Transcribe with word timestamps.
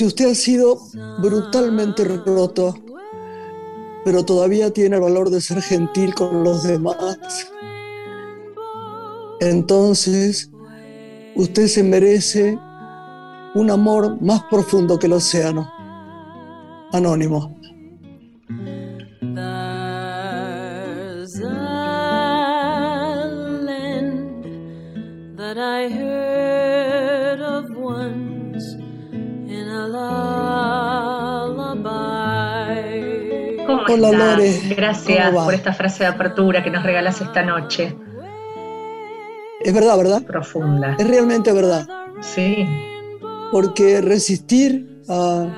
si 0.00 0.06
usted 0.06 0.30
ha 0.30 0.34
sido 0.34 0.78
brutalmente 1.20 2.04
roto, 2.04 2.74
pero 4.02 4.24
todavía 4.24 4.72
tiene 4.72 4.96
el 4.96 5.02
valor 5.02 5.28
de 5.28 5.42
ser 5.42 5.60
gentil 5.60 6.14
con 6.14 6.42
los 6.42 6.62
demás, 6.62 6.96
entonces 9.40 10.50
usted 11.34 11.66
se 11.66 11.82
merece 11.82 12.58
un 13.54 13.70
amor 13.70 14.22
más 14.22 14.42
profundo 14.44 14.98
que 14.98 15.06
el 15.06 15.12
océano. 15.12 15.70
Anónimo. 16.92 17.59
Hola 33.92 34.12
Lore. 34.12 34.60
Gracias 34.76 35.34
por 35.34 35.52
esta 35.52 35.72
frase 35.72 36.04
de 36.04 36.10
apertura 36.10 36.62
que 36.62 36.70
nos 36.70 36.84
regalas 36.84 37.20
esta 37.20 37.42
noche. 37.42 37.96
Es 39.64 39.74
verdad, 39.74 39.96
¿verdad? 39.96 40.22
Profunda. 40.22 40.94
Es 40.96 41.08
realmente 41.08 41.52
verdad. 41.52 41.88
Sí. 42.20 42.68
Porque 43.50 44.00
resistir 44.00 45.02
a, 45.08 45.48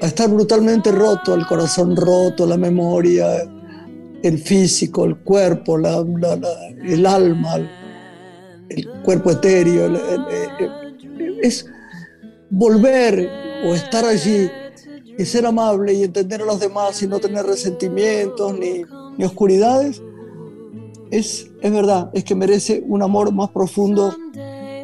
estar 0.00 0.28
brutalmente 0.28 0.90
roto, 0.90 1.36
el 1.36 1.46
corazón 1.46 1.94
roto, 1.94 2.46
la 2.46 2.56
memoria, 2.56 3.28
el 4.24 4.38
físico, 4.38 5.04
el 5.04 5.18
cuerpo, 5.18 5.76
el 5.78 7.06
alma, 7.06 7.56
el, 8.68 8.88
cuerpo 9.04 9.30
etéreo, 9.30 9.92
es 11.40 11.64
volver 12.50 13.30
o 13.64 13.72
estar 13.72 14.04
allí 14.04 14.50
y 15.18 15.24
ser 15.24 15.46
amable 15.46 15.92
y 15.92 16.04
entender 16.04 16.42
a 16.42 16.44
los 16.44 16.60
demás 16.60 17.02
y 17.02 17.06
no 17.06 17.18
tener 17.18 17.44
resentimientos 17.44 18.58
ni, 18.58 18.84
ni 19.16 19.24
oscuridades, 19.24 20.02
es, 21.10 21.50
es 21.60 21.72
verdad, 21.72 22.10
es 22.14 22.24
que 22.24 22.34
merece 22.34 22.82
un 22.86 23.02
amor 23.02 23.32
más 23.32 23.50
profundo 23.50 24.16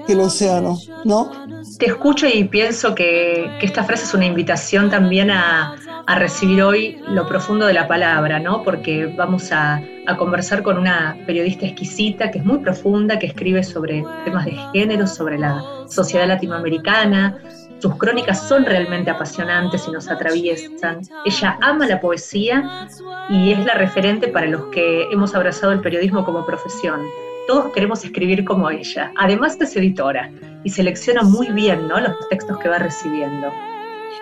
que 0.06 0.12
el 0.12 0.21
océano, 0.21 0.79
¿no? 1.05 1.31
Te 1.79 1.87
escucho 1.87 2.27
y 2.27 2.45
pienso 2.45 2.95
que, 2.95 3.51
que 3.61 3.67
esta 3.67 3.84
frase 3.84 4.05
es 4.05 4.15
una 4.15 4.27
invitación 4.27 4.91
también 4.91 5.31
a, 5.31 5.77
a, 6.06 6.19
recibir 6.19 6.62
hoy 6.62 6.99
lo 7.09 7.27
profundo 7.27 7.67
de 7.67 7.73
la 7.73 7.87
palabra, 7.87 8.41
¿no? 8.41 8.62
Porque 8.62 9.06
vamos 9.06 9.53
a, 9.53 9.81
a, 10.06 10.17
conversar 10.17 10.62
con 10.62 10.77
una 10.77 11.17
periodista 11.27 11.67
exquisita 11.67 12.31
que 12.31 12.39
es 12.39 12.45
muy 12.45 12.59
profunda, 12.59 13.19
que 13.19 13.27
escribe 13.27 13.62
sobre 13.62 14.05
temas 14.25 14.45
de 14.45 14.53
género, 14.73 15.06
sobre 15.06 15.39
la 15.39 15.62
sociedad 15.89 16.27
latinoamericana, 16.27 17.39
sus 17.81 17.95
crónicas 17.97 18.48
son 18.48 18.65
realmente 18.65 19.11
apasionantes 19.11 19.87
y 19.87 19.91
nos 19.93 20.09
atraviesan. 20.09 21.01
Ella 21.25 21.59
ama 21.61 21.87
la 21.87 22.01
poesía 22.01 22.89
y 23.29 23.53
es 23.53 23.65
la 23.65 23.75
referente 23.75 24.29
para 24.29 24.47
los 24.47 24.65
que 24.67 25.05
hemos 25.12 25.34
abrazado 25.34 25.73
el 25.73 25.81
periodismo 25.81 26.25
como 26.25 26.45
profesión. 26.45 27.01
Todos 27.47 27.73
queremos 27.73 28.05
escribir 28.05 28.45
como 28.45 28.69
ella. 28.71 29.12
Además 29.17 29.56
es 29.61 29.77
editora 29.77 30.31
y 30.65 30.71
selecciona 30.71 31.23
muy 31.23 31.49
bien 31.53 31.87
¿no? 31.89 32.01
los 32.01 32.29
textos 32.29 32.59
que 32.59 32.69
va 32.69 32.79
recibiendo. 32.79 33.49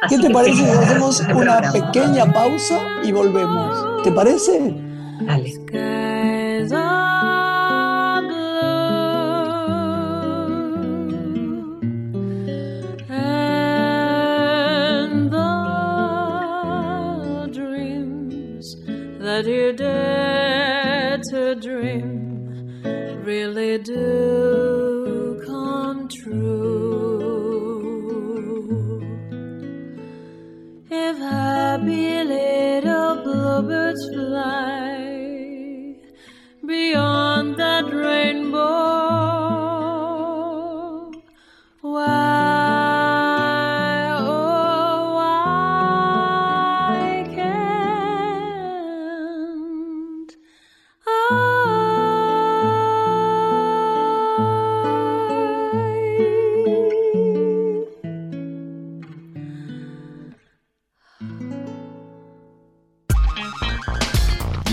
¿Qué 0.08 0.18
te 0.18 0.30
parece 0.30 0.62
si 0.62 0.70
hacemos 0.70 1.20
una 1.34 1.72
pequeña 1.72 2.30
pausa 2.32 2.78
y 3.02 3.12
volvemos? 3.12 4.02
¿Te 4.04 4.12
parece? 4.12 4.74
Dale. 5.22 5.95
Bluebirds 33.56 34.02
fly 34.12 35.94
beyond 36.66 37.56
that 37.56 37.86
rainbow, 37.90 38.60
why? 41.80 42.35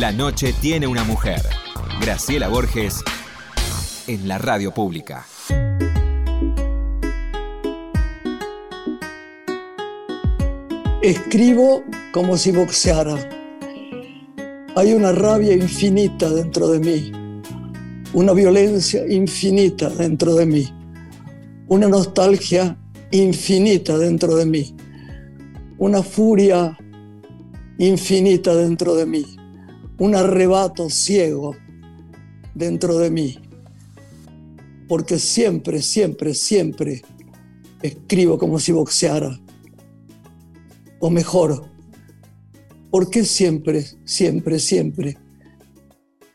La 0.04 0.12
noche 0.12 0.54
tiene 0.60 0.86
una 0.86 1.06
mujer. 1.06 1.42
Graciela 2.02 2.50
Borges 2.50 3.02
en 4.06 4.28
la 4.28 4.38
radio 4.38 4.74
pública. 4.74 5.26
Escribo 11.02 11.86
como 12.12 12.36
si 12.36 12.52
boxeara. 12.52 13.18
Hay 14.76 14.92
una 14.92 15.14
rabia 15.14 15.54
infinita 15.54 16.30
dentro 16.30 16.68
de 16.68 16.80
mí, 16.82 17.42
una 18.12 18.34
violencia 18.34 19.08
infinita 19.08 19.88
dentro 19.88 20.36
de 20.36 20.46
mí, 20.46 20.70
una 21.70 21.88
nostalgia 21.88 22.78
infinita 23.12 23.98
dentro 23.98 24.36
de 24.36 24.48
mí, 24.48 24.76
una 25.78 26.04
furia 26.04 26.78
infinita 27.78 28.54
dentro 28.54 28.96
de 28.96 29.06
mí 29.06 29.43
un 30.04 30.16
arrebato 30.16 30.90
ciego 30.90 31.56
dentro 32.54 32.98
de 32.98 33.10
mí, 33.10 33.40
porque 34.90 35.18
siempre, 35.18 35.82
siempre, 35.82 36.34
siempre 36.34 37.02
escribo 37.82 38.38
como 38.38 38.60
si 38.60 38.74
boxeara. 38.74 39.40
O 41.00 41.10
mejor, 41.10 41.70
porque 42.92 43.24
siempre, 43.24 43.86
siempre, 44.04 44.60
siempre 44.60 45.18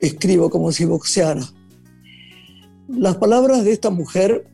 escribo 0.00 0.48
como 0.48 0.72
si 0.72 0.86
boxeara. 0.86 1.42
Las 2.88 3.18
palabras 3.18 3.64
de 3.64 3.72
esta 3.72 3.90
mujer, 3.90 4.50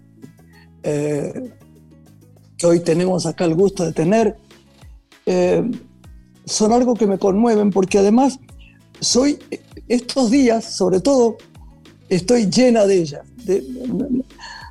eh, 0.82 1.52
que 2.58 2.66
hoy 2.66 2.80
tenemos 2.80 3.26
acá 3.26 3.44
el 3.44 3.54
gusto 3.54 3.84
de 3.84 3.92
tener, 3.92 4.36
eh, 5.26 5.62
son 6.46 6.72
algo 6.72 6.94
que 6.94 7.06
me 7.06 7.18
conmueven 7.18 7.70
porque 7.70 7.98
además 7.98 8.40
soy, 9.00 9.38
estos 9.88 10.30
días, 10.30 10.64
sobre 10.64 11.00
todo, 11.00 11.36
estoy 12.08 12.46
llena 12.50 12.86
de 12.86 12.96
ella. 12.96 13.22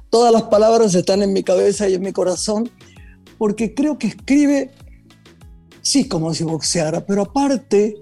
todas 0.10 0.32
las 0.32 0.44
palabras 0.44 0.94
están 0.96 1.24
en 1.24 1.34
mi 1.34 1.44
cabeza 1.44 1.90
y 1.90 1.96
en 1.96 2.02
mi 2.02 2.12
corazón, 2.12 2.70
porque 3.38 3.74
creo 3.74 3.98
que 3.98 4.08
escribe, 4.08 4.72
sí, 5.82 6.08
como 6.08 6.34
si 6.34 6.44
boxeara, 6.44 7.06
pero 7.06 7.24
aparte, 7.24 7.96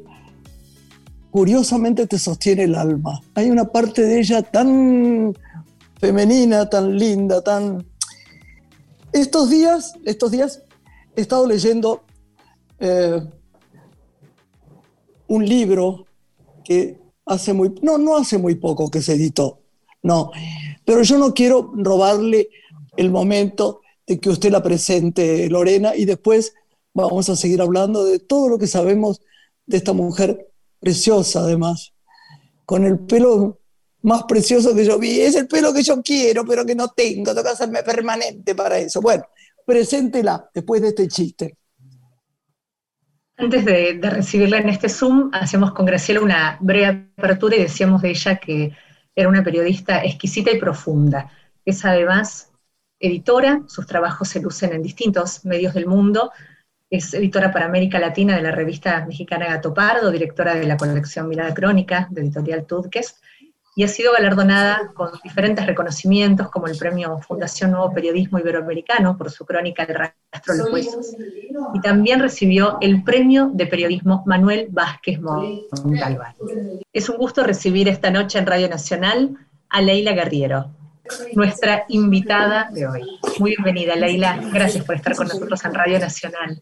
curiosamente 1.32 2.08
te 2.08 2.20
sostiene 2.20 2.64
el 2.64 2.76
alma. 2.76 3.22
Hay 3.36 3.50
una 3.50 3.66
parte 3.66 4.04
de 4.04 4.20
ella 4.20 4.42
tan 4.42 5.34
femenina, 6.00 6.70
tan 6.70 6.98
linda, 6.98 7.42
tan... 7.42 7.86
Estos 9.14 9.50
días, 9.50 9.94
estos 10.06 10.32
días 10.32 10.62
he 11.16 11.22
estado 11.22 11.46
leyendo 11.46 12.04
eh, 12.80 13.22
un 15.28 15.46
libro 15.46 16.06
que 16.64 17.00
hace 17.26 17.54
muy, 17.54 17.74
no, 17.82 17.98
no 17.98 18.18
hace 18.18 18.38
muy 18.38 18.56
poco 18.56 18.90
que 18.90 19.02
se 19.02 19.14
editó, 19.14 19.60
no, 20.04 20.32
pero 20.86 21.04
yo 21.04 21.18
no 21.18 21.34
quiero 21.34 21.72
robarle 21.76 22.50
el 22.98 23.10
momento 23.10 23.82
de 24.08 24.20
que 24.20 24.30
usted 24.30 24.52
la 24.52 24.64
presente, 24.64 25.50
Lorena, 25.50 25.96
y 25.96 26.06
después 26.06 26.54
vamos 26.94 27.30
a 27.30 27.36
seguir 27.36 27.62
hablando 27.62 28.06
de 28.06 28.20
todo 28.20 28.50
lo 28.50 28.58
que 28.58 28.68
sabemos 28.68 29.22
de 29.66 29.78
esta 29.78 29.94
mujer 29.94 30.52
preciosa, 30.80 31.42
además, 31.42 31.94
con 32.66 32.86
el 32.86 33.00
pelo 33.00 33.60
más 34.02 34.24
precioso 34.24 34.76
que 34.76 34.86
yo 34.86 34.98
vi. 34.98 35.22
Es 35.22 35.36
el 35.36 35.48
pelo 35.48 35.74
que 35.74 35.84
yo 35.84 36.02
quiero, 36.02 36.46
pero 36.46 36.66
que 36.66 36.76
no 36.76 36.90
tengo. 36.90 37.32
Tengo 37.32 37.44
que 37.44 37.50
hacerme 37.50 37.84
permanente 37.84 38.56
para 38.56 38.80
eso. 38.80 39.02
Bueno, 39.02 39.24
preséntela 39.66 40.50
después 40.54 40.82
de 40.82 40.90
este 40.90 41.08
chiste. 41.08 41.58
Antes 43.42 43.66
de, 43.66 44.00
recibirla 44.04 44.60
en 44.60 44.70
este 44.70 44.88
Zoom, 44.88 45.32
hacíamos 45.34 45.72
con 45.74 45.88
Graciela 45.88 46.22
una 46.22 46.58
breve 46.60 47.10
apertura 47.18 47.56
y 47.56 47.62
decíamos 47.64 48.04
de 48.04 48.12
ella 48.12 48.36
que 48.36 48.72
era 49.16 49.28
una 49.28 49.44
periodista 49.44 50.04
exquisita 50.06 50.52
y 50.52 50.60
profunda. 50.60 51.32
Es 51.66 51.84
además 51.84 52.52
editora, 53.00 53.64
sus 53.66 53.88
trabajos 53.88 54.28
se 54.28 54.42
lucen 54.42 54.74
en 54.74 54.84
distintos 54.84 55.44
medios 55.44 55.74
del 55.74 55.88
mundo, 55.88 56.32
es 56.92 57.16
editora 57.16 57.52
para 57.52 57.66
América 57.66 57.98
Latina 57.98 58.36
de 58.36 58.44
la 58.44 58.52
revista 58.52 59.04
mexicana 59.08 59.48
Gato 59.48 59.74
Pardo, 59.74 60.12
directora 60.12 60.54
de 60.54 60.68
la 60.68 60.78
colección 60.78 61.28
Mirada 61.28 61.56
Crónica 61.56 62.08
de 62.12 62.22
Editorial 62.22 62.68
Tudques, 62.68 63.20
y 63.76 63.84
ha 63.84 63.88
sido 63.88 64.12
galardonada 64.14 64.92
con 64.94 65.12
diferentes 65.24 65.66
reconocimientos 65.66 66.50
como 66.50 66.68
el 66.68 66.78
premio 66.78 67.20
Fundación 67.20 67.72
Nuevo 67.72 67.94
Periodismo 67.94 68.38
Iberoamericano 68.40 69.18
por 69.18 69.32
su 69.32 69.46
crónica 69.46 69.84
El 69.84 69.96
rastro 69.96 70.54
de 70.54 70.60
los 70.60 70.72
huesos, 70.72 71.16
y 71.74 71.80
también 71.80 72.20
recibió 72.20 72.78
el 72.82 73.04
premio 73.04 73.50
de 73.54 73.68
periodismo 73.68 74.24
Manuel 74.26 74.68
Vázquez 74.70 75.22
Montalbán. 75.22 76.36
Es 76.92 77.08
un 77.10 77.18
gusto 77.18 77.44
recibir 77.44 77.88
esta 77.88 78.12
noche 78.12 78.40
en 78.40 78.46
Radio 78.46 78.68
Nacional 78.68 79.38
a 79.70 79.82
Leila 79.82 80.12
Guerriero, 80.12 80.72
nuestra 81.34 81.86
invitada 81.88 82.70
de 82.72 82.88
hoy. 82.88 83.20
Muy 83.40 83.52
bienvenida, 83.52 83.96
Leila. 83.96 84.40
Gracias 84.52 84.84
por 84.84 84.96
estar 84.96 85.16
con 85.16 85.28
nosotros 85.28 85.64
en 85.64 85.74
Radio 85.74 86.00
Nacional. 86.00 86.62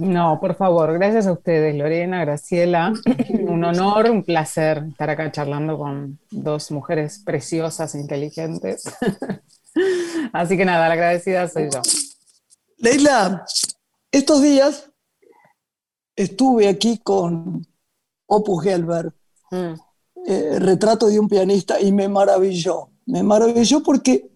No, 0.00 0.40
por 0.40 0.54
favor, 0.54 0.94
gracias 0.94 1.26
a 1.26 1.32
ustedes, 1.32 1.74
Lorena, 1.76 2.24
Graciela. 2.24 2.94
Un 3.46 3.62
honor, 3.64 4.10
un 4.10 4.24
placer 4.24 4.86
estar 4.88 5.10
acá 5.10 5.30
charlando 5.30 5.76
con 5.76 6.18
dos 6.30 6.70
mujeres 6.70 7.20
preciosas 7.22 7.94
e 7.94 8.00
inteligentes. 8.00 8.84
Así 10.32 10.56
que 10.56 10.64
nada, 10.64 10.88
la 10.88 10.94
agradecida 10.94 11.46
soy 11.48 11.68
yo. 11.70 11.82
Leila, 12.78 13.44
estos 14.10 14.40
días 14.40 14.90
estuve 16.16 16.66
aquí 16.66 16.96
con 16.96 17.66
Opus 18.26 18.64
Gelber, 18.64 19.12
mm. 19.50 19.74
eh, 20.26 20.58
retrato 20.60 21.08
de 21.08 21.20
un 21.20 21.28
pianista, 21.28 21.78
y 21.78 21.92
me 21.92 22.08
maravilló. 22.08 22.88
Me 23.04 23.22
maravilló 23.22 23.82
porque 23.82 24.30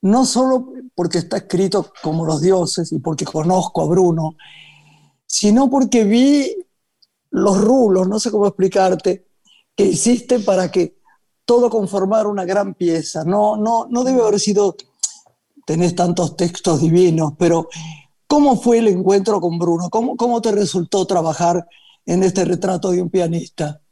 no 0.00 0.24
solo 0.24 0.72
porque 0.94 1.18
está 1.18 1.36
escrito 1.36 1.92
como 2.02 2.24
los 2.24 2.40
dioses 2.40 2.90
y 2.90 3.00
porque 3.00 3.26
conozco 3.26 3.82
a 3.82 3.86
Bruno, 3.86 4.36
sino 5.34 5.68
porque 5.68 6.04
vi 6.04 6.56
los 7.30 7.60
rulos, 7.60 8.06
no 8.06 8.20
sé 8.20 8.30
cómo 8.30 8.46
explicarte, 8.46 9.26
que 9.74 9.82
hiciste 9.84 10.38
para 10.38 10.70
que 10.70 10.96
todo 11.44 11.68
conformara 11.68 12.28
una 12.28 12.44
gran 12.44 12.74
pieza. 12.74 13.24
No, 13.24 13.56
no, 13.56 13.88
no 13.90 14.04
debe 14.04 14.22
haber 14.22 14.38
sido, 14.38 14.76
tenés 15.66 15.96
tantos 15.96 16.36
textos 16.36 16.80
divinos, 16.80 17.32
pero 17.36 17.68
¿cómo 18.28 18.54
fue 18.54 18.78
el 18.78 18.86
encuentro 18.86 19.40
con 19.40 19.58
Bruno? 19.58 19.90
¿Cómo, 19.90 20.16
cómo 20.16 20.40
te 20.40 20.52
resultó 20.52 21.04
trabajar 21.04 21.66
en 22.06 22.22
este 22.22 22.44
retrato 22.44 22.92
de 22.92 23.02
un 23.02 23.10
pianista? 23.10 23.82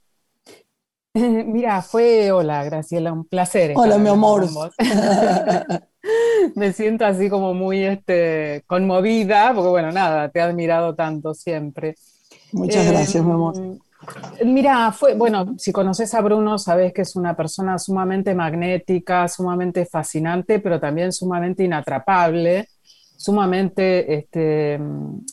Mira, 1.14 1.82
fue, 1.82 2.30
hola 2.30 2.62
Graciela, 2.62 3.12
un 3.12 3.24
placer. 3.24 3.72
Hola, 3.74 3.98
mi 3.98 4.10
amor. 4.10 4.48
me 6.54 6.72
siento 6.72 7.04
así 7.04 7.28
como 7.28 7.54
muy 7.54 7.84
este, 7.84 8.64
conmovida, 8.66 9.52
porque 9.54 9.68
bueno, 9.68 9.92
nada, 9.92 10.28
te 10.28 10.38
he 10.38 10.42
admirado 10.42 10.94
tanto 10.94 11.34
siempre. 11.34 11.96
Muchas 12.52 12.90
gracias, 12.90 13.24
mi 13.24 13.32
amor. 13.32 13.54
Em, 14.38 14.52
mira, 14.52 14.92
fue, 14.92 15.14
bueno, 15.14 15.54
si 15.58 15.72
conoces 15.72 16.12
a 16.14 16.20
Bruno, 16.20 16.58
sabes 16.58 16.92
que 16.92 17.02
es 17.02 17.16
una 17.16 17.36
persona 17.36 17.78
sumamente 17.78 18.34
magnética, 18.34 19.28
sumamente 19.28 19.86
fascinante, 19.86 20.58
pero 20.58 20.80
también 20.80 21.12
sumamente 21.12 21.64
inatrapable, 21.64 22.68
sumamente 23.16 24.14
este, 24.14 24.80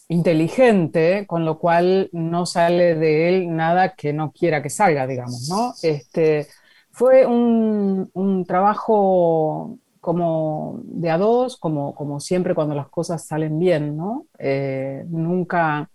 inteligente, 0.10 1.26
con 1.26 1.46
lo 1.46 1.58
cual 1.58 2.10
no 2.12 2.46
sale 2.46 2.94
de 2.96 3.30
él 3.30 3.56
nada 3.56 3.96
que 3.96 4.14
no 4.14 4.32
quiera 4.32 4.62
que 4.62 4.70
salga, 4.70 5.08
digamos, 5.08 5.50
¿no? 5.50 5.74
Este, 5.82 6.48
fue 6.92 7.26
un, 7.26 8.10
un 8.14 8.46
trabajo 8.46 9.80
como 10.10 10.80
de 10.86 11.12
a 11.12 11.20
dos, 11.20 11.56
como, 11.58 11.94
como 11.94 12.20
siempre 12.20 12.56
cuando 12.56 12.74
las 12.74 12.90
cosas 12.90 13.28
salen 13.28 13.60
bien, 13.60 13.96
¿no? 13.96 14.26
Eh, 14.40 15.06
nunca 15.08 15.88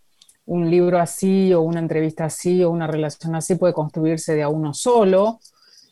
un 0.46 0.70
libro 0.70 1.00
así 1.00 1.52
o 1.52 1.62
una 1.62 1.80
entrevista 1.80 2.26
así 2.26 2.62
o 2.62 2.70
una 2.70 2.86
relación 2.86 3.34
así 3.34 3.56
puede 3.56 3.74
construirse 3.74 4.36
de 4.36 4.44
a 4.44 4.48
uno 4.48 4.72
solo. 4.72 5.40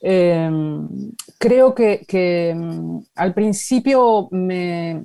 Em, 0.01 0.89
creo 1.37 1.75
que, 1.75 2.55
mm, 2.57 2.99
al 3.17 3.35
principio 3.35 4.29
me, 4.31 5.05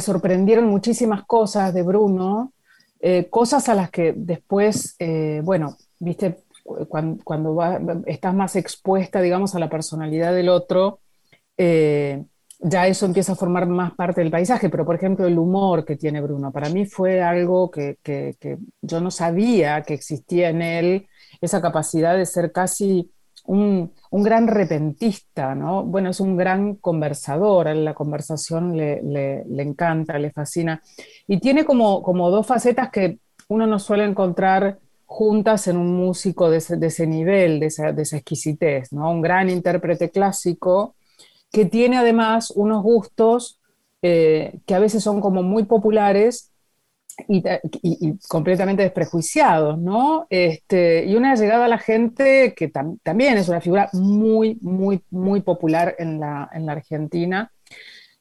sorprendieron 0.00 0.64
muchísimas 0.68 1.24
cosas 1.26 1.74
de 1.74 1.82
Bruno, 1.82 2.54
eh, 2.98 3.26
cosas 3.28 3.68
a 3.68 3.74
las 3.74 3.90
que 3.90 4.14
después, 4.16 4.96
eh, 4.98 5.42
bueno, 5.44 5.76
viste, 5.98 6.38
cuando, 6.88 8.02
estás 8.06 8.34
más 8.34 8.56
expuesta, 8.56 9.20
digamos, 9.20 9.54
a 9.54 9.58
la 9.58 9.68
personalidad 9.68 10.32
del 10.32 10.48
otro, 10.48 11.00
eh, 11.56 12.24
ya 12.62 12.86
eso 12.86 13.06
empieza 13.06 13.32
a 13.32 13.36
formar 13.36 13.66
más 13.66 13.92
parte 13.94 14.20
del 14.20 14.30
paisaje, 14.30 14.68
pero 14.70 14.84
por 14.84 14.94
ejemplo 14.94 15.26
el 15.26 15.38
humor 15.38 15.84
que 15.84 15.96
tiene 15.96 16.20
Bruno, 16.20 16.52
para 16.52 16.68
mí 16.68 16.86
fue 16.86 17.20
algo 17.20 17.70
que, 17.70 17.98
yo 18.80 19.00
no 19.00 19.10
sabía 19.10 19.82
que 19.82 19.94
existía 19.94 20.50
en 20.50 20.62
él, 20.62 21.08
esa 21.40 21.60
capacidad 21.60 22.16
de 22.16 22.24
ser 22.24 22.52
casi 22.52 23.10
un, 23.46 23.92
gran 24.12 24.46
repentista, 24.46 25.56
¿no? 25.56 25.82
Bueno, 25.82 26.10
es 26.10 26.20
un 26.20 26.36
gran 26.36 26.76
conversador, 26.76 27.66
a 27.66 27.74
la 27.74 27.94
conversación 27.94 28.76
le, 28.76 29.44
encanta, 29.58 30.18
le 30.18 30.30
fascina, 30.30 30.80
y 31.26 31.40
tiene 31.40 31.64
como, 31.64 32.02
como 32.02 32.30
dos 32.30 32.46
facetas 32.46 32.90
que 32.90 33.18
uno 33.48 33.66
no 33.66 33.80
suele 33.80 34.04
encontrar 34.04 34.78
juntas 35.06 35.66
en 35.66 35.76
un 35.76 35.94
músico 35.94 36.48
de 36.48 36.58
ese, 36.58 37.06
nivel, 37.08 37.58
de 37.58 37.66
esa, 37.66 37.92
de 37.92 38.02
esa 38.02 38.18
exquisitez, 38.18 38.92
¿no? 38.92 39.10
Un 39.10 39.20
gran 39.20 39.50
intérprete 39.50 40.10
clásico, 40.10 40.94
que 41.52 41.66
tiene 41.66 41.98
además 41.98 42.50
unos 42.50 42.82
gustos 42.82 43.60
eh, 44.00 44.58
que 44.66 44.74
a 44.74 44.80
veces 44.80 45.04
son 45.04 45.20
como 45.20 45.44
muy 45.44 45.64
populares 45.64 46.50
y, 47.28 47.42
completamente 48.26 48.82
desprejuiciados, 48.82 49.78
¿no? 49.78 50.26
Este, 50.30 51.04
y 51.04 51.14
una 51.14 51.34
llegada 51.34 51.66
a 51.66 51.68
la 51.68 51.78
gente 51.78 52.54
que 52.56 52.68
también 52.68 53.36
es 53.36 53.48
una 53.48 53.60
figura 53.60 53.90
muy, 53.92 54.58
muy, 54.62 55.02
muy 55.10 55.42
popular 55.42 55.94
en 55.98 56.18
la, 56.18 56.44
Argentina. 56.68 57.52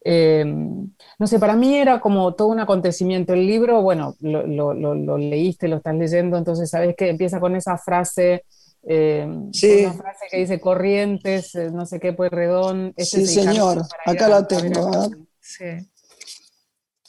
Eh, 0.04 0.44
no 0.46 1.28
sé, 1.28 1.40
para 1.40 1.56
mí 1.56 1.76
era 1.76 2.02
como 2.02 2.34
todo 2.34 2.50
un 2.50 2.60
acontecimiento. 2.60 3.34
El 3.34 3.48
libro, 3.48 3.82
bueno, 3.82 4.16
lo, 4.20 4.74
lo 4.74 5.18
leíste, 5.18 5.70
lo 5.70 5.78
estás 5.78 5.96
leyendo, 5.96 6.38
entonces 6.38 6.70
sabes 6.70 6.96
que 6.96 7.10
empieza 7.10 7.40
con 7.40 7.56
esa 7.56 7.78
frase 7.78 8.44
eh, 8.84 9.26
una 9.28 9.94
frase 9.94 10.26
que 10.30 10.38
dice 10.38 10.60
Corrientes, 10.60 11.54
eh, 11.56 11.70
no 11.72 11.86
sé 11.86 12.00
qué, 12.00 12.14
pues 12.14 12.32
redón. 12.32 12.94
sí, 12.98 13.26
señor, 13.26 13.84
acá 14.06 14.28
la 14.28 14.48
tengo. 14.48 15.10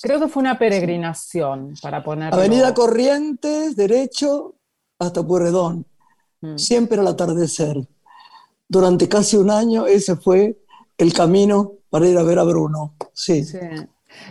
Creo 0.02 0.18
que 0.18 0.28
fue 0.28 0.40
una 0.40 0.58
peregrinación 0.58 1.74
para 1.80 2.02
poner. 2.02 2.34
Avenida 2.34 2.74
Corrientes, 2.74 3.76
derecho 3.76 4.56
hasta 4.98 5.22
Pueyrredón, 5.22 5.86
mm. 6.40 6.58
siempre 6.58 6.98
al 6.98 7.06
atardecer. 7.06 7.76
Durante 8.68 9.08
casi 9.08 9.36
un 9.36 9.50
año 9.50 9.86
ese 9.86 10.16
fue 10.16 10.58
el 10.98 11.12
camino 11.12 11.74
para 11.88 12.08
ir 12.08 12.18
a 12.18 12.22
ver 12.22 12.38
a 12.38 12.42
Bruno. 12.42 12.94
Sí. 13.12 13.44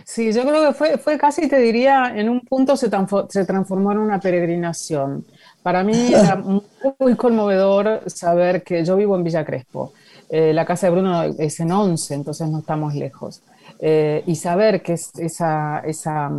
sí. 0.04 0.32
yo 0.32 0.42
creo 0.42 0.68
que 0.68 0.74
fue, 0.74 0.98
fue 0.98 1.16
casi, 1.16 1.48
te 1.48 1.58
diría, 1.58 2.12
en 2.14 2.28
un 2.28 2.40
punto 2.40 2.76
se, 2.76 2.90
se 3.28 3.44
transformó 3.44 3.92
en 3.92 3.98
una 3.98 4.20
peregrinación. 4.20 5.24
Para 5.62 5.84
mí 5.84 6.12
era 6.12 6.36
muy 6.98 7.16
conmovedor 7.16 8.02
saber 8.06 8.62
que 8.62 8.84
yo 8.84 8.96
vivo 8.96 9.16
en 9.16 9.24
Villa 9.24 9.44
Crespo. 9.44 9.92
Eh, 10.28 10.52
la 10.52 10.64
casa 10.64 10.86
de 10.86 10.92
Bruno 10.92 11.22
es 11.22 11.60
en 11.60 11.70
11, 11.70 12.14
entonces 12.14 12.48
no 12.48 12.60
estamos 12.60 12.94
lejos. 12.94 13.42
Eh, 13.78 14.22
y 14.26 14.36
saber 14.36 14.82
que 14.82 14.94
esa, 14.94 15.80
esa, 15.80 16.30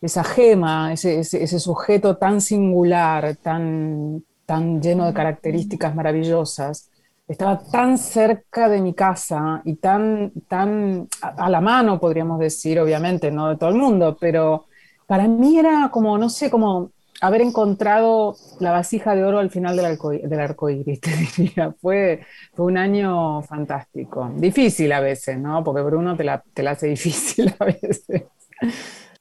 esa 0.00 0.24
gema, 0.24 0.92
ese, 0.92 1.20
ese, 1.20 1.58
sujeto 1.60 2.16
tan 2.16 2.40
singular, 2.40 3.36
tan, 3.36 4.24
tan 4.46 4.80
lleno 4.80 5.06
de 5.06 5.12
características 5.12 5.94
maravillosas, 5.94 6.90
estaba 7.26 7.58
tan 7.58 7.98
cerca 7.98 8.68
de 8.68 8.80
mi 8.80 8.94
casa 8.94 9.60
y 9.64 9.74
tan, 9.74 10.32
tan 10.48 11.08
a 11.20 11.50
la 11.50 11.60
mano, 11.60 12.00
podríamos 12.00 12.38
decir, 12.38 12.80
obviamente, 12.80 13.30
no 13.30 13.50
de 13.50 13.56
todo 13.56 13.68
el 13.70 13.76
mundo, 13.76 14.16
pero 14.18 14.66
para 15.06 15.28
mí 15.28 15.58
era 15.58 15.90
como, 15.90 16.16
no 16.16 16.30
sé, 16.30 16.50
como 16.50 16.92
haber 17.20 17.40
encontrado 17.40 18.36
la 18.60 18.72
vasija 18.72 19.14
de 19.14 19.24
oro 19.24 19.38
al 19.38 19.50
final 19.50 19.76
del 19.76 19.86
arco, 19.86 20.12
arco 20.38 20.70
iris, 20.70 21.00
te 21.00 21.10
diría. 21.36 21.74
Fue, 21.80 22.20
fue 22.54 22.66
un 22.66 22.78
año 22.78 23.42
fantástico. 23.42 24.30
Difícil 24.36 24.92
a 24.92 25.00
veces, 25.00 25.38
¿no? 25.38 25.62
Porque 25.64 25.82
Bruno 25.82 26.16
te 26.16 26.24
la, 26.24 26.42
te 26.54 26.66
hace 26.66 26.86
difícil 26.88 27.54
a 27.58 27.64
veces. 27.64 28.06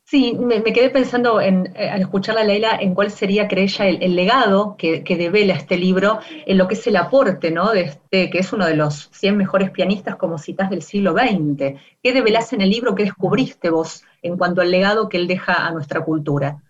Sí, 0.09 0.37
me, 0.39 0.63
quedé 0.63 0.89
pensando 0.89 1.41
en, 1.41 1.73
eh, 1.75 1.89
al 1.89 1.99
escuchar 1.99 2.37
a 2.37 2.43
Leila 2.45 2.77
en 2.79 2.95
cuál 2.95 3.11
sería, 3.11 3.49
cree 3.49 3.65
ella, 3.65 3.87
el, 3.87 4.15
legado 4.15 4.77
que, 4.77 5.03
que, 5.03 5.17
devela 5.17 5.53
este 5.53 5.77
libro, 5.77 6.19
en 6.45 6.57
lo 6.57 6.69
que 6.69 6.75
es 6.75 6.87
el 6.87 6.95
aporte, 6.95 7.51
¿no? 7.51 7.71
De 7.71 7.81
este, 7.81 8.29
que 8.29 8.39
es 8.39 8.53
uno 8.53 8.65
de 8.65 8.77
los 8.77 9.09
100 9.11 9.35
mejores 9.35 9.69
pianistas 9.69 10.15
como 10.15 10.37
citas 10.37 10.69
del 10.69 10.81
siglo 10.81 11.11
XX. 11.11 11.77
¿Qué 12.01 12.13
develás 12.13 12.53
en 12.53 12.61
el 12.61 12.69
libro? 12.69 12.95
¿Qué 12.95 13.03
descubriste 13.03 13.69
vos 13.69 14.05
en 14.21 14.37
cuanto 14.37 14.61
al 14.61 14.71
legado 14.71 15.09
que 15.09 15.17
él 15.17 15.27
deja 15.27 15.67
a 15.67 15.71
nuestra 15.71 15.99
cultura? 15.99 16.63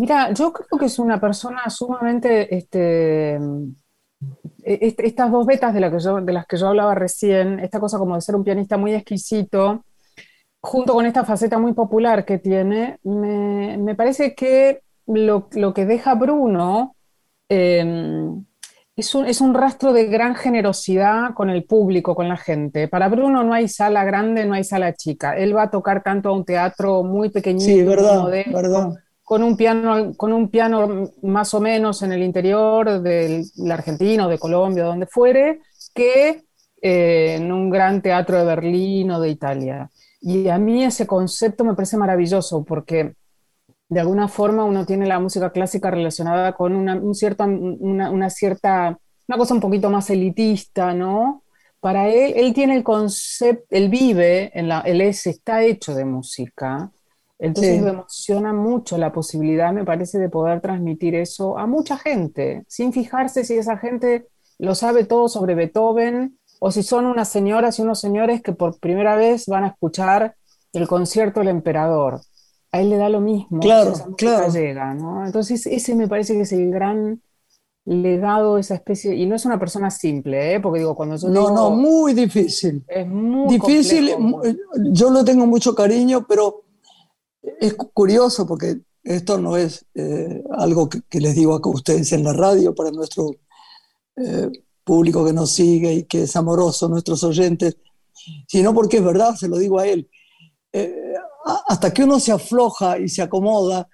Mira, 0.00 0.32
yo 0.32 0.50
creo 0.50 0.78
que 0.78 0.86
es 0.86 0.98
una 0.98 1.20
persona 1.20 1.68
sumamente 1.68 2.56
este, 2.56 3.34
e, 3.34 4.94
estas 4.96 5.30
dos 5.30 5.44
vetas 5.44 5.74
de, 5.74 5.80
de 5.80 6.32
las 6.32 6.46
que 6.46 6.56
yo 6.56 6.68
hablaba 6.68 6.94
recién, 6.94 7.60
esta 7.60 7.78
cosa 7.78 7.98
como 7.98 8.14
de 8.14 8.22
ser 8.22 8.34
un 8.34 8.42
pianista 8.42 8.78
muy 8.78 8.94
exquisito, 8.94 9.84
junto 10.62 10.94
con 10.94 11.04
esta 11.04 11.26
faceta 11.26 11.58
muy 11.58 11.74
popular 11.74 12.24
que 12.24 12.38
tiene, 12.38 12.98
me, 13.04 13.94
parece 13.94 14.34
que 14.34 14.80
lo, 15.06 15.50
que 15.50 15.84
deja 15.84 16.14
Bruno 16.14 16.96
em, 17.50 18.42
es, 18.96 19.14
un, 19.14 19.26
es, 19.26 19.42
un, 19.42 19.52
rastro 19.52 19.92
de 19.92 20.06
gran 20.06 20.34
generosidad 20.34 21.34
con 21.34 21.50
el 21.50 21.64
público, 21.64 22.14
con 22.14 22.26
la 22.26 22.38
gente. 22.38 22.88
Para 22.88 23.10
Bruno 23.10 23.44
no 23.44 23.52
hay 23.52 23.68
sala 23.68 24.02
grande, 24.04 24.46
no 24.46 24.54
hay 24.54 24.64
sala 24.64 24.94
chica. 24.94 25.36
Él 25.36 25.54
va 25.54 25.64
a 25.64 25.70
tocar 25.70 26.02
tanto 26.02 26.30
a 26.30 26.32
un 26.32 26.46
teatro 26.46 27.02
muy 27.02 27.28
pequeñito, 27.28 27.66
sí, 27.66 27.82
verdad, 27.82 28.30
verdad 28.50 28.94
con 29.30 29.44
un 29.44 29.56
piano, 29.56 30.12
con 30.16 30.32
un 30.32 30.48
piano 30.48 31.12
más 31.22 31.54
o 31.54 31.60
menos 31.60 32.02
en 32.02 32.10
el 32.10 32.20
interior 32.20 33.00
de 33.00 33.44
la 33.58 33.74
Argentina 33.74 34.26
o 34.26 34.28
de 34.28 34.40
Colombia, 34.40 34.82
donde 34.82 35.06
fuere, 35.06 35.60
que 35.94 36.42
eh, 36.82 37.36
en 37.36 37.52
un 37.52 37.70
gran 37.70 38.02
teatro 38.02 38.38
de 38.38 38.44
Berlín 38.44 39.12
o 39.12 39.20
de 39.20 39.28
Italia. 39.28 39.88
Y 40.20 40.48
a 40.48 40.58
mí 40.58 40.82
ese 40.82 41.06
concepto 41.06 41.64
me 41.64 41.74
parece 41.74 41.96
maravilloso 41.96 42.64
porque 42.64 43.14
de 43.88 44.00
alguna 44.00 44.26
forma 44.26 44.64
uno 44.64 44.84
tiene 44.84 45.06
la 45.06 45.20
música 45.20 45.52
clásica 45.52 45.92
relacionada 45.92 46.54
con 46.54 46.74
una, 46.74 46.96
un 46.96 47.14
cierto, 47.14 47.44
una, 47.44 48.30
cierta, 48.30 48.98
una 49.28 49.38
cosa 49.38 49.54
un 49.54 49.60
poquito 49.60 49.90
más 49.90 50.10
elitista, 50.10 50.92
¿no? 50.92 51.44
Para 51.78 52.08
él, 52.08 52.32
él 52.34 52.52
tiene 52.52 52.76
el 52.76 52.82
concepto, 52.82 53.64
él 53.70 53.90
vive, 53.90 54.50
en 54.58 54.66
la, 54.66 54.80
él 54.80 55.00
es, 55.00 55.24
está 55.28 55.62
hecho 55.62 55.94
de 55.94 56.04
música, 56.04 56.90
entonces 57.40 57.80
me 57.80 57.90
emociona 57.90 58.52
mucho 58.52 58.98
la 58.98 59.12
posibilidad, 59.12 59.72
me 59.72 59.84
parece, 59.84 60.18
de 60.18 60.28
poder 60.28 60.60
transmitir 60.60 61.14
eso 61.14 61.58
a 61.58 61.66
mucha 61.66 61.96
gente, 61.96 62.64
sin 62.68 62.92
fijarse 62.92 63.44
si 63.44 63.54
esa 63.54 63.78
gente 63.78 64.28
lo 64.58 64.74
sabe 64.74 65.04
todo 65.04 65.26
sobre 65.28 65.54
Beethoven 65.54 66.38
o 66.60 66.70
si 66.70 66.82
son 66.82 67.06
unas 67.06 67.30
señoras 67.30 67.78
y 67.78 67.82
unos 67.82 67.98
señores 67.98 68.42
que 68.42 68.52
por 68.52 68.78
primera 68.78 69.16
vez 69.16 69.46
van 69.46 69.64
a 69.64 69.68
escuchar 69.68 70.36
el 70.74 70.86
concierto 70.86 71.40
del 71.40 71.48
emperador. 71.48 72.20
A 72.72 72.80
él 72.82 72.90
le 72.90 72.98
da 72.98 73.08
lo 73.08 73.22
mismo. 73.22 73.58
Claro, 73.60 73.94
claro. 74.18 74.52
Llega, 74.52 74.92
¿no? 74.92 75.24
Entonces 75.24 75.66
ese 75.66 75.94
me 75.94 76.08
parece 76.08 76.34
que 76.34 76.42
es 76.42 76.52
el 76.52 76.70
gran 76.70 77.22
legado, 77.86 78.58
esa 78.58 78.74
especie, 78.74 79.16
y 79.16 79.24
no 79.24 79.34
es 79.34 79.46
una 79.46 79.58
persona 79.58 79.90
simple, 79.90 80.54
¿eh? 80.54 80.60
porque 80.60 80.80
digo, 80.80 80.94
cuando 80.94 81.16
yo... 81.16 81.28
No, 81.30 81.50
no, 81.50 81.70
muy 81.70 82.12
difícil. 82.12 82.84
Es 82.86 83.06
muy 83.08 83.58
difícil. 83.58 84.14
Yo 84.92 85.10
lo 85.10 85.24
tengo 85.24 85.46
mucho 85.46 85.74
cariño, 85.74 86.26
pero 86.28 86.64
es 87.42 87.74
curioso 87.74 88.46
porque 88.46 88.80
esto 89.02 89.38
no 89.38 89.56
es 89.56 89.86
eh, 89.94 90.42
algo 90.52 90.88
que, 90.88 91.20
les 91.20 91.34
digo 91.34 91.54
a 91.54 91.68
ustedes 91.68 92.12
en 92.12 92.24
la 92.24 92.32
radio 92.32 92.74
para 92.74 92.90
nuestro 92.90 93.30
eh, 94.16 94.50
público 94.84 95.24
que 95.24 95.32
nos 95.32 95.52
sigue 95.52 95.94
y 95.94 96.02
que 96.04 96.24
es 96.24 96.36
amoroso, 96.36 96.88
nuestros 96.88 97.22
oyentes, 97.24 97.76
sino 98.46 98.74
porque 98.74 98.98
es 98.98 99.04
verdad, 99.04 99.34
se 99.34 99.48
lo 99.48 99.58
digo 99.58 99.78
a 99.78 99.86
él. 99.86 100.08
Eh, 100.72 101.14
hasta 101.66 101.92
que 101.92 102.04
uno 102.04 102.20
se 102.20 102.32
afloja 102.32 102.98
y 102.98 103.08
se 103.08 103.22
acomoda, 103.22 103.88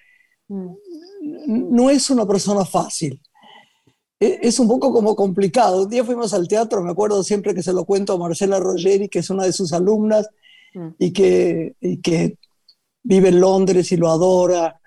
no 0.48 1.90
es 1.90 2.10
una 2.10 2.26
persona 2.26 2.64
fácil. 2.64 3.20
E, 4.18 4.40
es 4.42 4.58
un 4.58 4.66
poco 4.66 4.92
como 4.92 5.14
complicado. 5.14 5.82
Un 5.82 5.90
día 5.90 6.04
fuimos 6.04 6.34
al 6.34 6.48
teatro, 6.48 6.82
me 6.82 6.90
acuerdo 6.90 7.22
siempre 7.22 7.54
que 7.54 7.62
se 7.62 7.72
lo 7.72 7.84
cuento 7.84 8.14
a 8.14 8.18
Marcela 8.18 8.58
Rogeri, 8.58 9.08
que 9.08 9.20
es 9.20 9.30
una 9.30 9.44
de 9.44 9.52
sus 9.52 9.72
alumnas, 9.72 10.28
mm. 10.74 10.88
y 10.98 11.12
que, 11.12 11.76
y 11.80 12.00
que 12.00 12.38
vive 13.06 13.28
en 13.28 13.40
Londres 13.40 13.92
y 13.92 13.96
lo 13.96 14.10
adora. 14.10 14.80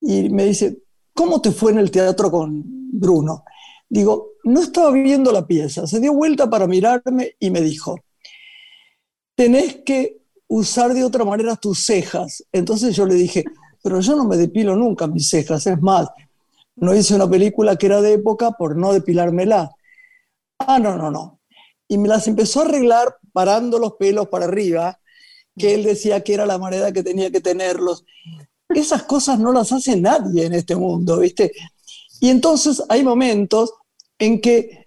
Y 0.00 0.28
me 0.28 0.44
dice, 0.44 0.78
¿cómo 1.14 1.40
te 1.40 1.50
fue 1.50 1.72
en 1.72 1.78
el 1.78 1.90
teatro 1.90 2.30
con 2.30 2.62
Bruno? 2.92 3.44
Digo, 3.88 4.32
no 4.44 4.60
estaba 4.60 4.90
viendo 4.90 5.32
la 5.32 5.46
pieza, 5.46 5.86
se 5.86 6.00
dio 6.00 6.12
vuelta 6.12 6.48
para 6.50 6.66
mirarme 6.66 7.36
y 7.38 7.50
me 7.50 7.62
dijo, 7.62 7.96
tenés 9.34 9.76
que 9.84 10.18
usar 10.48 10.92
de 10.92 11.04
otra 11.04 11.24
manera 11.24 11.56
tus 11.56 11.84
cejas. 11.84 12.44
Entonces 12.52 12.94
yo 12.94 13.06
le 13.06 13.14
dije, 13.14 13.44
pero 13.82 14.00
yo 14.00 14.16
no 14.16 14.24
me 14.24 14.36
depilo 14.36 14.76
nunca 14.76 15.06
mis 15.06 15.28
cejas, 15.28 15.66
es 15.66 15.80
más, 15.80 16.08
no 16.76 16.94
hice 16.94 17.14
una 17.14 17.28
película 17.28 17.76
que 17.76 17.86
era 17.86 18.02
de 18.02 18.14
época 18.14 18.50
por 18.52 18.76
no 18.76 18.92
depilármela. 18.92 19.70
Ah, 20.58 20.78
no, 20.78 20.96
no, 20.96 21.10
no. 21.10 21.40
Y 21.88 21.98
me 21.98 22.08
las 22.08 22.26
empezó 22.28 22.60
a 22.60 22.64
arreglar 22.64 23.16
parando 23.32 23.78
los 23.78 23.94
pelos 23.94 24.28
para 24.28 24.44
arriba 24.46 24.98
que 25.56 25.74
él 25.74 25.84
decía 25.84 26.22
que 26.22 26.34
era 26.34 26.46
la 26.46 26.58
manera 26.58 26.92
que 26.92 27.02
tenía 27.02 27.30
que 27.30 27.40
tenerlos. 27.40 28.04
Esas 28.68 29.04
cosas 29.04 29.38
no 29.38 29.52
las 29.52 29.72
hace 29.72 29.96
nadie 29.96 30.46
en 30.46 30.54
este 30.54 30.76
mundo, 30.76 31.18
¿viste? 31.18 31.52
Y 32.20 32.30
entonces 32.30 32.82
hay 32.88 33.04
momentos 33.04 33.72
en 34.18 34.40
que 34.40 34.86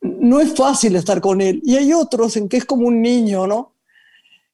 no 0.00 0.40
es 0.40 0.54
fácil 0.54 0.96
estar 0.96 1.20
con 1.20 1.40
él 1.40 1.60
y 1.64 1.76
hay 1.76 1.92
otros 1.92 2.36
en 2.36 2.48
que 2.48 2.58
es 2.58 2.64
como 2.64 2.86
un 2.86 3.02
niño, 3.02 3.46
¿no? 3.46 3.76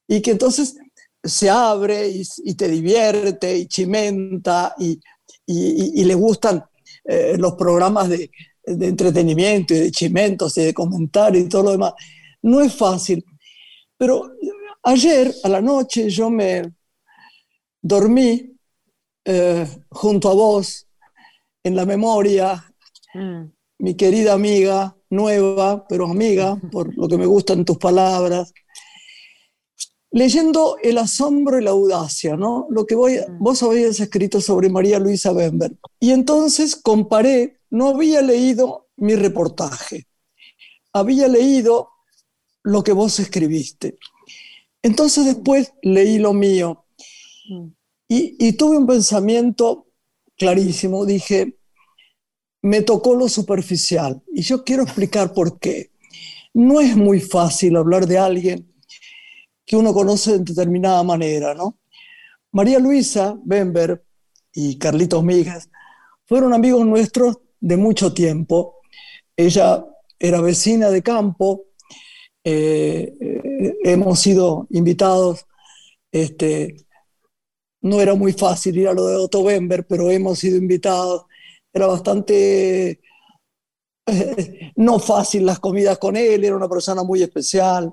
Y 0.06 0.20
que 0.22 0.32
entonces 0.32 0.76
se 1.22 1.50
abre 1.50 2.08
y, 2.08 2.54
te 2.54 2.68
divierte 2.68 3.56
y 3.56 3.66
chimenta 3.66 4.74
y, 4.78 5.00
le 5.46 6.14
gustan 6.14 6.64
eh, 7.04 7.36
los 7.38 7.54
programas 7.54 8.08
de, 8.08 8.30
de, 8.64 8.86
entretenimiento 8.86 9.74
y 9.74 9.78
de 9.78 9.90
chimentos 9.90 10.56
y 10.58 10.62
de 10.62 10.74
comentarios 10.74 11.44
y 11.44 11.48
todo 11.48 11.64
lo 11.64 11.70
demás. 11.72 11.92
No 12.42 12.60
es 12.60 12.74
fácil, 12.74 13.24
pero 13.96 14.30
Ayer 14.88 15.34
a 15.44 15.50
la 15.50 15.60
noche 15.60 16.08
yo 16.08 16.30
me 16.30 16.62
dormí 17.82 18.56
eh, 19.22 19.66
junto 19.90 20.30
a 20.30 20.34
vos 20.34 20.86
en 21.62 21.76
la 21.76 21.84
memoria, 21.84 22.74
mm. 23.12 23.42
mi 23.80 23.94
querida 23.96 24.32
amiga, 24.32 24.96
nueva, 25.10 25.86
pero 25.86 26.06
amiga, 26.06 26.56
por 26.72 26.96
lo 26.96 27.06
que 27.06 27.18
me 27.18 27.26
gustan 27.26 27.66
tus 27.66 27.76
palabras, 27.76 28.54
leyendo 30.10 30.78
El 30.82 30.96
asombro 30.96 31.60
y 31.60 31.64
la 31.64 31.72
audacia, 31.72 32.38
¿no? 32.38 32.66
Lo 32.70 32.86
que 32.86 32.94
voy, 32.94 33.18
mm. 33.18 33.40
vos 33.40 33.62
habías 33.62 34.00
escrito 34.00 34.40
sobre 34.40 34.70
María 34.70 34.98
Luisa 34.98 35.34
Bember. 35.34 35.76
Y 36.00 36.12
entonces 36.12 36.76
comparé, 36.76 37.60
no 37.68 37.88
había 37.88 38.22
leído 38.22 38.88
mi 38.96 39.16
reportaje, 39.16 40.06
había 40.94 41.28
leído 41.28 41.90
lo 42.62 42.82
que 42.82 42.92
vos 42.92 43.20
escribiste. 43.20 43.98
Entonces 44.82 45.24
después 45.24 45.72
leí 45.82 46.18
lo 46.18 46.32
mío 46.32 46.84
mm. 47.48 47.66
y, 48.08 48.52
tuve 48.52 48.78
un 48.78 48.86
pensamiento 48.86 49.88
clarísimo. 50.36 51.04
Dije, 51.04 51.58
me 52.62 52.82
tocó 52.82 53.14
lo 53.14 53.28
superficial 53.28 54.22
y 54.32 54.42
yo 54.42 54.64
quiero 54.64 54.84
explicar 54.84 55.32
por 55.32 55.58
qué. 55.58 55.90
No 56.54 56.80
es 56.80 56.96
muy 56.96 57.20
fácil 57.20 57.76
hablar 57.76 58.06
de 58.06 58.18
alguien 58.18 58.72
que 59.66 59.76
uno 59.76 59.92
conoce 59.92 60.32
de 60.32 60.38
determinada 60.38 61.02
manera, 61.02 61.54
¿no? 61.54 61.78
María 62.52 62.78
Luisa 62.78 63.38
Bember 63.44 64.02
y 64.52 64.78
Carlitos 64.78 65.22
Migas 65.22 65.68
fueron 66.24 66.54
amigos 66.54 66.86
nuestros 66.86 67.38
de 67.60 67.76
mucho 67.76 68.12
tiempo. 68.12 68.76
Ella 69.36 69.84
era 70.18 70.40
vecina 70.40 70.90
de 70.90 71.02
campo, 71.02 71.66
eh, 72.42 73.14
eh, 73.20 73.37
hemos 73.84 74.20
sido 74.20 74.66
invitados, 74.70 75.46
este, 76.12 76.86
no 77.80 78.00
era 78.00 78.14
muy 78.14 78.32
fácil 78.32 78.78
ir 78.78 78.88
a 78.88 78.94
lo 78.94 79.06
de 79.06 79.16
Otto 79.16 79.44
Bember, 79.44 79.86
pero 79.86 80.10
hemos 80.10 80.38
sido 80.38 80.56
invitados, 80.56 81.24
era 81.72 81.86
bastante 81.86 83.00
no 84.76 84.98
fácil 84.98 85.46
las 85.46 85.58
comidas 85.58 85.98
con 85.98 86.16
él, 86.16 86.44
era 86.44 86.56
una 86.56 86.68
persona 86.68 87.02
muy 87.02 87.22
especial 87.22 87.92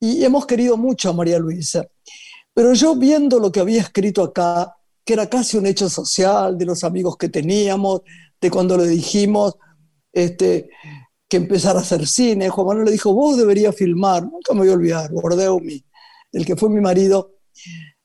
y 0.00 0.24
hemos 0.24 0.46
querido 0.46 0.76
mucho 0.76 1.10
a 1.10 1.12
María 1.12 1.38
Luisa. 1.38 1.86
Pero 2.54 2.72
yo 2.74 2.94
viendo 2.96 3.38
lo 3.38 3.50
que 3.52 3.60
había 3.60 3.80
escrito 3.80 4.22
acá, 4.22 4.76
que 5.04 5.12
era 5.12 5.28
casi 5.28 5.56
un 5.56 5.66
hecho 5.66 5.88
social 5.88 6.58
de 6.58 6.66
los 6.66 6.84
amigos 6.84 7.16
que 7.16 7.28
teníamos, 7.28 8.02
de 8.40 8.50
cuando 8.50 8.76
le 8.76 8.86
dijimos, 8.86 9.56
este, 10.12 10.70
que 11.28 11.36
empezar 11.36 11.76
a 11.76 11.80
hacer 11.80 12.06
cine. 12.06 12.48
Juan 12.48 12.66
Manuel 12.66 12.86
le 12.86 12.92
dijo, 12.92 13.12
vos 13.12 13.36
deberías 13.36 13.76
filmar. 13.76 14.22
Nunca 14.22 14.54
me 14.54 14.60
voy 14.60 14.70
a 14.70 14.72
olvidar, 14.72 15.12
Bordeumi, 15.12 15.84
el 16.32 16.46
que 16.46 16.56
fue 16.56 16.70
mi 16.70 16.80
marido. 16.80 17.34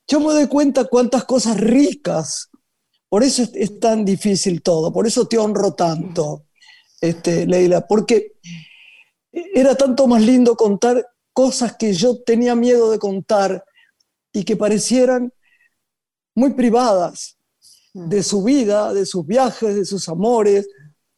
Yo 0.08 0.20
me 0.20 0.34
doy 0.34 0.48
cuenta 0.48 0.86
cuántas 0.86 1.24
cosas 1.24 1.60
ricas. 1.60 2.50
Por 3.08 3.24
eso 3.24 3.44
es, 3.54 3.80
tan 3.80 4.04
difícil 4.04 4.62
todo, 4.64 4.92
por 4.92 5.06
eso 5.06 5.28
te 5.28 5.38
honro 5.38 5.76
tanto, 5.76 6.48
este, 7.00 7.46
Leila, 7.46 7.86
porque 7.88 8.34
era 9.32 9.76
tanto 9.76 10.08
más 10.08 10.22
lindo 10.24 10.56
contar 10.56 11.06
cosas 11.32 11.76
que 11.78 11.94
yo 11.94 12.24
tenía 12.24 12.56
miedo 12.56 12.90
de 12.90 12.98
contar 12.98 13.64
y 14.32 14.44
que 14.44 14.58
parecieran 14.58 15.32
muy 16.34 16.54
privadas 16.54 17.38
de 17.94 18.24
su 18.24 18.44
vida, 18.44 18.92
de 18.94 19.06
sus 19.06 19.28
viajes, 19.28 19.76
de 19.76 19.86
sus 19.86 20.10
amores, 20.10 20.68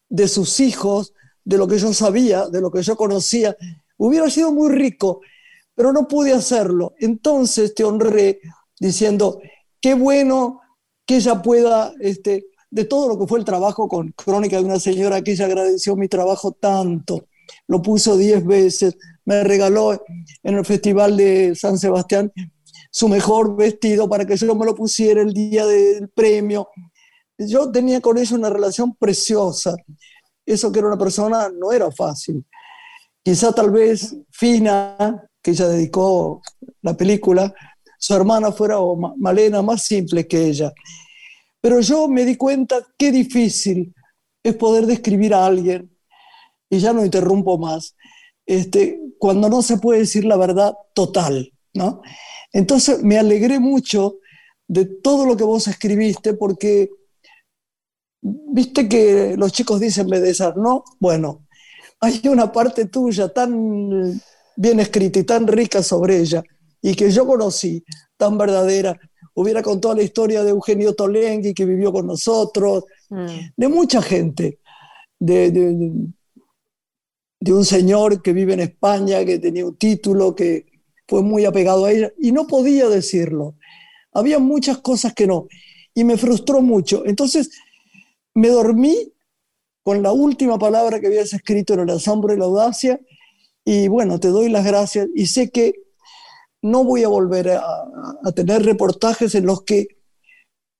de 0.09 0.27
sus 0.27 0.59
hijos, 0.59 1.13
de 1.45 1.57
lo 1.57 1.67
que 1.67 1.77
yo 1.77 1.93
sabía, 1.93 2.47
de 2.47 2.59
lo 2.59 2.71
que 2.71 2.81
yo 2.81 2.97
conocía. 2.97 3.55
Hubiera 3.97 4.29
sido 4.29 4.51
muy 4.51 4.69
rico, 4.73 5.21
pero 5.73 5.93
no 5.93 6.07
pude 6.07 6.33
hacerlo. 6.33 6.95
Entonces 6.99 7.73
te 7.73 7.85
honré 7.85 8.41
diciendo, 8.79 9.39
qué 9.79 9.93
bueno 9.93 10.59
que 11.05 11.17
ella 11.17 11.41
pueda 11.41 11.93
este, 12.01 12.47
de 12.69 12.85
todo 12.85 13.07
lo 13.07 13.17
que 13.17 13.27
fue 13.27 13.39
el 13.39 13.45
trabajo 13.45 13.87
con 13.87 14.11
Crónica 14.11 14.57
de 14.57 14.65
una 14.65 14.79
señora 14.79 15.21
que 15.21 15.31
ella 15.31 15.45
agradeció 15.45 15.95
mi 15.95 16.07
trabajo 16.07 16.51
tanto, 16.51 17.27
lo 17.67 17.81
puso 17.81 18.17
diez 18.17 18.43
veces, 18.43 18.97
me 19.23 19.43
regaló 19.43 20.03
en 20.43 20.55
el 20.55 20.65
Festival 20.65 21.15
de 21.15 21.55
San 21.55 21.77
Sebastián 21.77 22.31
su 22.91 23.07
mejor 23.07 23.55
vestido 23.55 24.07
para 24.07 24.25
que 24.25 24.37
yo 24.37 24.55
me 24.55 24.65
lo 24.65 24.75
pusiera 24.75 25.21
el 25.21 25.33
día 25.33 25.65
del 25.65 26.09
premio. 26.09 26.69
Yo 27.37 27.71
tenía 27.71 27.99
con 28.01 28.17
ella 28.17 28.35
una 28.35 28.49
relación 28.49 28.95
preciosa. 28.95 29.75
Eso 30.45 30.71
que 30.71 30.79
era 30.79 30.87
una 30.87 30.97
persona 30.97 31.49
no 31.49 31.71
era 31.71 31.91
fácil. 31.91 32.45
Quizá 33.23 33.51
tal 33.53 33.71
vez 33.71 34.15
Fina, 34.29 35.27
que 35.41 35.51
ella 35.51 35.67
dedicó 35.67 36.41
la 36.81 36.95
película, 36.95 37.53
su 37.97 38.13
hermana 38.13 38.51
fuera 38.51 38.79
o 38.79 38.95
Malena 39.17 39.61
más 39.61 39.83
simple 39.83 40.27
que 40.27 40.45
ella. 40.45 40.71
Pero 41.61 41.79
yo 41.81 42.07
me 42.07 42.25
di 42.25 42.35
cuenta 42.35 42.85
qué 42.97 43.11
difícil 43.11 43.93
es 44.43 44.55
poder 44.55 44.85
describir 44.85 45.33
a 45.33 45.45
alguien, 45.45 45.91
y 46.69 46.79
ya 46.79 46.93
no 46.93 47.03
interrumpo 47.03 47.57
más, 47.57 47.95
este, 48.45 48.99
cuando 49.17 49.49
no 49.49 49.61
se 49.61 49.77
puede 49.77 50.01
decir 50.01 50.25
la 50.25 50.37
verdad 50.37 50.75
total, 50.93 51.51
¿no? 51.73 52.01
Entonces 52.53 53.01
me 53.03 53.17
alegré 53.17 53.59
mucho 53.59 54.19
de 54.67 54.85
todo 54.85 55.25
lo 55.25 55.35
que 55.35 55.43
vos 55.43 55.67
escribiste 55.67 56.33
porque 56.33 56.89
viste 58.25 58.89
que 58.89 59.35
los 59.37 59.51
chicos 59.51 59.79
dicen 59.79 60.07
Medesar, 60.07 60.57
¿no? 60.57 60.83
Bueno, 60.99 61.45
hay 61.99 62.21
una 62.27 62.51
parte 62.51 62.85
tuya 62.85 63.29
tan 63.29 64.19
bien 64.55 64.79
escrita 64.79 65.19
y 65.19 65.23
tan 65.23 65.45
rica 65.47 65.83
sobre 65.83 66.19
ella 66.19 66.43
y 66.81 66.95
que 66.95 67.11
yo 67.11 67.25
conocí, 67.27 67.83
tan 68.17 68.37
verdadera. 68.37 68.97
Hubiera 69.35 69.61
contado 69.61 69.95
la 69.95 70.03
historia 70.03 70.43
de 70.43 70.51
Eugenio 70.51 70.95
Tolenghi 70.95 71.53
que 71.53 71.65
vivió 71.65 71.91
con 71.91 72.07
nosotros, 72.07 72.85
mm. 73.09 73.25
de 73.55 73.67
mucha 73.67 74.01
gente, 74.01 74.59
de, 75.19 75.51
de 77.39 77.53
un 77.53 77.65
señor 77.65 78.21
que 78.21 78.33
vive 78.33 78.53
en 78.53 78.61
España, 78.61 79.23
que 79.25 79.39
tenía 79.39 79.65
un 79.65 79.77
título, 79.77 80.35
que 80.35 80.65
fue 81.07 81.21
muy 81.21 81.45
apegado 81.45 81.85
a 81.85 81.91
ella, 81.91 82.11
y 82.17 82.31
no 82.31 82.47
podía 82.47 82.87
decirlo. 82.87 83.55
Había 84.13 84.39
muchas 84.39 84.79
cosas 84.79 85.13
que 85.13 85.27
no, 85.27 85.47
y 85.93 86.03
me 86.03 86.17
frustró 86.17 86.61
mucho. 86.61 87.03
Entonces 87.05 87.49
me 88.35 88.49
dormí 88.49 89.13
con 89.81 90.03
la 90.03 90.11
última 90.11 90.59
palabra 90.59 90.99
que 90.99 91.07
habías 91.07 91.33
escrito 91.33 91.73
en 91.73 91.81
el 91.81 91.89
asombro 91.89 92.33
y 92.33 92.37
la 92.37 92.45
audacia, 92.45 92.99
y 93.63 93.87
bueno, 93.87 94.19
te 94.19 94.27
doy 94.27 94.49
las 94.49 94.65
gracias, 94.65 95.07
y 95.15 95.27
sé 95.27 95.49
que 95.49 95.73
no 96.61 96.83
voy 96.83 97.03
a 97.03 97.07
volver 97.07 97.49
a, 97.49 97.63
a 98.23 98.31
tener 98.33 98.63
reportajes 98.63 99.35
en 99.35 99.45
los 99.45 99.63
que 99.63 99.87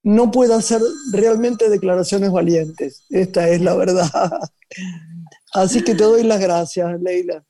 no 0.04 0.30
pueda 0.30 0.58
hacer 0.58 0.82
realmente 1.12 1.70
declaraciones 1.70 2.32
valientes. 2.32 3.06
Esta 3.10 3.50
es 3.50 3.62
la 3.62 3.76
verdad. 3.76 4.12
Así 5.54 5.84
que 5.84 5.96
te 5.96 6.04
doy 6.04 6.24
las 6.24 6.40
gracias, 6.40 7.02
Leila. 7.02 7.44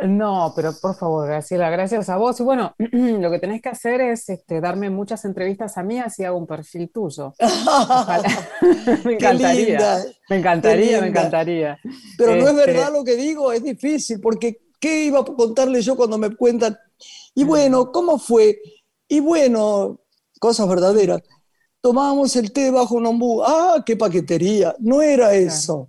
No, 0.00 0.52
pero 0.56 0.72
por 0.80 0.96
favor, 0.96 1.28
Graciela, 1.28 1.68
gracias 1.70 2.08
a 2.08 2.16
vos. 2.16 2.40
Y 2.40 2.42
bueno, 2.42 2.74
lo 2.78 3.30
que 3.30 3.38
tenés 3.38 3.60
que 3.60 3.68
hacer 3.68 4.00
es 4.00 4.28
este, 4.28 4.60
darme 4.60 4.90
muchas 4.90 5.24
entrevistas 5.24 5.76
a 5.76 5.82
mí, 5.82 5.98
así 5.98 6.24
hago 6.24 6.38
un 6.38 6.46
perfil 6.46 6.90
tuyo. 6.90 7.34
me 9.04 9.14
encantaría. 9.14 10.02
Me 10.30 10.36
encantaría, 10.36 11.00
me 11.00 11.08
encantaría. 11.08 11.78
Pero 12.16 12.36
no 12.36 12.48
es 12.48 12.54
este 12.54 12.72
verdad 12.72 12.92
lo 12.92 13.04
que 13.04 13.16
digo, 13.16 13.52
es 13.52 13.62
difícil, 13.62 14.20
porque 14.20 14.62
¿qué 14.80 15.04
iba 15.04 15.20
a 15.20 15.24
contarle 15.24 15.82
yo 15.82 15.94
cuando 15.94 16.16
me 16.18 16.34
cuentan? 16.34 16.76
Y 17.34 17.44
bueno, 17.44 17.92
¿cómo 17.92 18.18
fue? 18.18 18.58
Y 19.08 19.20
bueno, 19.20 20.00
cosas 20.40 20.68
verdaderas. 20.68 21.22
Tomábamos 21.80 22.34
el 22.36 22.52
té 22.52 22.70
bajo 22.70 22.94
un 22.94 23.06
ombú. 23.06 23.42
Ah, 23.42 23.82
qué 23.84 23.96
paquetería. 23.96 24.74
No 24.78 25.02
era 25.02 25.34
eso 25.34 25.88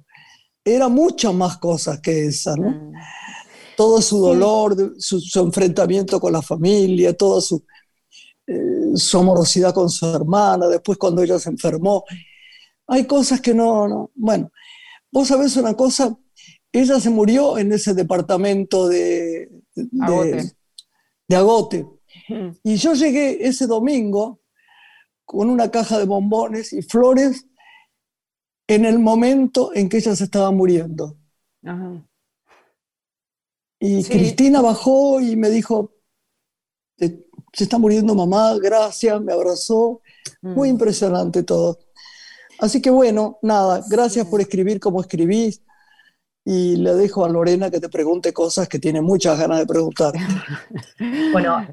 era 0.66 0.88
muchas 0.88 1.34
más 1.34 1.58
cosas 1.58 2.00
que 2.00 2.28
esa, 2.28 2.56
¿no? 2.56 2.70
Mm. 2.70 2.94
Todo 3.76 4.02
su 4.02 4.20
dolor, 4.20 4.96
su, 5.00 5.40
enfrentamiento 5.40 6.20
con 6.20 6.34
la 6.34 6.42
familia, 6.42 7.16
toda 7.16 7.42
su, 7.42 7.64
eh, 8.48 8.92
su 8.96 9.18
amorosidad 9.18 9.74
con 9.74 9.90
su 9.90 10.06
hermana, 10.06 10.68
después 10.68 10.98
cuando 10.98 11.22
ella 11.22 11.40
se 11.40 11.50
enfermó. 11.50 12.04
Hay 12.88 13.06
cosas 13.06 13.42
que 13.42 13.54
no, 13.54 13.88
no. 13.88 14.12
Bueno, 14.16 14.52
vos 15.12 15.28
sabés 15.28 15.56
una 15.58 15.74
cosa, 15.76 16.18
ella 16.72 17.00
se 17.00 17.10
murió 17.10 17.58
en 17.58 17.72
ese 17.72 17.94
departamento 17.94 18.88
de, 18.88 19.50
de 19.74 21.36
Agote. 21.36 21.86
Mm. 22.30 22.50
Y 22.64 22.76
yo 22.76 22.94
llegué 22.94 23.48
ese 23.48 23.68
domingo 23.68 24.42
con 25.26 25.50
una 25.50 25.72
caja 25.72 25.98
de 25.98 26.06
bombones 26.06 26.74
y 26.74 26.82
flores 26.82 27.48
en 28.68 28.86
el 28.86 29.00
momento 29.00 29.72
en 29.74 29.90
que 29.90 29.98
ella 29.98 30.16
se 30.16 30.26
estaba 30.26 30.52
muriendo. 30.52 31.18
Y 33.86 34.02
Cristina 34.06 34.62
bajó 34.62 35.20
y 35.20 35.36
me 35.36 35.50
dijo, 35.50 35.92
se 36.98 37.66
está 37.66 37.78
muriendo 37.78 38.16
mamá, 38.16 38.56
gracias, 38.58 39.20
me 39.20 39.34
abrazó. 39.34 40.00
Muy 40.42 40.70
mm. 40.70 40.72
impresionante 40.72 41.44
todo. 41.44 41.80
Así 42.60 42.82
que 42.82 42.90
bueno, 42.90 43.40
nada, 43.42 43.84
gracias 43.90 44.26
por 44.28 44.40
escribir 44.40 44.80
como 44.80 45.02
escribís 45.02 45.62
y 46.46 46.78
le 46.78 46.94
dejo 46.94 47.26
a 47.26 47.30
Lorena 47.30 47.70
que 47.70 47.82
te 47.82 47.90
pregunte 47.90 48.32
cosas 48.32 48.70
que 48.70 48.80
tiene 48.80 49.02
muchas 49.02 49.38
ganas 49.38 49.60
de 49.60 49.66
preguntar. 49.66 50.14
Bueno, 51.34 51.66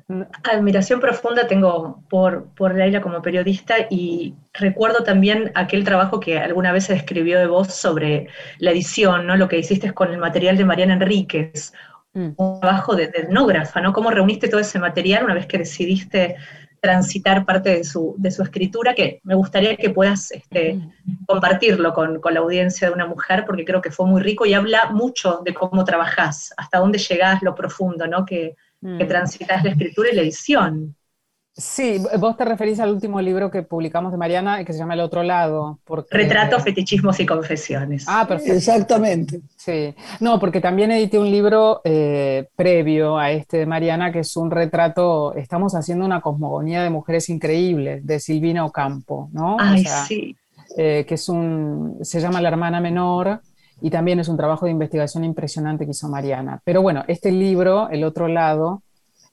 admiración 0.51 1.01
profunda 1.01 1.47
tengo 1.47 2.03
por, 2.09 2.47
por 2.55 2.75
Leila 2.75 3.03
como 3.03 3.21
periodista 3.21 3.75
y 3.91 4.35
recuerdo 4.55 5.05
también 5.05 5.53
aquel 5.55 5.85
trabajo 5.85 6.19
que 6.19 6.39
alguna 6.39 6.73
vez 6.73 6.87
se 6.87 6.95
describió 6.95 7.39
de 7.39 7.47
vos 7.47 7.69
sobre 7.69 8.29
la 8.59 8.71
edición, 8.71 9.27
¿no? 9.27 9.37
Lo 9.37 9.49
que 9.49 9.59
hiciste 9.59 9.93
con 9.93 10.11
el 10.11 10.19
material 10.19 10.57
de 10.57 10.65
Mariana 10.65 10.95
Enríquez, 10.95 11.75
mm. 12.15 12.31
un 12.37 12.61
trabajo 12.61 12.97
de, 12.97 13.09
de 13.09 13.21
etnógrafa, 13.21 13.81
¿no? 13.81 13.93
¿Cómo 13.93 14.11
reuniste 14.11 14.49
todo 14.49 14.61
ese 14.61 14.79
material 14.79 15.25
una 15.25 15.35
vez 15.35 15.47
que 15.47 15.59
decidiste 15.59 16.37
transitar 16.81 17.45
parte 17.45 17.71
de 17.71 17.85
su, 17.85 18.15
de 18.19 18.31
su 18.31 18.43
escritura, 18.43 18.95
que 18.95 19.21
me 19.23 19.35
gustaría 19.35 19.77
que 19.77 19.91
puedas 19.91 20.31
este, 20.33 20.81
compartirlo 21.27 21.93
con, 21.93 22.21
con, 22.21 22.35
la 22.35 22.41
audiencia 22.41 22.89
de 22.89 22.95
una 22.95 23.07
mujer, 23.07 23.45
porque 23.47 23.65
creo 23.65 23.83
que 23.83 23.91
fue 23.91 24.07
muy 24.07 24.23
rico 24.23 24.47
y 24.47 24.55
habla 24.55 24.91
mucho 24.91 25.43
de 25.45 25.53
cómo 25.55 25.85
trabajás, 25.85 26.53
hasta 26.57 26.79
dónde 26.79 26.99
llegás, 26.99 27.43
lo 27.43 27.55
profundo, 27.55 28.07
¿no? 28.07 28.25
Que, 28.25 28.57
que 28.81 29.05
mm. 29.05 29.09
transitas 29.09 29.63
la 29.63 29.71
escritura 29.71 30.09
y 30.11 30.17
la 30.17 30.23
edición. 30.23 30.97
Sí, 31.61 32.03
vos 32.19 32.37
te 32.37 32.45
referís 32.45 32.81
al 32.81 32.91
último 32.91 33.21
libro 33.21 33.51
que 33.51 33.63
publicamos 33.63 34.13
de 34.13 34.19
Mariana, 34.19 34.65
que 34.65 34.73
se 34.73 34.79
llama 34.79 34.95
El 34.95 35.01
Otro 35.01 35.23
Lado. 35.23 35.79
Porque... 35.85 36.17
Retratos, 36.17 36.63
fetichismos 36.63 37.21
y 37.21 37.27
confesiones. 37.27 38.07
Ah, 38.09 38.25
perfecto. 38.27 38.55
Exactamente. 38.55 39.41
Sí, 39.57 39.95
no, 40.21 40.41
porque 40.41 40.61
también 40.61 40.91
edité 40.91 41.19
un 41.19 41.31
libro 41.31 41.83
eh, 41.85 42.49
previo 42.57 43.19
a 43.19 43.31
este 43.31 43.59
de 43.59 43.67
Mariana, 43.67 44.11
que 44.11 44.21
es 44.21 44.37
un 44.37 44.51
retrato, 44.51 45.35
estamos 45.35 45.75
haciendo 45.75 46.07
una 46.07 46.23
cosmogonía 46.23 46.83
de 46.83 46.89
mujeres 46.89 47.29
increíbles, 47.29 48.07
de 48.07 48.21
Silvina 48.21 48.65
Ocampo, 48.65 49.29
¿no? 49.33 49.59
Ay, 49.61 49.85
sí. 50.09 50.35
Eh, 50.77 51.05
que 51.07 51.15
es 51.15 51.29
un, 51.29 51.99
se 52.01 52.21
llama 52.21 52.41
La 52.41 52.49
Hermana 52.49 52.81
Menor, 52.81 53.43
y 53.83 53.91
también 53.91 54.19
es 54.21 54.29
un 54.29 54.37
trabajo 54.37 54.67
de 54.67 54.73
investigación 54.73 55.25
impresionante 55.25 55.85
que 55.85 55.91
hizo 55.93 56.09
Mariana. 56.09 56.61
Pero 56.65 56.81
bueno, 56.83 57.05
este 57.07 57.33
libro, 57.33 57.89
El 57.91 58.05
Otro 58.05 58.29
Lado, 58.29 58.83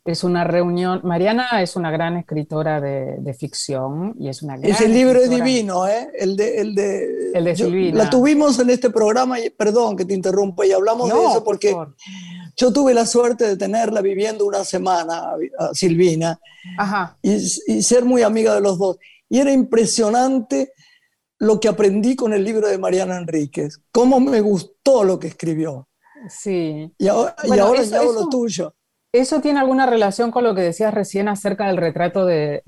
es 0.07 0.23
una 0.23 0.45
reunión. 0.45 1.01
Mariana 1.03 1.61
es 1.61 1.75
una 1.75 1.91
gran 1.91 2.15
escritora 2.15 2.79
de, 2.79 3.35
ficción 3.37 4.15
y 4.17 4.29
es 4.29 4.41
una 4.41 4.57
gran 4.57 4.71
Ese 4.71 4.87
libro 4.87 5.19
es 5.19 5.29
divino, 5.29 5.85
¿eh? 5.85 6.09
El 6.17 6.37
de, 6.37 6.61
el 6.61 6.75
de, 6.75 7.31
el 7.33 7.43
de 7.43 7.55
Silvina. 7.55 8.05
la 8.05 8.09
tuvimos 8.09 8.57
en 8.59 8.69
este 8.69 8.89
programa, 8.89 9.39
y, 9.39 9.49
perdón 9.49 9.97
que 9.97 10.05
te 10.05 10.13
interrumpa, 10.13 10.65
y 10.65 10.71
hablamos 10.71 11.09
de 11.09 11.15
eso 11.15 11.43
porque 11.43 11.75
yo 12.55 12.71
tuve 12.71 12.93
la 12.93 13.05
suerte 13.05 13.45
de 13.45 13.57
tenerla 13.57 14.01
viviendo 14.01 14.45
una 14.45 14.63
semana, 14.63 15.33
a 15.59 15.73
Silvina, 15.73 16.39
Y, 17.21 17.33
y 17.33 17.83
ser 17.83 18.05
muy 18.05 18.21
amiga 18.23 18.55
de 18.55 18.61
los 18.61 18.77
dos. 18.77 18.97
Y 19.29 19.39
era 19.39 19.51
impresionante 19.51 20.71
lo 21.39 21.59
que 21.59 21.67
aprendí 21.67 22.15
con 22.15 22.33
el 22.33 22.45
libro 22.45 22.67
de 22.67 22.77
Mariana 22.77 23.17
Enríquez, 23.17 23.81
cómo 23.91 24.21
me 24.21 24.39
gustó 24.39 25.03
lo 25.03 25.19
que 25.19 25.27
escribió. 25.27 25.87
Sí. 26.29 26.91
Y 26.97 27.07
ahora, 27.07 27.35
y 27.43 27.59
ahora 27.59 27.83
lo 27.83 28.29
tuyo. 28.29 28.73
¿Eso 29.17 29.41
tiene 29.41 29.59
alguna 29.59 29.87
relación 29.87 30.29
con 30.29 30.43
lo 30.43 30.53
que 30.53 30.61
decías 30.61 30.93
recién 30.93 31.27
acerca 31.27 31.65
del 31.67 31.77
retrato 31.77 32.23
de, 32.23 32.61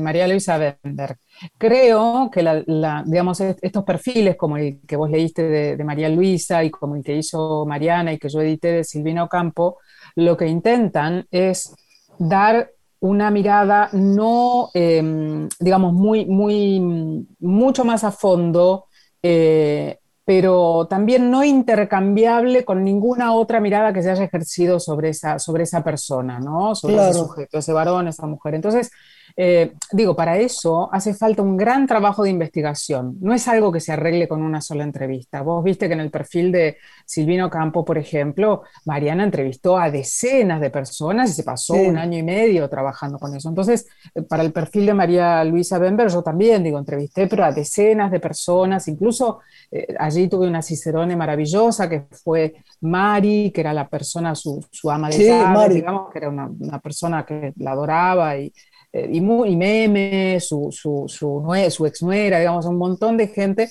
María 0.00 0.28
Luisa 0.28 0.56
Bender? 0.56 1.16
Creo 1.58 2.30
que 2.32 2.64
digamos, 3.06 3.40
estos 3.40 3.84
perfiles, 3.84 4.36
como 4.36 4.56
el 4.56 4.80
que 4.86 4.94
vos 4.94 5.10
leíste 5.10 5.42
de, 5.76 5.84
María 5.84 6.08
Luisa 6.08 6.62
y 6.62 6.70
como 6.70 6.94
el 6.94 7.02
que 7.02 7.16
hizo 7.16 7.66
Mariana 7.66 8.12
y 8.12 8.18
que 8.18 8.28
yo 8.28 8.40
edité 8.40 8.68
de 8.68 8.84
Silvina 8.84 9.24
Ocampo, 9.24 9.78
lo 10.14 10.36
que 10.36 10.46
intentan 10.46 11.26
es 11.30 11.74
dar 12.18 12.70
una 13.00 13.32
mirada 13.32 13.88
no, 13.92 14.70
em, 14.74 15.48
digamos, 15.58 15.92
muy, 15.92 16.24
muy, 16.24 17.26
mucho 17.40 17.84
más 17.84 18.04
a 18.04 18.12
fondo 18.12 18.86
eh, 19.22 19.98
pero 20.26 20.88
también 20.90 21.30
no 21.30 21.44
intercambiable 21.44 22.64
con 22.64 22.82
ninguna 22.82 23.32
otra 23.32 23.60
mirada 23.60 23.92
que 23.92 24.02
se 24.02 24.10
haya 24.10 24.24
ejercido 24.24 24.80
sobre 24.80 25.10
esa, 25.10 25.38
sobre 25.38 25.62
esa 25.62 25.84
persona, 25.84 26.40
¿no? 26.40 26.74
Sobre 26.74 26.96
ese 26.96 27.14
sujeto, 27.14 27.58
ese 27.58 27.72
varón, 27.72 28.08
esa 28.08 28.26
mujer. 28.26 28.56
Entonces, 28.56 28.90
Eh, 29.38 29.74
digo, 29.92 30.16
para 30.16 30.38
eso 30.38 30.88
hace 30.90 31.12
falta 31.12 31.42
un 31.42 31.58
gran 31.58 31.86
trabajo 31.86 32.22
de 32.22 32.30
investigación. 32.30 33.18
No 33.20 33.34
es 33.34 33.46
algo 33.48 33.70
que 33.70 33.80
se 33.80 33.92
arregle 33.92 34.28
con 34.28 34.42
una 34.42 34.62
sola 34.62 34.82
entrevista. 34.82 35.42
Vos 35.42 35.62
viste 35.62 35.88
que 35.88 35.94
en 35.94 36.00
el 36.00 36.10
perfil 36.10 36.50
de 36.50 36.78
Silvino 37.04 37.50
Campo, 37.50 37.84
por 37.84 37.98
ejemplo, 37.98 38.62
Mariana 38.86 39.24
entrevistó 39.24 39.78
a 39.78 39.90
decenas 39.90 40.60
de 40.62 40.70
personas 40.70 41.30
y 41.30 41.34
se 41.34 41.42
pasó 41.42 41.74
un 41.74 41.98
año 41.98 42.16
y 42.18 42.22
medio 42.22 42.66
trabajando 42.70 43.18
con 43.18 43.34
eso. 43.36 43.50
Entonces, 43.50 43.86
eh, 44.14 44.22
para 44.22 44.42
el 44.42 44.52
perfil 44.52 44.86
de 44.86 44.94
María 44.94 45.44
Luisa 45.44 45.78
Bember, 45.78 46.08
yo 46.08 46.22
también, 46.22 46.64
digo, 46.64 46.78
entrevisté, 46.78 47.26
pero 47.26 47.44
a 47.44 47.52
decenas 47.52 48.10
de 48.10 48.20
personas. 48.20 48.88
Incluso 48.88 49.40
eh, 49.70 49.94
allí 49.98 50.28
tuve 50.28 50.48
una 50.48 50.62
cicerone 50.62 51.14
maravillosa 51.14 51.90
que 51.90 52.06
fue 52.24 52.54
Mari, 52.80 53.50
que 53.54 53.60
era 53.60 53.74
la 53.74 53.86
persona, 53.86 54.34
su, 54.34 54.64
ama 54.90 55.10
de 55.10 55.26
llaves, 55.26 55.74
digamos, 55.74 56.10
que 56.10 56.18
era 56.18 56.30
una, 56.30 56.46
una 56.46 56.78
persona 56.78 57.26
que 57.26 57.52
la 57.56 57.72
adoraba 57.72 58.38
y 58.38 58.50
eh, 58.96 59.10
y, 59.12 59.20
Meme, 59.20 60.38
su, 60.40 60.68
su, 60.70 61.04
su, 61.06 61.86
ex 61.86 62.02
nuera, 62.02 62.38
digamos, 62.38 62.64
un 62.64 62.78
montón 62.78 63.18
de 63.18 63.28
gente. 63.28 63.70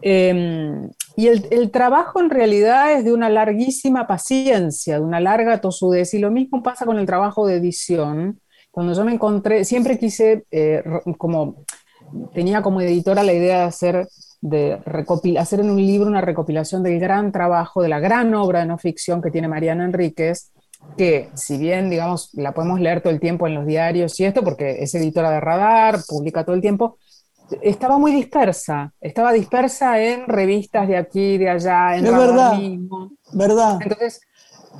Em, 0.00 0.88
y 1.16 1.26
el, 1.26 1.70
trabajo 1.70 2.20
en 2.20 2.30
realidad 2.30 2.92
es 2.92 3.04
de 3.04 3.12
una 3.12 3.28
larguísima 3.28 4.06
paciencia, 4.06 4.94
de 4.94 5.04
una 5.04 5.20
larga 5.20 5.60
tosudez, 5.60 6.14
y 6.14 6.20
lo 6.20 6.30
mismo 6.30 6.62
pasa 6.62 6.86
con 6.86 6.98
el 6.98 7.04
trabajo 7.04 7.46
de 7.46 7.56
edición. 7.56 8.40
Cuando 8.70 8.94
yo 8.94 9.04
me 9.04 9.12
encontré, 9.12 9.64
siempre 9.66 9.98
quise, 9.98 10.46
eh, 10.50 10.82
como, 11.18 11.64
tenía 12.32 12.62
como 12.62 12.80
editora 12.80 13.22
la 13.22 13.34
idea 13.34 13.58
de 13.58 13.64
hacer, 13.64 14.08
de 14.40 14.78
hacer 15.38 15.60
en 15.60 15.70
un 15.70 15.76
libro 15.76 16.08
una 16.08 16.22
recopilación 16.22 16.82
del 16.82 16.98
gran 16.98 17.30
trabajo, 17.30 17.82
de 17.82 17.90
la 17.90 18.00
gran 18.00 18.32
obra 18.34 18.60
de 18.60 18.66
no 18.66 18.78
ficción 18.78 19.20
que 19.20 19.30
tiene 19.30 19.48
Mariana 19.48 19.84
Enríquez, 19.84 20.50
que 20.96 21.30
si 21.34 21.56
bien, 21.58 21.90
digamos, 21.90 22.30
la 22.34 22.52
podemos 22.52 22.80
leer 22.80 23.00
todo 23.00 23.12
el 23.12 23.20
tiempo 23.20 23.46
en 23.46 23.54
los 23.54 23.66
diarios 23.66 24.18
y 24.20 24.24
esto, 24.24 24.42
porque 24.42 24.82
es 24.82 24.94
editora 24.94 25.30
de 25.30 25.40
Radar, 25.40 26.00
publica 26.06 26.44
todo 26.44 26.54
el 26.54 26.60
tiempo, 26.60 26.98
estaba 27.60 27.98
muy 27.98 28.12
dispersa, 28.12 28.92
estaba 29.00 29.32
dispersa 29.32 30.00
en 30.00 30.26
revistas 30.26 30.88
de 30.88 30.96
aquí, 30.96 31.38
de 31.38 31.50
allá, 31.50 31.96
en 31.96 32.06
es 32.06 32.12
verdad, 32.12 32.58
verdad. 33.32 33.78
Entonces, 33.82 34.20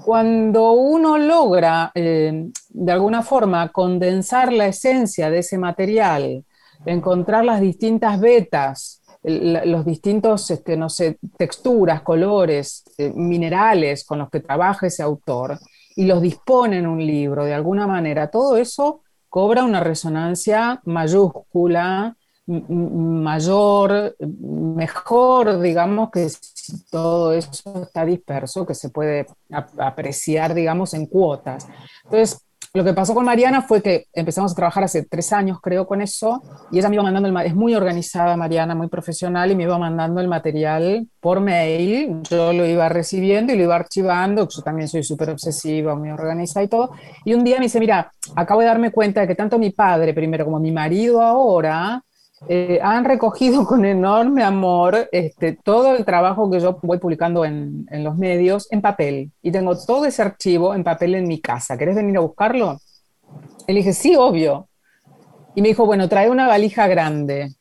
cuando 0.05 0.73
uno 0.73 1.19
logra, 1.19 1.93
eh, 1.95 2.49
de 2.71 2.93
alguna 2.93 3.23
forma, 3.23 3.71
condensar 3.71 4.53
la 4.53 4.67
esencia 4.67 5.31
de 5.31 5.39
ese 5.39 5.59
material, 5.59 6.45
encontrar 6.87 7.45
las 7.45 7.61
distintas 7.61 8.21
vetas, 8.21 9.03
los 9.23 9.85
distintos, 9.85 10.51
este, 10.51 10.77
no 10.77 10.89
sé, 10.89 11.19
texturas, 11.37 12.03
colores, 12.03 12.83
eh, 12.99 13.13
minerales 13.15 14.05
con 14.05 14.19
los 14.19 14.31
que 14.31 14.41
trabaja 14.41 14.89
ese 14.89 15.03
autor, 15.03 15.59
y 15.97 16.07
los 16.07 16.23
dispone 16.23 16.79
en 16.79 16.87
un 16.87 17.05
libro 17.05 17.45
de 17.45 17.55
alguna 17.55 17.87
manera, 17.87 18.31
todo 18.31 18.57
eso 18.57 19.03
cobra 19.29 19.65
una 19.65 19.81
resonancia 19.81 20.81
mayúscula, 20.85 22.17
mayor, 22.47 24.17
mejor, 24.19 25.61
digamos, 25.61 26.11
que 26.11 26.29
si 26.29 26.85
todo 26.91 27.33
eso 27.33 27.83
está 27.83 28.05
disperso, 28.05 28.67
que 28.67 28.75
se 28.75 28.91
puede 28.91 29.27
apreciar, 29.79 30.55
digamos, 30.55 30.93
en 30.95 31.07
cuotas. 31.07 31.69
Entonces, 32.05 32.45
lo 32.75 32.85
que 32.85 32.95
pasó 32.95 33.13
con 33.13 33.27
Mariana 33.27 33.61
fue 33.61 33.83
que 33.83 34.07
empezamos 34.15 34.53
a 34.53 34.55
trabajar 34.55 34.85
hace 34.85 35.05
tres 35.05 35.33
años, 35.35 35.61
creo, 35.61 35.87
con 35.87 36.01
eso, 36.01 36.43
y 36.71 36.79
ella 36.79 36.89
me 36.89 36.95
iba 36.95 37.03
mandando 37.03 37.29
el 37.29 37.47
es 37.47 37.55
muy 37.55 37.75
organizada, 37.75 38.35
Mariana, 38.35 38.75
muy 38.75 38.89
profesional, 38.89 39.51
y 39.51 39.57
me 39.57 39.65
iba 39.65 39.77
mandando 39.77 40.23
el 40.23 40.29
material 40.29 41.07
por 41.21 41.41
mail, 41.41 42.23
yo 42.31 42.55
lo 42.55 42.65
iba 42.65 42.89
recibiendo 42.89 43.53
y 43.53 43.59
lo 43.59 43.65
iba 43.65 43.77
archivando, 43.77 44.49
yo 44.49 44.63
también 44.63 44.89
soy 44.89 45.03
súper 45.03 45.29
obsesiva, 45.29 45.95
muy 45.95 46.11
organizada 46.11 46.65
y 46.65 46.69
todo, 46.69 46.93
y 47.27 47.35
un 47.35 47.45
día 47.45 47.59
me 47.59 47.65
dice, 47.65 47.79
mira, 47.79 48.11
acabo 48.37 48.61
de 48.61 48.67
darme 48.69 48.91
cuenta 48.91 49.21
de 49.21 49.27
que 49.27 49.35
tanto 49.35 49.59
mi 49.59 49.71
padre 49.71 50.15
primero 50.15 50.47
como 50.47 50.59
mi 50.59 50.73
marido 50.73 51.21
ahora, 51.21 52.03
eh, 52.49 52.81
han 52.83 53.05
recogido 53.05 53.65
con 53.67 53.85
enorme 53.85 54.43
amor 54.43 55.09
este, 55.13 55.59
todo 55.63 55.95
el 55.97 56.05
trabajo 56.05 56.51
que 56.51 56.61
yo 56.61 56.79
voy 56.83 56.99
publicando 56.99 57.45
en, 57.45 57.87
en, 57.91 58.05
los 58.05 58.17
medios 58.17 58.71
en 58.71 58.81
papel. 58.81 59.33
Y 59.43 59.53
tengo 59.53 59.77
todo 59.77 60.05
ese 60.05 60.23
archivo 60.23 60.75
en 60.75 60.85
papel 60.85 61.15
en 61.15 61.29
mi 61.29 61.41
casa. 61.41 61.77
¿Querés 61.77 61.97
venir 61.97 62.17
a 62.17 62.21
buscarlo? 62.21 62.79
Y 63.67 63.73
le 63.73 63.79
dije, 63.79 63.93
sí, 63.93 64.17
obvio. 64.17 64.69
Y 65.55 65.63
me 65.63 65.69
dijo, 65.69 65.87
bueno, 65.87 66.09
trae 66.09 66.31
una 66.31 66.47
valija 66.47 66.87
grande. 66.87 67.55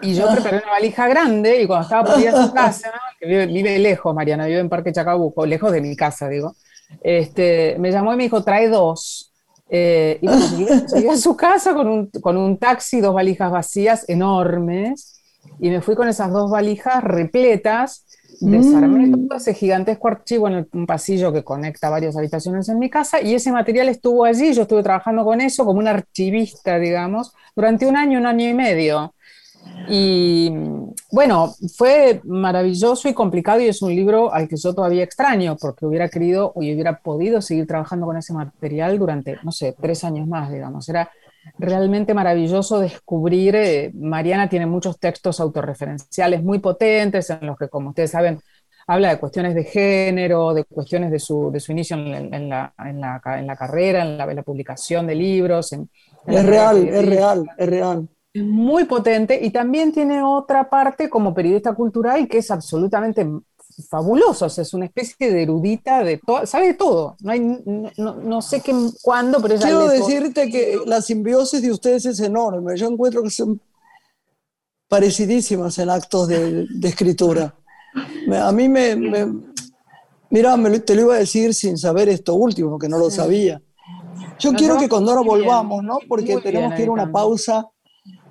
Y 0.00 0.14
yo 0.14 0.28
preparé 0.32 0.58
una 0.58 0.70
valija 0.70 1.08
grande 1.08 1.62
y 1.62 1.66
cuando 1.66 1.84
estaba 1.84 2.12
por 2.12 2.20
ir 2.20 2.28
a 2.28 2.46
su 2.46 2.52
casa, 2.54 2.92
que 3.18 3.26
vive, 3.26 3.46
vive, 3.46 3.78
lejos, 3.78 4.14
Mariana, 4.14 4.46
vive 4.46 4.60
en 4.60 4.68
Parque 4.68 4.92
Chacabuco, 4.92 5.46
lejos 5.46 5.72
de 5.72 5.80
mi 5.80 5.96
casa, 5.96 6.28
digo, 6.28 6.54
este, 7.02 7.76
me 7.78 7.90
llamó 7.90 8.12
y 8.12 8.16
me 8.16 8.24
dijo, 8.24 8.42
trae 8.42 8.68
dos. 8.68 9.33
Eh, 9.68 10.18
y 10.20 10.28
llegué, 10.94 11.10
a 11.10 11.16
su 11.16 11.36
casa 11.36 11.74
con 11.74 11.88
un, 11.88 12.10
con 12.20 12.36
un 12.36 12.58
taxi, 12.58 13.00
dos 13.00 13.14
valijas 13.14 13.50
vacías 13.50 14.08
enormes, 14.08 15.22
y 15.60 15.70
me 15.70 15.80
fui 15.80 15.94
con 15.94 16.08
esas 16.08 16.32
dos 16.32 16.50
valijas 16.50 17.02
repletas, 17.02 18.04
desarmé 18.40 19.06
mm. 19.06 19.28
todo 19.28 19.38
ese 19.38 19.54
gigantesco 19.54 20.08
archivo 20.08 20.48
en 20.48 20.68
un 20.72 20.86
pasillo 20.86 21.32
que 21.32 21.44
conecta 21.44 21.88
varias 21.88 22.16
habitaciones 22.16 22.68
en 22.68 22.78
mi 22.78 22.90
casa, 22.90 23.20
y 23.20 23.34
ese 23.34 23.52
material 23.52 23.88
estuvo 23.88 24.24
allí, 24.24 24.52
yo 24.52 24.62
estuve 24.62 24.82
trabajando 24.82 25.24
con 25.24 25.40
eso 25.40 25.64
como 25.64 25.78
un 25.78 25.88
archivista, 25.88 26.78
digamos, 26.78 27.32
durante 27.54 27.86
un 27.86 27.96
año, 27.96 28.18
un 28.18 28.26
año 28.26 28.48
y 28.48 28.54
medio. 28.54 29.13
Y 29.88 30.50
bueno, 31.12 31.54
fue 31.76 32.20
maravilloso 32.24 33.08
y 33.08 33.14
complicado 33.14 33.60
y 33.60 33.66
es 33.66 33.82
un 33.82 33.94
libro 33.94 34.32
al 34.32 34.48
que 34.48 34.56
yo 34.56 34.74
todavía 34.74 35.04
extraño 35.04 35.56
porque 35.60 35.86
hubiera 35.86 36.08
querido 36.08 36.52
o 36.54 36.60
hubiera 36.60 36.98
podido 37.00 37.42
seguir 37.42 37.66
trabajando 37.66 38.06
con 38.06 38.16
ese 38.16 38.32
material 38.32 38.98
durante, 38.98 39.36
no 39.42 39.52
sé, 39.52 39.74
tres 39.80 40.04
años 40.04 40.26
más, 40.26 40.50
digamos. 40.50 40.88
Era 40.88 41.10
realmente 41.58 42.14
maravilloso 42.14 42.78
descubrir, 42.78 43.54
eh, 43.56 43.90
Mariana 43.94 44.48
tiene 44.48 44.66
muchos 44.66 44.98
textos 44.98 45.40
autorreferenciales 45.40 46.42
muy 46.42 46.58
potentes 46.58 47.28
en 47.28 47.46
los 47.46 47.58
que, 47.58 47.68
como 47.68 47.90
ustedes 47.90 48.12
saben, 48.12 48.40
habla 48.86 49.10
de 49.10 49.18
cuestiones 49.18 49.54
de 49.54 49.64
género, 49.64 50.54
de 50.54 50.64
cuestiones 50.64 51.10
de 51.10 51.18
su, 51.18 51.50
de 51.52 51.60
su 51.60 51.72
inicio 51.72 51.96
en, 51.96 52.10
la, 52.10 52.72
en, 52.78 53.00
la, 53.00 53.22
en 53.38 53.46
la, 53.46 53.56
carrera, 53.56 54.02
en 54.02 54.16
la, 54.16 54.42
publicación 54.42 55.06
de 55.06 55.14
libros. 55.14 55.72
es 55.72 56.46
real, 56.46 56.88
es 56.88 57.06
real, 57.06 57.44
es 57.58 57.68
real 57.68 58.08
muy 58.34 58.84
potente 58.84 59.38
y 59.40 59.50
también 59.50 59.92
tiene 59.92 60.22
otra 60.22 60.68
parte 60.68 61.08
como 61.08 61.32
periodista 61.32 61.72
cultural 61.74 62.26
que 62.26 62.38
es 62.38 62.50
absolutamente 62.50 63.26
fabuloso, 63.88 64.46
es 64.46 64.74
una 64.74 64.86
especie 64.86 65.32
de 65.32 65.42
erudita 65.42 66.04
de 66.04 66.18
todo, 66.18 66.46
sabe 66.46 66.68
de 66.68 66.74
todo, 66.74 67.16
no, 67.20 67.30
hay, 67.30 67.40
no, 67.96 68.42
sé 68.42 68.60
qué, 68.60 68.72
cuándo, 69.02 69.40
pero 69.40 69.54
ella 69.54 69.64
Quiero 69.64 69.88
decirte 69.88 70.50
que 70.50 70.78
la 70.86 71.00
simbiosis 71.00 71.62
de 71.62 71.72
ustedes 71.72 72.06
es 72.06 72.20
enorme, 72.20 72.76
yo 72.76 72.88
encuentro 72.88 73.22
que 73.22 73.30
son 73.30 73.60
parecidísimas 74.88 75.78
en 75.78 75.90
actos 75.90 76.28
de, 76.28 76.66
escritura. 76.82 77.54
A 78.40 78.52
mí 78.52 78.68
me, 78.68 78.96
mira, 80.30 80.56
me, 80.56 80.78
te 80.80 80.94
lo 80.94 81.02
iba 81.02 81.14
a 81.14 81.18
decir 81.18 81.52
sin 81.54 81.76
saber 81.78 82.08
esto 82.08 82.34
último, 82.34 82.78
que 82.78 82.88
no 82.88 82.98
lo 82.98 83.10
sabía. 83.10 83.60
Yo 84.38 84.52
quiero 84.52 84.76
que 84.76 84.88
cuando 84.88 85.10
ahora 85.10 85.22
volvamos, 85.22 85.82
¿no? 85.82 85.98
Porque 86.08 86.36
tenemos 86.38 86.74
que 86.74 86.82
ir 86.82 86.88
a 86.88 86.92
una 86.92 87.10
pausa 87.10 87.68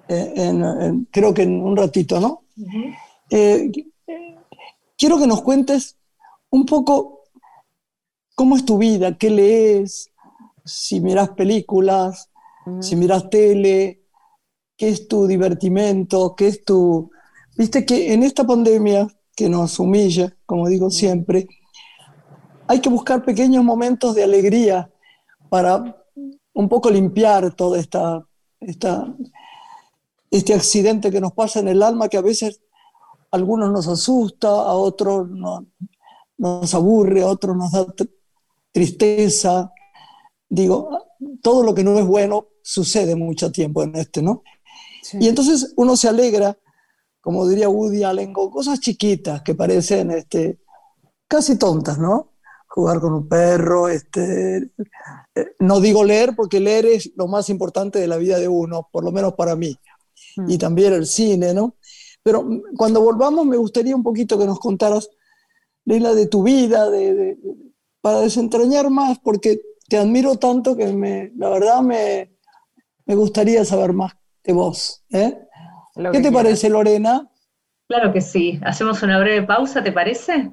en, 0.08 1.08
creo 1.12 1.34
que 1.34 1.44
en 1.44 1.62
un 1.62 1.76
ratito, 1.76 2.20
¿no? 2.20 2.44
Eh, 3.30 3.72
quiero 4.98 5.18
que 5.20 5.28
nos 5.28 5.42
cuentes 5.42 5.98
un 6.50 6.66
poco 6.66 7.24
cómo 8.36 8.56
es 8.56 8.66
tu 8.66 8.78
vida, 8.78 9.18
qué 9.18 9.30
lees, 9.30 10.10
si 10.66 11.00
miras 11.00 11.30
películas, 11.30 12.30
si 12.80 12.96
miras 12.96 13.30
tele, 13.30 14.04
qué 14.78 14.90
es 14.90 15.08
tu 15.08 15.28
divertimento, 15.28 16.36
qué 16.36 16.48
es 16.48 16.64
tu... 16.64 17.12
Viste 17.58 17.86
que 17.86 18.14
en 18.14 18.24
esta 18.24 18.46
pandemia 18.46 19.08
que 19.36 19.50
nos 19.50 19.80
humilla, 19.80 20.36
como 20.46 20.68
digo 20.68 20.90
siempre, 20.90 21.48
hay 22.68 22.80
que 22.80 22.90
buscar 22.90 23.24
pequeños 23.24 23.64
momentos 23.64 24.16
de 24.16 24.24
alegría 24.24 24.90
para 25.50 26.04
un 26.54 26.70
poco 26.70 26.90
limpiar 26.90 27.54
toda 27.54 27.80
esta, 27.80 28.26
esta 28.60 29.14
este 30.34 30.56
accidente 30.56 31.12
que 31.12 31.22
nos 31.22 31.34
pasa 31.34 31.60
en 31.60 31.68
el 31.68 31.84
alma 31.84 32.10
que 32.10 32.18
a 32.18 32.22
veces 32.22 32.60
a 33.32 33.36
algunos 33.38 33.72
nos 33.72 33.88
asusta, 33.88 34.48
a 34.48 34.74
otros 34.74 35.30
nos 36.38 36.74
aburre, 36.74 37.22
a 37.22 37.28
otros 37.28 37.56
nos 37.56 37.72
da 37.72 37.86
tristeza. 38.72 39.72
Digo, 40.50 40.90
todo 41.44 41.62
lo 41.62 41.76
que 41.76 41.84
no 41.84 42.00
es 42.00 42.06
bueno 42.06 42.48
sucede 42.64 43.16
mucho 43.16 43.52
tiempo 43.52 43.84
en 43.84 43.96
este, 43.96 44.24
¿no? 44.24 44.42
Y 45.20 45.28
entonces 45.28 45.74
uno 45.76 45.96
se 45.96 46.08
alegra, 46.08 46.58
como 47.22 47.48
diría 47.48 47.70
Woody 47.70 48.04
Allen, 48.04 48.34
con 48.34 48.50
cosas 48.50 48.80
chiquitas 48.80 49.44
que 49.44 49.54
parecen 49.54 50.10
este, 50.10 50.62
casi 51.28 51.60
tontas, 51.60 52.00
¿no? 52.00 52.32
Jugar 52.70 53.00
con 53.00 53.14
un 53.14 53.28
perro, 53.28 53.88
este, 53.88 54.72
eh, 55.36 55.56
no 55.60 55.80
digo 55.80 56.04
leer 56.04 56.36
porque 56.36 56.60
leer 56.60 56.88
es 56.88 57.12
lo 57.16 57.28
más 57.28 57.52
importante 57.52 58.00
de 58.00 58.08
la 58.08 58.18
vida 58.18 58.40
de 58.40 58.48
uno, 58.48 58.90
por 58.92 59.04
lo 59.04 59.12
menos 59.12 59.34
para 59.34 59.56
mí 59.56 59.78
y 60.48 60.56
mm. 60.56 60.58
también 60.58 60.94
el 60.94 61.06
cine, 61.06 61.54
¿no? 61.54 61.76
Pero 62.24 62.48
cuando 62.78 63.02
volvamos 63.02 63.46
me 63.46 63.58
gustaría 63.58 63.96
un 63.96 64.04
poquito 64.04 64.38
que 64.38 64.46
nos 64.46 64.60
contaras, 64.60 65.10
Leila, 65.86 66.14
de 66.14 66.28
tu 66.28 66.44
vida, 66.44 66.90
de, 66.90 67.38
para 68.02 68.22
desentrañar 68.22 68.90
más, 68.90 69.20
porque 69.20 69.60
te 69.88 69.98
admiro 69.98 70.36
tanto 70.38 70.76
que 70.76 70.88
me, 70.94 71.32
la 71.36 71.50
verdad 71.50 71.82
me, 71.82 72.34
me 73.06 73.16
gustaría 73.16 73.66
saber 73.66 73.94
más 73.94 74.14
de 74.44 74.54
vos. 74.54 75.04
¿eh? 75.12 75.38
¿Qué 76.12 76.22
te 76.22 76.32
parece, 76.32 76.70
Lorena? 76.70 77.30
Claro 77.88 78.14
que 78.14 78.22
sí. 78.22 78.60
Hacemos 78.64 79.04
una 79.04 79.20
breve 79.20 79.46
pausa, 79.46 79.84
¿te 79.84 79.92
parece? 79.92 80.50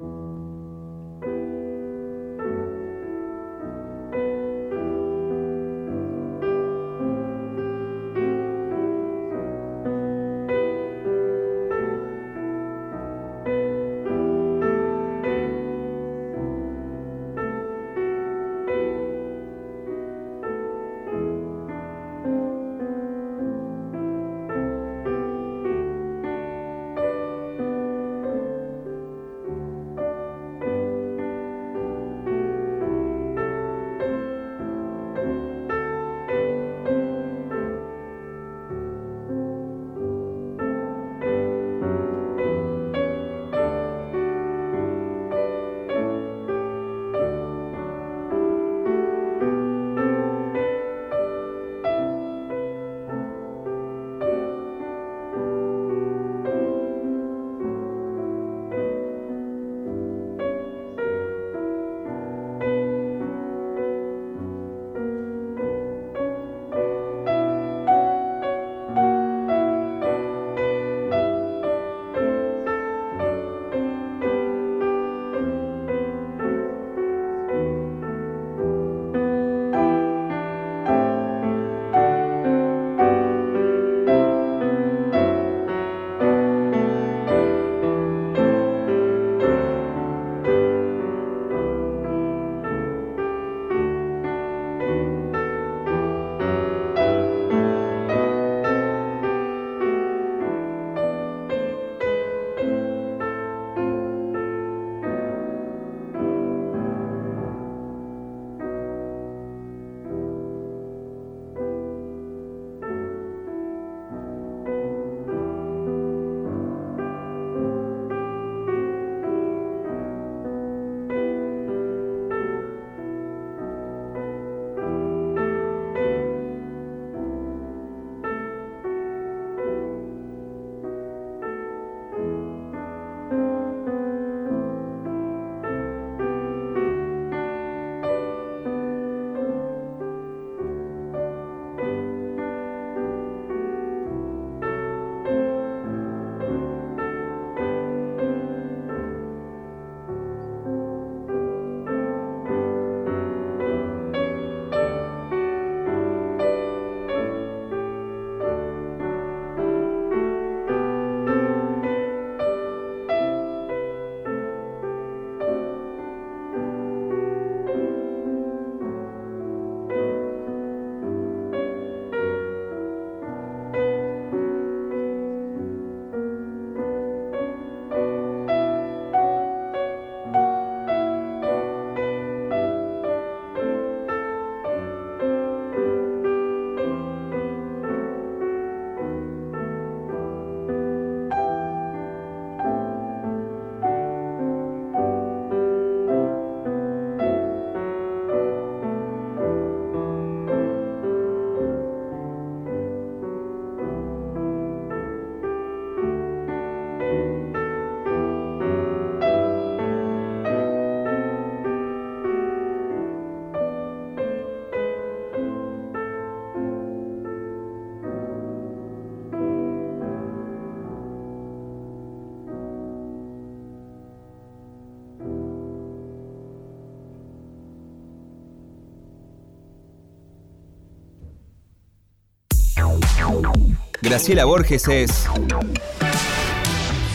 Graciela 234.02 234.44
Borges 234.44 234.88
es 234.88 235.26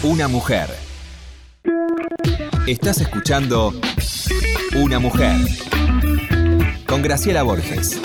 una 0.03 0.27
mujer. 0.27 0.69
Estás 2.67 3.01
escuchando 3.01 3.73
Una 4.75 4.99
mujer 4.99 5.35
con 6.87 7.01
Graciela 7.01 7.43
Borges. 7.43 7.99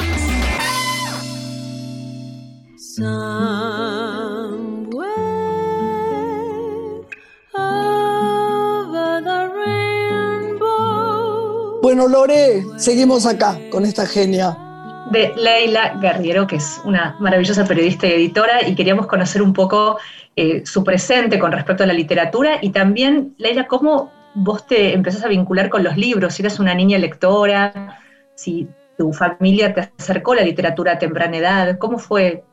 Bueno, 11.83 12.09
Lore, 12.09 12.65
seguimos 12.79 13.27
acá 13.27 13.59
con 13.71 13.85
esta 13.85 14.07
genia 14.07 14.70
de 15.11 15.33
Leila 15.37 15.97
Guerriero, 16.01 16.47
que 16.47 16.57
es 16.57 16.81
una 16.85 17.17
maravillosa 17.21 17.65
periodista 17.65 18.07
y 18.07 18.13
editora, 18.13 18.67
y 18.67 18.75
queríamos 18.75 19.07
conocer 19.07 19.43
un 19.43 19.53
poco 19.53 19.99
eh, 20.37 20.63
su 20.65 20.85
presente 20.85 21.39
con 21.39 21.53
respecto 21.53 21.83
a 21.83 21.87
la 21.87 21.93
literatura 21.93 22.59
y 22.63 22.71
también, 22.71 23.35
Leila, 23.39 23.67
cómo 23.67 24.13
vos 24.35 24.67
te 24.67 24.95
empezás 24.95 25.25
a 25.25 25.29
vincular 25.29 25.69
con 25.69 25.83
los 25.83 25.97
libros, 25.97 26.35
si 26.35 26.43
eres 26.43 26.61
una 26.61 26.75
niña 26.75 26.99
lectora, 26.99 27.99
si 28.37 28.69
tu 28.97 29.13
familia 29.13 29.75
te 29.75 29.91
acercó 29.99 30.33
a 30.33 30.37
la 30.37 30.43
literatura 30.43 30.93
a 30.93 30.99
temprana 30.99 31.37
edad, 31.37 31.79
¿cómo 31.79 31.99
fue 31.99 32.45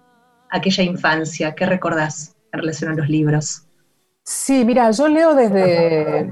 aquella 0.49 0.83
infancia? 0.83 1.53
¿Qué 1.53 1.65
recordás 1.65 2.35
en 2.51 2.59
relación 2.59 2.91
a 2.91 2.95
los 2.95 3.09
libros? 3.09 3.66
Sí, 4.29 4.65
mira, 4.65 4.91
yo 4.91 5.07
leo 5.07 5.35
desde, 5.35 6.29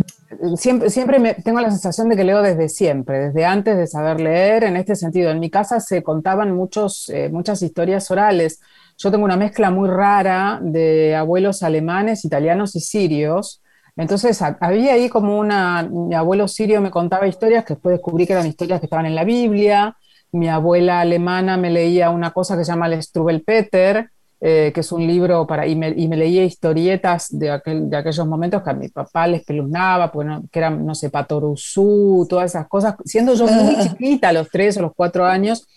siempre, 0.57 0.89
siempre 0.89 1.17
me, 1.17 1.33
tengo 1.35 1.61
la 1.61 1.71
sensación 1.71 2.09
de 2.09 2.17
que 2.17 2.25
leo 2.25 2.41
desde 2.41 2.67
siempre, 2.67 3.27
desde 3.27 3.45
antes 3.45 3.77
de 3.77 3.87
saber 3.87 4.19
leer, 4.19 4.65
en 4.65 4.75
este 4.75 4.97
sentido. 4.97 5.31
En 5.31 5.39
mi 5.39 5.49
casa 5.49 5.79
se 5.79 6.03
contaban 6.03 6.53
muchos, 6.53 7.07
eh, 7.07 7.29
muchas 7.29 7.61
historias 7.61 8.11
orales. 8.11 8.59
Yo 8.97 9.11
tengo 9.11 9.23
una 9.23 9.37
mezcla 9.37 9.71
muy 9.71 9.87
rara 9.87 10.59
de 10.61 11.15
abuelos 11.15 11.63
alemanes, 11.63 12.25
italianos 12.25 12.75
y 12.75 12.81
sirios. 12.81 13.61
Entonces 13.95 14.41
había 14.41 14.93
ahí 14.93 15.07
como 15.07 15.39
una, 15.39 15.83
mi 15.83 16.15
abuelo 16.15 16.49
sirio 16.49 16.81
me 16.81 16.91
contaba 16.91 17.27
historias 17.27 17.63
que 17.63 17.75
después 17.75 17.93
descubrí 17.93 18.27
que 18.27 18.33
eran 18.33 18.45
historias 18.45 18.81
que 18.81 18.87
estaban 18.87 19.05
en 19.05 19.15
la 19.15 19.23
Biblia. 19.23 19.95
Mi 20.33 20.49
abuela 20.49 20.99
alemana 20.99 21.55
me 21.55 21.69
leía 21.69 22.09
una 22.09 22.31
cosa 22.31 22.57
que 22.57 22.65
se 22.65 22.71
llama 22.73 22.87
el 22.87 23.01
Strubelpeter, 23.01 24.09
eh, 24.41 24.71
que 24.73 24.81
es 24.81 24.91
un 24.91 25.07
libro 25.07 25.47
para, 25.47 25.65
y 25.65 25.75
me, 25.75 25.91
leía 25.93 26.43
historietas 26.43 27.27
de, 27.29 27.51
aquellos 27.51 28.27
momentos 28.27 28.61
que 28.61 28.69
a 28.69 28.73
mi 28.73 28.89
papá 28.89 29.27
les 29.27 29.43
peluznaba, 29.43 30.11
pues 30.11 30.27
que 30.51 30.59
eran, 30.59 30.85
no 30.85 30.93
sé, 30.93 31.09
Patoruzú, 31.09 32.27
todas 32.29 32.51
esas 32.51 32.67
cosas, 32.67 32.95
siendo 33.05 33.33
yo 33.33 33.47
muy 33.47 33.75
chiquita, 33.81 34.29
a 34.29 34.33
los 34.33 34.49
tres 34.49 34.77
o 34.77 34.81
los 34.81 34.93
cuatro 34.95 35.25
años. 35.25 35.67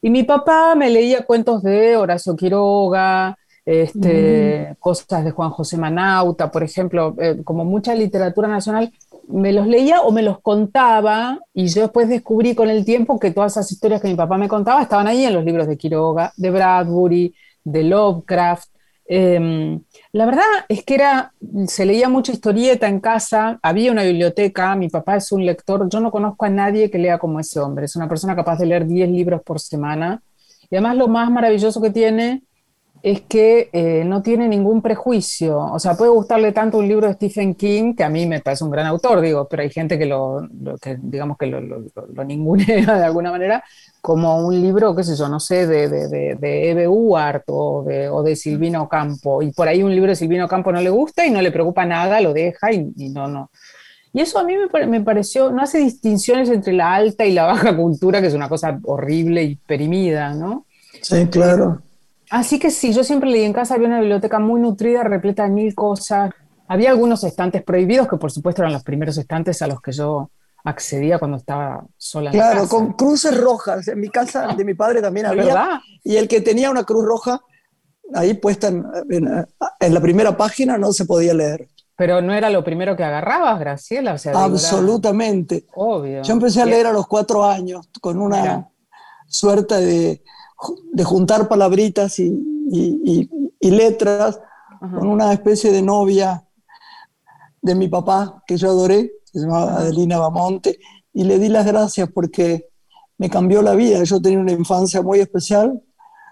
Y 0.00 0.10
mi 0.10 0.24
papá 0.24 0.74
me 0.74 0.90
leía 0.90 1.24
cuentos 1.24 1.62
de 1.62 1.96
Horacio 1.96 2.34
Quiroga, 2.34 3.38
este, 3.64 4.74
cosas 4.80 5.24
de 5.24 5.30
Juan 5.30 5.50
José 5.50 5.76
Manauta, 5.76 6.50
por 6.50 6.64
ejemplo, 6.64 7.14
eh, 7.20 7.42
como 7.44 7.64
mucha 7.64 7.94
literatura 7.94 8.48
nacional, 8.48 8.92
me 9.28 9.52
los 9.52 9.66
leía 9.66 10.00
o 10.02 10.10
me 10.10 10.22
los 10.22 10.40
contaba 10.40 11.38
y 11.54 11.68
yo 11.68 11.82
después 11.82 12.08
descubrí 12.08 12.54
con 12.54 12.68
el 12.68 12.84
tiempo 12.84 13.20
que 13.20 13.30
todas 13.30 13.52
esas 13.52 13.70
historias 13.70 14.00
que 14.00 14.08
mi 14.08 14.16
papá 14.16 14.36
me 14.36 14.48
contaba 14.48 14.82
estaban 14.82 15.06
ahí 15.06 15.24
en 15.24 15.34
los 15.34 15.44
libros 15.44 15.68
de 15.68 15.76
Quiroga, 15.76 16.32
de 16.36 16.50
Bradbury, 16.50 17.34
de 17.64 17.82
Lovecraft. 17.84 18.68
Em, 19.04 19.82
la 20.12 20.26
verdad 20.26 20.44
es 20.68 20.84
que 20.84 20.94
era, 20.94 21.32
se 21.66 21.84
leía 21.84 22.08
mucha 22.08 22.32
historieta 22.32 22.88
en 22.88 23.00
casa, 23.00 23.58
había 23.62 23.92
una 23.92 24.04
biblioteca, 24.04 24.74
mi 24.76 24.88
papá 24.88 25.16
es 25.16 25.32
un 25.32 25.44
lector, 25.44 25.88
yo 25.88 26.00
no 26.00 26.10
conozco 26.10 26.44
a 26.44 26.48
nadie 26.48 26.90
que 26.90 26.98
lea 26.98 27.18
como 27.18 27.40
ese 27.40 27.60
hombre, 27.60 27.86
es 27.86 27.96
una 27.96 28.08
persona 28.08 28.36
capaz 28.36 28.58
de 28.58 28.66
leer 28.66 28.86
10 28.86 29.10
libros 29.10 29.42
por 29.42 29.60
semana. 29.60 30.22
Y 30.70 30.76
además 30.76 30.96
lo 30.96 31.08
más 31.08 31.30
maravilloso 31.30 31.82
que 31.82 31.90
tiene 31.90 32.42
es 33.02 33.22
que 33.22 33.68
eh, 33.72 34.04
no 34.04 34.22
tiene 34.22 34.48
ningún 34.48 34.80
prejuicio. 34.80 35.58
O 35.58 35.78
sea, 35.78 35.94
puede 35.94 36.10
gustarle 36.10 36.52
tanto 36.52 36.78
un 36.78 36.86
libro 36.86 37.08
de 37.08 37.14
Stephen 37.14 37.54
King, 37.54 37.94
que 37.94 38.04
a 38.04 38.08
mí 38.08 38.26
me 38.26 38.40
parece 38.40 38.64
un 38.64 38.70
gran 38.70 38.86
autor, 38.86 39.20
digo, 39.20 39.48
pero 39.48 39.62
hay 39.62 39.70
gente 39.70 39.98
que 39.98 40.06
lo, 40.06 40.48
digamos 40.98 41.36
que 41.36 41.46
lo, 41.46 41.60
lo, 41.60 42.24
ningunea 42.24 42.96
de 42.98 43.04
alguna 43.04 43.32
manera, 43.32 43.64
como 44.02 44.44
un 44.44 44.60
libro, 44.60 44.96
qué 44.96 45.04
sé 45.04 45.14
yo, 45.14 45.28
no 45.28 45.38
sé, 45.38 45.64
de, 45.68 45.88
de, 45.88 46.34
de, 46.34 46.70
Eve 46.70 46.88
Uart 46.88 47.44
o 47.46 47.84
de, 47.84 48.08
o 48.08 48.24
de 48.24 48.34
Silvino 48.34 48.88
Campo. 48.88 49.42
Y 49.42 49.52
por 49.52 49.68
ahí 49.68 49.84
un 49.84 49.94
libro 49.94 50.10
de 50.10 50.16
Silvino 50.16 50.48
Campo 50.48 50.72
no 50.72 50.80
le 50.80 50.90
gusta 50.90 51.24
y 51.24 51.30
no 51.30 51.40
le 51.40 51.52
preocupa 51.52 51.86
nada, 51.86 52.20
lo 52.20 52.32
deja 52.34 52.72
y, 52.72 52.92
no, 53.10 53.28
no. 53.28 53.48
Y 54.12 54.20
eso 54.20 54.40
a 54.40 54.44
mí 54.44 54.54
me, 54.56 54.86
me, 54.88 55.00
pareció, 55.02 55.52
no 55.52 55.62
hace 55.62 55.78
distinciones 55.78 56.50
entre 56.50 56.72
la 56.72 56.92
alta 56.92 57.24
y 57.24 57.32
la 57.32 57.44
baja 57.44 57.76
cultura, 57.76 58.20
que 58.20 58.26
es 58.26 58.34
una 58.34 58.48
cosa 58.48 58.78
horrible 58.82 59.44
y 59.44 59.54
perimida, 59.54 60.34
¿no? 60.34 60.66
Sí, 61.00 61.24
claro. 61.28 61.80
Así 62.28 62.58
que 62.58 62.72
sí, 62.72 62.92
yo 62.92 63.04
siempre 63.04 63.30
leí 63.30 63.44
en 63.44 63.52
casa, 63.52 63.74
había 63.74 63.86
una 63.86 64.00
biblioteca 64.00 64.40
muy 64.40 64.60
nutrida, 64.60 65.04
repleta 65.04 65.44
de 65.44 65.50
mil 65.50 65.76
cosas. 65.76 66.32
Había 66.66 66.90
algunos 66.90 67.22
estantes 67.22 67.62
prohibidos, 67.62 68.08
que 68.08 68.16
por 68.16 68.32
supuesto 68.32 68.62
eran 68.62 68.72
los 68.72 68.82
primeros 68.82 69.16
estantes 69.16 69.62
a 69.62 69.68
los 69.68 69.80
que 69.80 69.92
yo 69.92 70.28
accedía 70.64 71.18
cuando 71.18 71.36
estaba 71.36 71.84
sola. 71.96 72.30
En 72.30 72.36
claro, 72.36 72.68
con 72.68 72.92
cruces 72.92 73.36
rojas. 73.38 73.88
En 73.88 74.00
mi 74.00 74.08
casa 74.08 74.54
de 74.54 74.64
mi 74.64 74.74
padre 74.74 75.00
también 75.00 75.26
había. 75.26 75.44
¿verdad? 75.44 75.80
Y 76.04 76.16
el 76.16 76.28
que 76.28 76.40
tenía 76.40 76.70
una 76.70 76.84
cruz 76.84 77.04
roja 77.04 77.40
ahí 78.14 78.34
puesta 78.34 78.68
en, 78.68 79.46
la 79.80 80.00
primera 80.00 80.36
página 80.36 80.78
no 80.78 80.92
se 80.92 81.04
podía 81.04 81.34
leer. 81.34 81.68
Pero 81.96 82.20
no 82.20 82.32
era 82.32 82.50
lo 82.50 82.64
primero 82.64 82.96
que 82.96 83.04
agarrabas, 83.04 83.60
Graciela. 83.60 84.16
Absolutamente. 84.34 85.66
Obvio. 85.74 86.22
Yo 86.22 86.32
empecé 86.32 86.62
a 86.62 86.66
leer 86.66 86.86
a 86.86 86.92
los 86.92 87.06
cuatro 87.06 87.44
años 87.44 87.88
con 88.00 88.20
una 88.20 88.68
suerte 89.26 89.76
de 89.76 90.22
de 90.92 91.04
juntar 91.04 91.48
palabritas 91.48 92.18
y, 92.18 93.28
letras 93.60 94.40
con 94.80 95.06
una 95.06 95.32
especie 95.32 95.70
de 95.70 95.82
novia 95.82 96.44
de 97.60 97.74
mi 97.74 97.88
papá 97.88 98.42
que 98.46 98.56
yo 98.56 98.70
adoré, 98.70 99.12
se 99.32 99.40
llamaba 99.40 99.78
Adelina 99.78 100.18
Bamonte, 100.18 100.78
y 101.12 101.24
le 101.24 101.38
di 101.38 101.48
las 101.48 101.66
gracias 101.66 102.10
porque 102.12 102.68
me 103.18 103.30
cambió 103.30 103.62
la 103.62 103.74
vida. 103.74 104.02
Yo 104.04 104.20
tenía 104.20 104.38
una 104.38 104.52
infancia 104.52 105.02
muy 105.02 105.20
especial, 105.20 105.82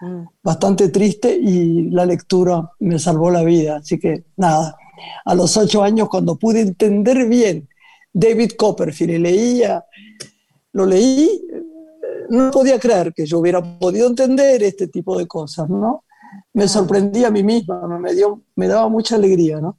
mm. 0.00 0.22
bastante 0.42 0.88
triste, 0.88 1.34
y 1.34 1.90
la 1.90 2.06
lectura 2.06 2.70
me 2.78 2.98
salvó 2.98 3.30
la 3.30 3.42
vida. 3.42 3.76
Así 3.76 3.98
que 3.98 4.24
nada, 4.36 4.76
a 5.24 5.34
los 5.34 5.56
ocho 5.56 5.82
años, 5.82 6.08
cuando 6.08 6.36
pude 6.36 6.60
entender 6.60 7.26
bien 7.28 7.68
David 8.12 8.52
Copperfield 8.58 9.12
y 9.12 9.18
leía, 9.18 9.84
lo 10.72 10.86
leí, 10.86 11.42
no 12.28 12.50
podía 12.50 12.78
creer 12.78 13.12
que 13.12 13.26
yo 13.26 13.38
hubiera 13.38 13.60
podido 13.78 14.06
entender 14.06 14.62
este 14.62 14.86
tipo 14.88 15.18
de 15.18 15.26
cosas, 15.26 15.68
¿no? 15.68 16.04
Me 16.52 16.68
sorprendía 16.68 17.28
a 17.28 17.30
mí 17.30 17.42
misma, 17.42 17.86
me, 17.98 18.14
dio, 18.14 18.42
me 18.54 18.68
daba 18.68 18.88
mucha 18.88 19.16
alegría, 19.16 19.60
¿no? 19.60 19.78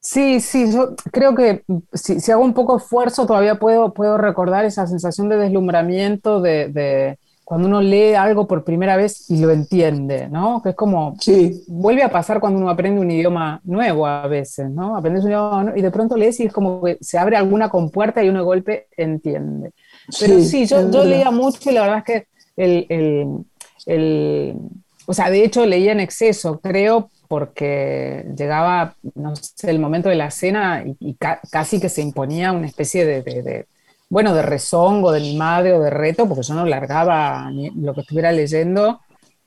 Sí, 0.00 0.40
sí, 0.40 0.72
yo 0.72 0.94
creo 1.12 1.34
que 1.34 1.62
si, 1.92 2.32
hago 2.32 2.42
un 2.42 2.54
poco 2.54 2.76
de 2.76 2.82
esfuerzo 2.82 3.26
todavía 3.26 3.56
puedo, 3.56 3.92
puedo 3.92 4.16
recordar 4.16 4.64
esa 4.64 4.86
sensación 4.86 5.28
de 5.28 5.36
deslumbramiento 5.36 6.40
de, 6.40 7.18
cuando 7.44 7.68
uno 7.68 7.82
lee 7.82 8.14
algo 8.14 8.46
por 8.46 8.64
primera 8.64 8.96
vez 8.96 9.28
y 9.28 9.38
lo 9.40 9.50
entiende, 9.50 10.26
¿no? 10.28 10.62
Que 10.62 10.70
es 10.70 10.74
como, 10.74 11.16
sí. 11.20 11.64
vuelve 11.68 12.02
a 12.02 12.10
pasar 12.10 12.40
cuando 12.40 12.58
uno 12.58 12.70
aprende 12.70 12.98
un 12.98 13.10
idioma 13.10 13.60
nuevo 13.64 14.06
a 14.06 14.26
veces, 14.26 14.70
¿no? 14.70 14.96
Aprendes 14.96 15.24
un 15.24 15.30
idioma 15.30 15.72
y 15.76 15.82
de 15.82 15.90
pronto 15.90 16.16
lees 16.16 16.40
y 16.40 16.44
es 16.44 16.52
como 16.52 16.82
que 16.82 16.96
se 17.02 17.18
abre 17.18 17.36
alguna 17.36 17.68
compuerta 17.68 18.24
y 18.24 18.30
uno 18.30 18.38
de 18.38 18.44
golpe 18.44 18.86
entiende. 18.96 19.72
Pero 20.18 20.40
sí, 20.40 20.64
yo, 20.64 20.80
leía 21.04 21.30
mucho 21.30 21.70
y 21.70 21.74
la 21.74 21.82
verdad 21.82 21.98
es 21.98 22.04
que 22.04 22.26
el, 22.56 23.44
el, 23.84 24.56
o 25.04 25.12
sea, 25.12 25.28
de 25.28 25.44
hecho 25.44 25.66
leía 25.66 25.92
en 25.92 26.00
exceso, 26.00 26.58
creo, 26.60 27.10
porque 27.30 28.26
llegaba, 28.36 28.96
no 29.14 29.36
sé, 29.36 29.70
el 29.70 29.78
momento 29.78 30.08
de 30.08 30.16
la 30.16 30.32
cena 30.32 30.82
y, 30.84 31.16
casi 31.48 31.80
que 31.80 31.88
se 31.88 32.02
imponía 32.02 32.50
una 32.50 32.66
especie 32.66 33.06
de, 33.06 33.68
bueno, 34.08 34.34
de 34.34 34.42
rezongo 34.42 35.12
de 35.12 35.20
mi 35.20 35.36
madre 35.36 35.72
o 35.74 35.80
de 35.80 35.90
reto, 35.90 36.26
porque 36.26 36.42
yo 36.42 36.54
no 36.54 36.66
largaba 36.66 37.48
lo 37.76 37.94
que 37.94 38.00
estuviera 38.00 38.32
leyendo 38.32 38.98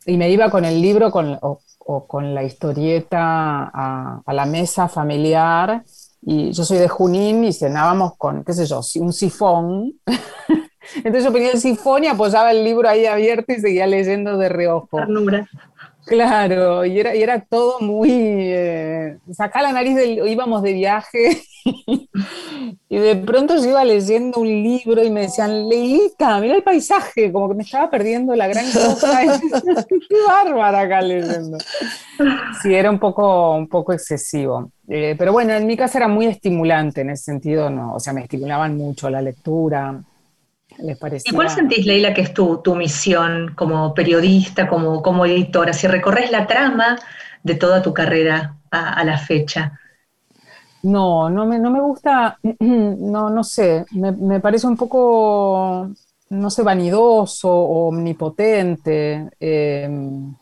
y 0.06 0.16
me 0.16 0.30
iba 0.30 0.50
con 0.50 0.64
el 0.64 0.82
libro 0.82 1.12
con, 1.12 1.38
o, 1.42 2.08
con 2.08 2.34
la 2.34 2.44
historieta 2.44 3.20
a, 3.20 4.22
a, 4.26 4.34
la 4.34 4.46
mesa 4.46 4.88
familiar 4.88 5.84
y 6.22 6.54
yo 6.54 6.64
soy 6.64 6.78
de 6.78 6.88
Junín 6.88 7.44
y 7.44 7.52
cenábamos 7.52 8.16
con, 8.18 8.46
qué 8.46 8.54
sé 8.54 8.66
yo, 8.66 8.80
un 9.02 9.12
sifón. 9.12 10.00
Entonces 10.96 11.26
yo 11.26 11.34
ponía 11.34 11.52
el 11.52 11.60
sifón 11.60 12.06
y 12.06 12.08
apoyaba 12.08 12.52
el 12.52 12.64
libro 12.64 12.88
ahí 12.88 13.06
abierto 13.06 13.52
y 13.52 13.60
seguía 13.60 13.88
leyendo 13.88 14.38
de 14.38 14.48
reojo. 14.48 15.00
Claro, 16.06 16.86
y 16.86 17.00
era, 17.00 17.16
y 17.16 17.24
era 17.24 17.40
todo 17.40 17.80
muy... 17.80 18.10
Eh, 18.12 19.18
sacá 19.32 19.62
la 19.62 19.72
nariz, 19.72 19.96
del, 19.96 20.28
íbamos 20.28 20.62
de 20.62 20.74
viaje 20.74 21.42
y 22.90 22.98
de 22.98 23.16
pronto 23.16 23.56
yo 23.56 23.70
iba 23.70 23.84
leyendo 23.86 24.42
un 24.42 24.48
libro 24.48 25.04
y 25.04 25.10
me 25.10 25.22
decían, 25.22 25.70
Leilita, 25.70 26.40
mira 26.40 26.56
el 26.56 26.64
paisaje, 26.64 27.32
como 27.32 27.48
que 27.48 27.56
me 27.56 27.64
estaba 27.64 27.90
perdiendo 27.90 28.36
la 28.36 28.48
gran 28.48 28.66
cosa. 28.72 29.22
Qué 29.90 30.18
bárbara 30.28 30.82
acá 30.82 31.02
leyendo. 31.02 31.58
Sí, 32.62 32.74
era 32.74 32.90
un 32.90 33.00
poco, 33.00 33.56
un 33.56 33.68
poco 33.68 33.94
excesivo. 33.94 34.72
Eh, 34.88 35.16
pero 35.18 35.32
bueno, 35.32 35.54
en 35.54 35.66
mi 35.66 35.78
casa 35.78 36.00
era 36.00 36.08
muy 36.10 36.26
estimulante 36.26 37.02
en 37.02 37.12
ese 37.12 37.24
sentido, 37.24 37.70
no, 37.70 37.94
o 37.94 38.00
sea, 38.00 38.12
me 38.12 38.24
estimulaban 38.24 38.78
mucho 38.78 39.10
la 39.10 39.22
lectura, 39.22 40.04
¿Y 40.80 41.32
cuál 41.34 41.50
sentís, 41.50 41.86
Leila, 41.86 42.14
que 42.14 42.22
es 42.22 42.34
tu, 42.34 42.58
tu 42.58 42.76
misión 42.76 43.54
como 43.56 43.94
periodista, 43.94 44.68
como, 44.68 45.02
como 45.02 45.26
editora? 45.26 45.74
Si 45.74 45.88
recorres 45.88 46.32
la 46.32 46.48
trama 46.48 46.98
de 47.44 47.56
toda 47.56 47.82
tu 47.82 47.94
carrera 47.94 48.58
a, 48.72 49.04
la 49.04 49.18
fecha. 49.18 49.80
No, 50.84 51.30
no 51.30 51.46
me, 51.46 51.60
no 51.60 51.70
me 51.70 51.80
gusta, 51.80 52.38
no, 52.60 53.30
no 53.30 53.44
sé, 53.44 53.86
me, 53.92 54.40
parece 54.40 54.68
un 54.68 54.76
poco, 54.76 55.90
no 56.30 56.50
sé, 56.50 56.64
vanidoso 56.64 57.50
o 57.50 57.88
omnipotente 57.90 59.30
em, 59.40 60.34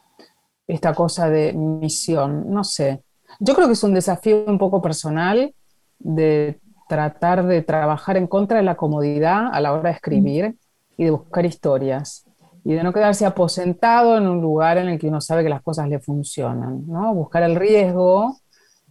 esta 0.65 0.93
cosa 0.93 1.29
de 1.29 1.53
misión, 1.53 2.49
no 2.49 2.63
sé. 2.63 3.03
Yo 3.39 3.53
creo 3.53 3.67
que 3.67 3.73
es 3.73 3.83
un 3.83 3.93
desafío 3.93 4.45
un 4.45 4.57
poco 4.57 4.81
personal 4.81 5.53
de 5.99 6.59
tratar 6.91 7.47
de 7.47 7.61
trabajar 7.61 8.17
en 8.17 8.27
contra 8.27 8.57
de 8.57 8.63
la 8.63 8.75
comodidad 8.75 9.47
a 9.49 9.61
la 9.61 9.71
hora 9.71 9.83
de 9.83 9.95
escribir 9.95 10.57
y 10.97 11.05
de 11.05 11.11
buscar 11.11 11.45
historias 11.45 12.25
y 12.65 12.73
de 12.73 12.83
no 12.83 12.91
quedarse 12.91 13.25
aposentado 13.25 14.17
en 14.17 14.27
un 14.27 14.41
lugar 14.41 14.77
en 14.77 14.89
el 14.89 14.99
que 14.99 15.07
uno 15.07 15.21
sabe 15.21 15.43
que 15.43 15.47
las 15.47 15.61
cosas 15.61 15.87
le 15.87 15.99
funcionan, 15.99 16.85
¿no? 16.87 17.13
Buscar 17.15 17.43
el 17.43 17.55
riesgo. 17.55 18.35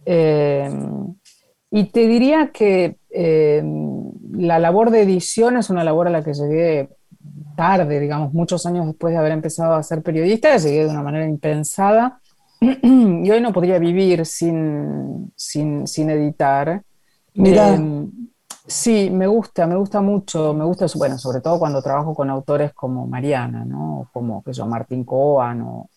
Eh, 0.03 0.67
y 1.69 1.83
te 1.91 2.07
diría 2.07 2.49
que 2.51 2.97
eh, 3.11 3.63
la 4.31 4.57
labor 4.57 4.89
de 4.89 5.03
edición 5.03 5.57
es 5.57 5.69
una 5.69 5.83
labor 5.83 6.07
a 6.07 6.09
la 6.09 6.23
que 6.23 6.33
llegué 6.33 6.89
tarde, 7.55 7.99
digamos, 7.99 8.33
muchos 8.33 8.65
años 8.65 8.87
después 8.87 9.13
de 9.13 9.19
haber 9.19 9.31
empezado 9.31 9.75
a 9.75 9.83
ser 9.83 10.01
periodista, 10.01 10.57
llegué 10.57 10.85
de 10.85 10.89
una 10.89 11.03
manera 11.03 11.27
impensada, 11.27 12.19
y 12.59 13.29
hoy 13.29 13.41
no 13.41 13.53
podría 13.53 13.77
vivir 13.77 14.25
sin, 14.25 15.31
sin, 15.35 15.85
sin 15.85 16.09
editar. 16.09 16.81
Mira. 17.33 17.73
Em, 17.75 18.09
sí, 18.65 19.09
me 19.09 19.27
gusta, 19.27 19.67
me 19.67 19.75
gusta 19.75 20.01
mucho, 20.01 20.53
me 20.53 20.65
gusta, 20.65 20.85
bueno, 20.95 21.17
sobre 21.17 21.41
todo 21.41 21.59
cuando 21.59 21.81
trabajo 21.81 22.13
con 22.13 22.29
autores 22.29 22.73
como 22.73 23.07
Mariana, 23.07 23.65
¿no? 23.65 24.09
Como, 24.13 24.43
que 24.43 24.53
yo, 24.53 24.65
Martín 24.65 25.03
Coan 25.03 25.61
o, 25.61 25.89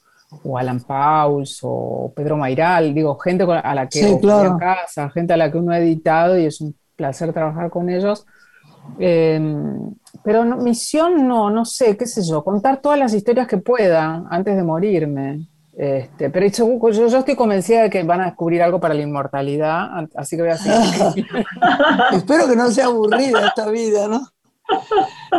o 0.42 0.58
Alan 0.58 0.80
Pauls 0.80 1.60
o 1.62 2.12
Pedro 2.14 2.36
Mairal, 2.36 2.94
digo, 2.94 3.18
gente 3.18 3.44
a 3.44 3.74
la 3.74 3.88
que 3.88 4.00
sí, 4.00 4.18
claro. 4.20 4.56
casa, 4.58 5.10
gente 5.10 5.32
a 5.32 5.36
la 5.36 5.50
que 5.50 5.58
uno 5.58 5.72
ha 5.72 5.78
editado 5.78 6.38
y 6.38 6.46
es 6.46 6.60
un 6.60 6.74
placer 6.96 7.32
trabajar 7.32 7.70
con 7.70 7.88
ellos. 7.88 8.26
Em, 8.98 9.94
pero 10.22 10.44
misión 10.56 11.26
no, 11.26 11.50
no 11.50 11.64
sé, 11.64 11.96
qué 11.96 12.06
sé 12.06 12.22
yo, 12.22 12.44
contar 12.44 12.80
todas 12.80 12.98
las 12.98 13.14
historias 13.14 13.46
que 13.46 13.58
pueda 13.58 14.24
antes 14.30 14.56
de 14.56 14.62
morirme. 14.62 15.46
Este, 15.76 16.30
pero 16.30 16.46
yo, 16.46 16.90
yo, 16.90 17.18
estoy 17.18 17.34
convencida 17.34 17.82
de 17.82 17.90
que 17.90 18.02
van 18.04 18.20
a 18.20 18.26
descubrir 18.26 18.62
algo 18.62 18.78
para 18.78 18.94
la 18.94 19.02
inmortalidad, 19.02 19.88
así 20.14 20.36
que 20.36 20.42
voy 20.42 20.52
a 20.52 20.58
seguir. 20.58 21.26
Espero 22.12 22.46
que 22.48 22.54
no 22.54 22.70
sea 22.70 22.86
aburrida 22.86 23.48
esta 23.48 23.68
vida, 23.70 24.06
¿no? 24.06 24.28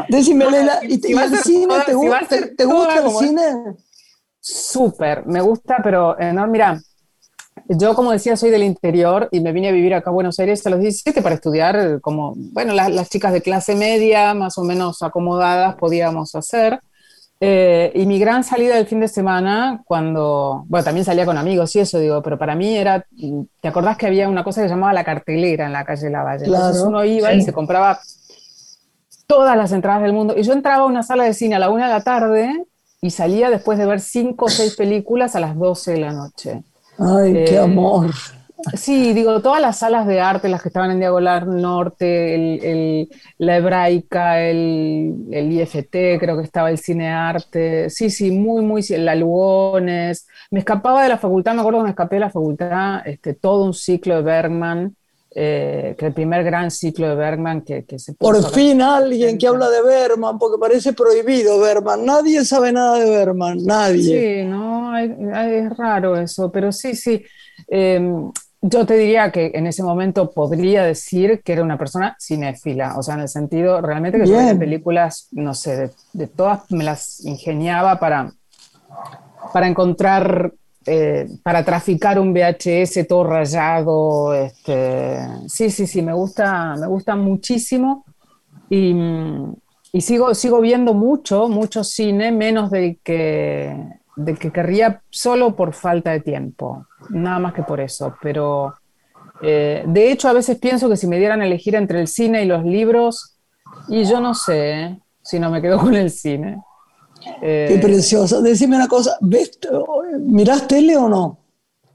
Decime, 0.10 0.50
Lela, 0.52 0.80
¿y, 0.84 1.00
te, 1.00 1.12
el 1.12 1.38
cine? 1.38 1.76
¿Te, 1.86 1.94
gusta, 1.94 2.28
¿te 2.56 2.66
gusta 2.66 3.00
el 3.00 3.12
cine? 3.12 3.44
Súper, 4.40 5.26
me 5.26 5.42
gusta, 5.42 5.78
pero 5.82 6.20
eh, 6.20 6.34
no, 6.34 6.46
mira, 6.48 6.80
yo, 7.68 7.96
como 7.96 8.12
decía, 8.12 8.38
soy 8.38 8.52
del 8.52 8.64
interior 8.64 9.28
y 9.32 9.40
me 9.40 9.52
vine 9.52 9.70
a 9.70 9.72
vivir 9.72 9.94
acá 9.94 10.10
a 10.10 10.14
Buenos 10.14 10.38
Aires 10.40 10.66
a 10.68 10.70
los 10.70 10.80
17 10.80 11.22
para 11.22 11.36
estudiar 11.36 11.76
eh, 11.76 12.00
como, 12.02 12.34
bueno, 12.36 12.74
las 12.74 13.10
chicas 13.10 13.34
de 13.34 13.42
clase 13.42 13.76
media, 13.76 14.34
más 14.34 14.58
o 14.58 14.64
menos 14.64 15.02
acomodadas, 15.02 15.76
podíamos 15.76 16.36
hacer. 16.36 16.80
Eh, 17.48 17.92
y 17.96 18.06
mi 18.06 18.20
gran 18.20 18.44
salida 18.44 18.76
del 18.76 18.88
fin 18.88 19.00
de 19.00 19.08
semana, 19.08 19.82
cuando, 19.86 20.66
bueno, 20.68 20.84
también 20.84 21.06
salía 21.06 21.26
con 21.26 21.38
amigos 21.38 21.76
y 21.76 21.80
eso, 21.80 22.00
digo, 22.00 22.22
pero 22.22 22.38
para 22.38 22.56
mí 22.56 22.76
era, 22.76 23.06
¿te 23.62 23.68
acordás 23.68 23.98
que 23.98 24.08
había 24.08 24.28
una 24.28 24.44
cosa 24.44 24.62
que 24.62 24.68
se 24.68 24.74
llamaba 24.74 24.94
la 24.94 25.04
cartelera 25.04 25.66
en 25.66 25.74
la 25.74 25.86
calle 25.86 26.10
Lavalle? 26.10 26.46
Claro, 26.46 26.66
Entonces 26.66 26.84
uno 26.84 27.06
iba 27.06 27.34
y 27.34 27.42
se 27.42 27.54
compraba 27.54 28.00
todas 29.28 29.58
las 29.58 29.72
entradas 29.72 30.02
del 30.02 30.14
mundo. 30.14 30.36
Y 30.38 30.44
yo 30.44 30.54
entraba 30.54 30.84
a 30.84 30.88
una 30.88 31.04
sala 31.04 31.24
de 31.24 31.34
cine 31.34 31.56
a 31.56 31.60
la 31.60 31.70
una 31.70 31.88
de 31.88 31.94
la 31.94 32.02
tarde 32.02 32.66
y 33.02 33.12
salía 33.12 33.50
después 33.50 33.78
de 33.78 33.86
ver 33.86 34.00
cinco 34.00 34.46
o 34.46 34.50
seis 34.50 34.76
películas 34.76 35.36
a 35.36 35.40
las 35.40 35.56
12 35.58 35.94
de 35.94 36.00
la 36.00 36.12
noche. 36.12 36.64
Ay, 36.98 37.34
qué 37.34 37.56
eh, 37.56 37.60
amor. 37.60 38.12
Sí, 38.74 39.14
digo, 39.14 39.42
todas 39.42 39.62
las 39.62 39.80
salas 39.80 40.08
de 40.08 40.22
arte, 40.22 40.48
las 40.48 40.62
que 40.62 40.70
estaban 40.70 40.92
en 40.92 41.00
Diagonal 41.00 41.62
Norte, 41.62 43.08
la 43.38 43.58
Hebraica, 43.58 44.42
el, 44.42 45.28
IFT, 45.30 46.18
creo 46.20 46.38
que 46.38 46.44
estaba 46.44 46.72
el 46.72 46.78
Cine 46.78 47.10
Arte, 47.10 47.90
sí, 47.90 48.10
sí, 48.10 48.32
muy, 48.32 48.64
muy, 48.64 48.82
la 48.98 49.14
Lugones. 49.16 50.28
Me 50.52 50.60
escapaba 50.60 51.04
de 51.04 51.10
la 51.10 51.18
facultad, 51.18 51.54
me 51.54 51.60
acuerdo 51.60 51.80
que 51.80 51.84
me 51.84 51.90
escapé 51.90 52.16
de 52.16 52.22
la 52.22 52.30
facultad, 52.30 53.06
este, 53.06 53.34
todo 53.34 53.66
un 53.66 53.74
ciclo 53.74 54.16
de 54.16 54.22
Bergman, 54.22 54.96
eh, 55.38 55.96
que 55.98 56.06
el 56.06 56.14
primer 56.14 56.46
gran 56.46 56.72
ciclo 56.72 57.10
de 57.10 57.16
Bergman 57.16 57.62
que, 57.62 57.84
que 57.84 58.00
se 58.00 58.14
Por 58.14 58.42
fin 58.52 58.82
alguien 58.82 59.38
que 59.38 59.48
habla 59.48 59.70
de 59.70 59.82
Bergman, 59.82 60.40
porque 60.40 60.58
parece 60.58 60.94
prohibido 60.94 61.60
Bergman. 61.60 62.06
Nadie 62.06 62.46
sabe 62.46 62.72
nada 62.72 62.98
de 63.00 63.10
Bergman, 63.10 63.58
nadie. 63.66 64.02
Sí, 64.42 64.50
no, 64.50 64.98
es 64.98 65.78
raro 65.78 66.16
eso, 66.16 66.50
pero 66.50 66.72
sí, 66.72 66.96
sí. 66.96 67.22
Em, 67.68 68.32
yo 68.68 68.86
te 68.86 68.96
diría 68.96 69.32
que 69.32 69.52
en 69.54 69.68
ese 69.68 69.84
momento 69.84 70.32
podría 70.32 70.84
decir 70.84 71.42
que 71.44 71.54
era 71.54 71.64
una 71.64 71.78
persona 71.78 72.16
cinéfila, 72.20 72.98
o 72.98 73.04
sea, 73.04 73.16
en 73.16 73.22
el 73.22 73.30
sentido 73.30 73.82
realmente 73.82 74.20
que 74.20 74.26
las 74.26 74.58
películas, 74.58 75.28
no 75.32 75.54
sé, 75.54 75.76
de, 75.78 75.92
de, 76.14 76.28
todas 76.28 76.72
me 76.72 76.84
las 76.84 77.24
ingeniaba 77.26 78.00
para, 78.00 78.32
para 79.54 79.68
encontrar 79.68 80.52
eh, 80.88 81.28
para 81.42 81.66
traficar 81.66 82.20
un 82.20 82.32
VHS 82.32 83.08
todo 83.08 83.24
rayado. 83.24 84.34
Este, 84.36 85.18
sí, 85.48 85.72
sí, 85.72 85.88
sí, 85.88 86.02
me 86.04 86.14
gusta, 86.14 86.76
me 86.76 86.86
gusta 86.86 87.16
muchísimo. 87.16 88.06
Y, 88.70 88.96
y, 89.92 90.02
sigo, 90.02 90.36
sigo 90.36 90.62
viendo 90.62 90.94
mucho, 90.94 91.50
mucho 91.50 91.84
cine, 91.84 92.32
menos 92.32 92.70
del 92.70 93.00
que, 93.04 93.76
del 94.16 94.40
que 94.40 94.52
querría 94.52 95.02
solo 95.10 95.56
por 95.56 95.74
falta 95.74 96.12
de 96.12 96.22
tiempo, 96.22 96.88
nada 97.10 97.40
más 97.40 97.54
que 97.54 97.64
por 97.64 97.80
eso. 97.80 98.16
Pero 98.22 98.74
eh, 99.42 99.84
de 99.88 100.12
hecho, 100.12 100.30
a 100.30 100.34
veces 100.34 100.58
pienso 100.58 100.90
que 100.90 100.98
si 100.98 101.08
me 101.08 101.20
dieran 101.20 101.42
a 101.42 101.46
elegir 101.46 101.76
entre 101.76 102.00
el 102.00 102.08
cine 102.08 102.44
y 102.44 102.46
los 102.46 102.64
libros, 102.64 103.38
y 103.88 104.06
yo 104.06 104.20
no 104.20 104.34
sé 104.34 104.72
¿eh? 104.72 105.00
si 105.22 105.40
no 105.40 105.52
me 105.52 105.62
quedo 105.62 105.80
con 105.82 105.96
el 105.96 106.10
cine. 106.10 106.62
Qué 107.40 107.76
eh, 107.76 107.80
preciosa. 107.82 108.42
Decime 108.42 108.76
una 108.76 108.88
cosa, 108.88 109.18
¿ves, 109.22 109.60
¿mirás 110.20 110.68
tele 110.68 110.96
o 110.96 111.10
no? 111.10 111.40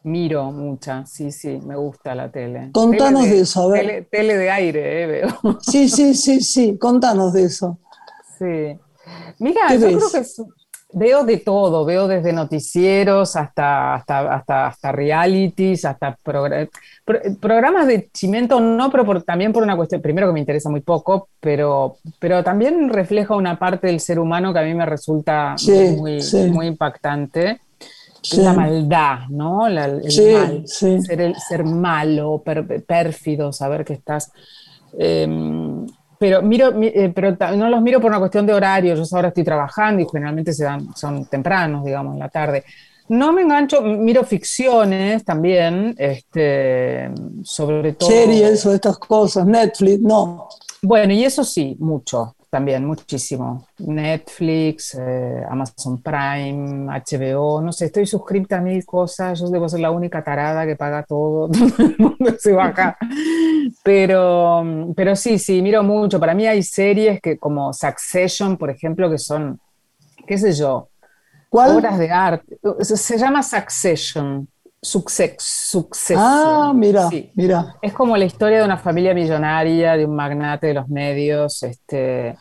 Miro 0.02 0.50
mucha, 0.50 1.04
sí, 1.04 1.30
sí, 1.30 1.60
me 1.62 1.76
gusta 1.76 2.14
la 2.14 2.30
tele. 2.30 2.70
Contanos 2.72 3.24
de, 3.24 3.40
eso, 3.40 3.64
a 3.64 3.68
ver. 3.68 4.08
Tele, 4.10 4.36
de 4.36 4.50
aire, 4.50 5.02
eh, 5.02 5.06
veo. 5.06 5.58
Sí, 5.60 5.90
sí, 5.90 6.14
sí, 6.14 6.40
sí, 6.40 6.78
contanos 6.78 7.34
de 7.34 7.44
eso. 7.44 7.78
Sí. 8.38 8.78
Mira, 9.38 9.74
yo 9.74 9.86
creo 9.86 10.10
que 10.10 10.24
veo 10.92 11.24
de 11.24 11.38
todo, 11.38 11.84
veo 11.84 12.08
desde 12.08 12.32
noticieros 12.32 13.36
hasta, 13.36 13.94
hasta, 13.94 14.34
hasta, 14.34 14.66
hasta 14.66 14.92
realities, 14.92 15.84
hasta 15.84 16.18
programas 17.40 17.86
de 17.86 18.10
cimiento, 18.12 18.60
no, 18.60 18.90
pero 18.90 19.22
también 19.22 19.52
por 19.52 19.62
una 19.62 19.76
cuestión, 19.76 20.00
primero 20.00 20.26
que 20.26 20.32
me 20.32 20.40
interesa 20.40 20.70
muy 20.70 20.80
poco, 20.80 21.28
pero, 21.40 21.96
pero 22.18 22.42
también 22.42 22.88
refleja 22.88 23.34
una 23.34 23.58
parte 23.58 23.86
del 23.86 24.00
ser 24.00 24.18
humano 24.18 24.52
que 24.52 24.58
a 24.58 24.64
mí 24.64 24.74
me 24.74 24.86
resulta 24.86 25.56
muy, 25.96 26.20
muy 26.50 26.66
impactante. 26.66 27.60
La 28.36 28.52
maldad, 28.52 29.28
¿no? 29.30 29.66
el 29.66 29.76
mal, 29.76 30.62
ser, 30.66 31.34
ser 31.48 31.64
malo, 31.64 32.42
pérfido, 32.86 33.52
saber 33.52 33.84
que 33.84 33.94
estás... 33.94 34.30
Em, 34.98 35.86
pero 36.20 36.42
miro, 36.42 36.70
eh, 36.82 37.10
pero 37.14 37.34
no 37.56 37.70
los 37.70 37.80
miro 37.80 37.98
por 37.98 38.10
una 38.10 38.18
cuestión 38.18 38.44
de 38.44 38.52
horario. 38.52 38.94
Yo 38.94 39.04
ahora 39.16 39.28
estoy 39.28 39.42
trabajando 39.42 40.02
y 40.02 40.06
generalmente 40.06 40.52
se 40.52 40.64
dan, 40.64 40.94
son 40.94 41.24
tempranos, 41.24 41.82
digamos, 41.82 42.12
en 42.12 42.18
la 42.18 42.28
tarde. 42.28 42.62
No 43.08 43.32
me 43.32 43.40
engancho, 43.40 43.80
miro 43.80 44.22
ficciones 44.22 45.24
también, 45.24 45.94
este, 45.96 47.10
sobre 47.42 47.94
todo. 47.94 48.10
Series 48.10 48.66
o 48.66 48.74
estas 48.74 48.98
cosas, 48.98 49.46
Netflix, 49.46 49.98
no. 50.02 50.46
Bueno, 50.82 51.14
y 51.14 51.24
eso 51.24 51.42
sí, 51.42 51.74
mucho 51.78 52.36
también, 52.50 52.84
muchísimo. 52.84 53.66
Netflix, 53.78 54.96
eh, 55.00 55.44
Amazon 55.48 56.02
Prime, 56.02 56.86
HBO, 56.86 57.62
no 57.62 57.72
sé, 57.72 57.86
estoy 57.86 58.06
suscripta 58.06 58.58
a 58.58 58.60
mil 58.60 58.84
cosas, 58.84 59.38
yo 59.38 59.48
debo 59.48 59.68
ser 59.68 59.80
la 59.80 59.92
única 59.92 60.22
tarada 60.24 60.66
que 60.66 60.74
paga 60.74 61.04
todo, 61.04 61.48
todo 61.48 61.86
el 61.86 61.96
mundo 61.98 62.34
se 62.38 62.52
baja. 62.52 62.98
Pero, 63.84 64.92
pero 64.96 65.14
sí, 65.14 65.38
sí, 65.38 65.62
miro 65.62 65.82
mucho. 65.82 66.18
Para 66.18 66.34
mí 66.34 66.46
hay 66.46 66.62
series 66.62 67.20
que 67.20 67.38
como 67.38 67.72
Succession, 67.72 68.56
por 68.56 68.70
ejemplo, 68.70 69.08
que 69.08 69.18
son, 69.18 69.60
qué 70.26 70.36
sé 70.36 70.52
yo, 70.52 70.88
¿Cuál? 71.48 71.76
obras 71.76 71.98
de 71.98 72.10
arte. 72.10 72.58
Se, 72.80 73.16
llama 73.16 73.42
Succession. 73.42 74.48
Succession. 74.82 76.18
Ah, 76.18 76.72
mira, 76.74 77.08
mira. 77.34 77.76
Es 77.82 77.92
como 77.92 78.16
la 78.16 78.24
historia 78.24 78.58
de 78.58 78.64
una 78.64 78.78
familia 78.78 79.12
millonaria, 79.12 79.96
de 79.96 80.06
un 80.06 80.16
magnate 80.16 80.68
de 80.68 80.74
los 80.74 80.88
medios. 80.88 81.62
Este, 81.62 82.36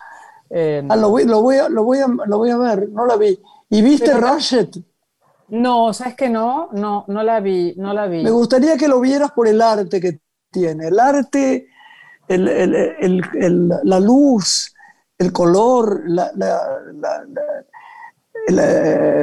eh, 0.49 0.83
ah, 0.87 0.95
lo 0.95 1.09
voy, 1.09 1.25
lo, 1.25 1.41
voy 1.41 1.57
a, 1.57 1.67
lo, 1.67 1.83
voy 1.83 1.99
a, 1.99 2.07
lo 2.07 2.37
voy 2.37 2.49
a 2.49 2.57
ver, 2.57 2.89
no 2.89 3.05
la 3.05 3.17
vi. 3.17 3.37
¿Y 3.69 3.81
viste 3.81 4.13
Ratchet? 4.13 4.77
No, 5.49 5.93
¿sabes 5.93 6.15
que 6.15 6.29
no? 6.29 6.69
No, 6.71 7.05
no 7.07 7.23
la 7.23 7.39
vi, 7.39 7.73
no 7.75 7.93
la 7.93 8.07
vi. 8.07 8.23
Me 8.23 8.31
gustaría 8.31 8.77
que 8.77 8.87
lo 8.87 9.01
vieras 9.01 9.31
por 9.31 9.47
el 9.47 9.61
arte 9.61 9.99
que 9.99 10.19
tiene. 10.49 10.87
El 10.87 10.99
arte, 10.99 11.67
el, 12.27 12.47
el, 12.47 13.21
el, 13.33 13.69
la 13.83 13.99
luz, 13.99 14.73
el 15.17 15.33
color, 15.33 16.03
la, 16.05 16.31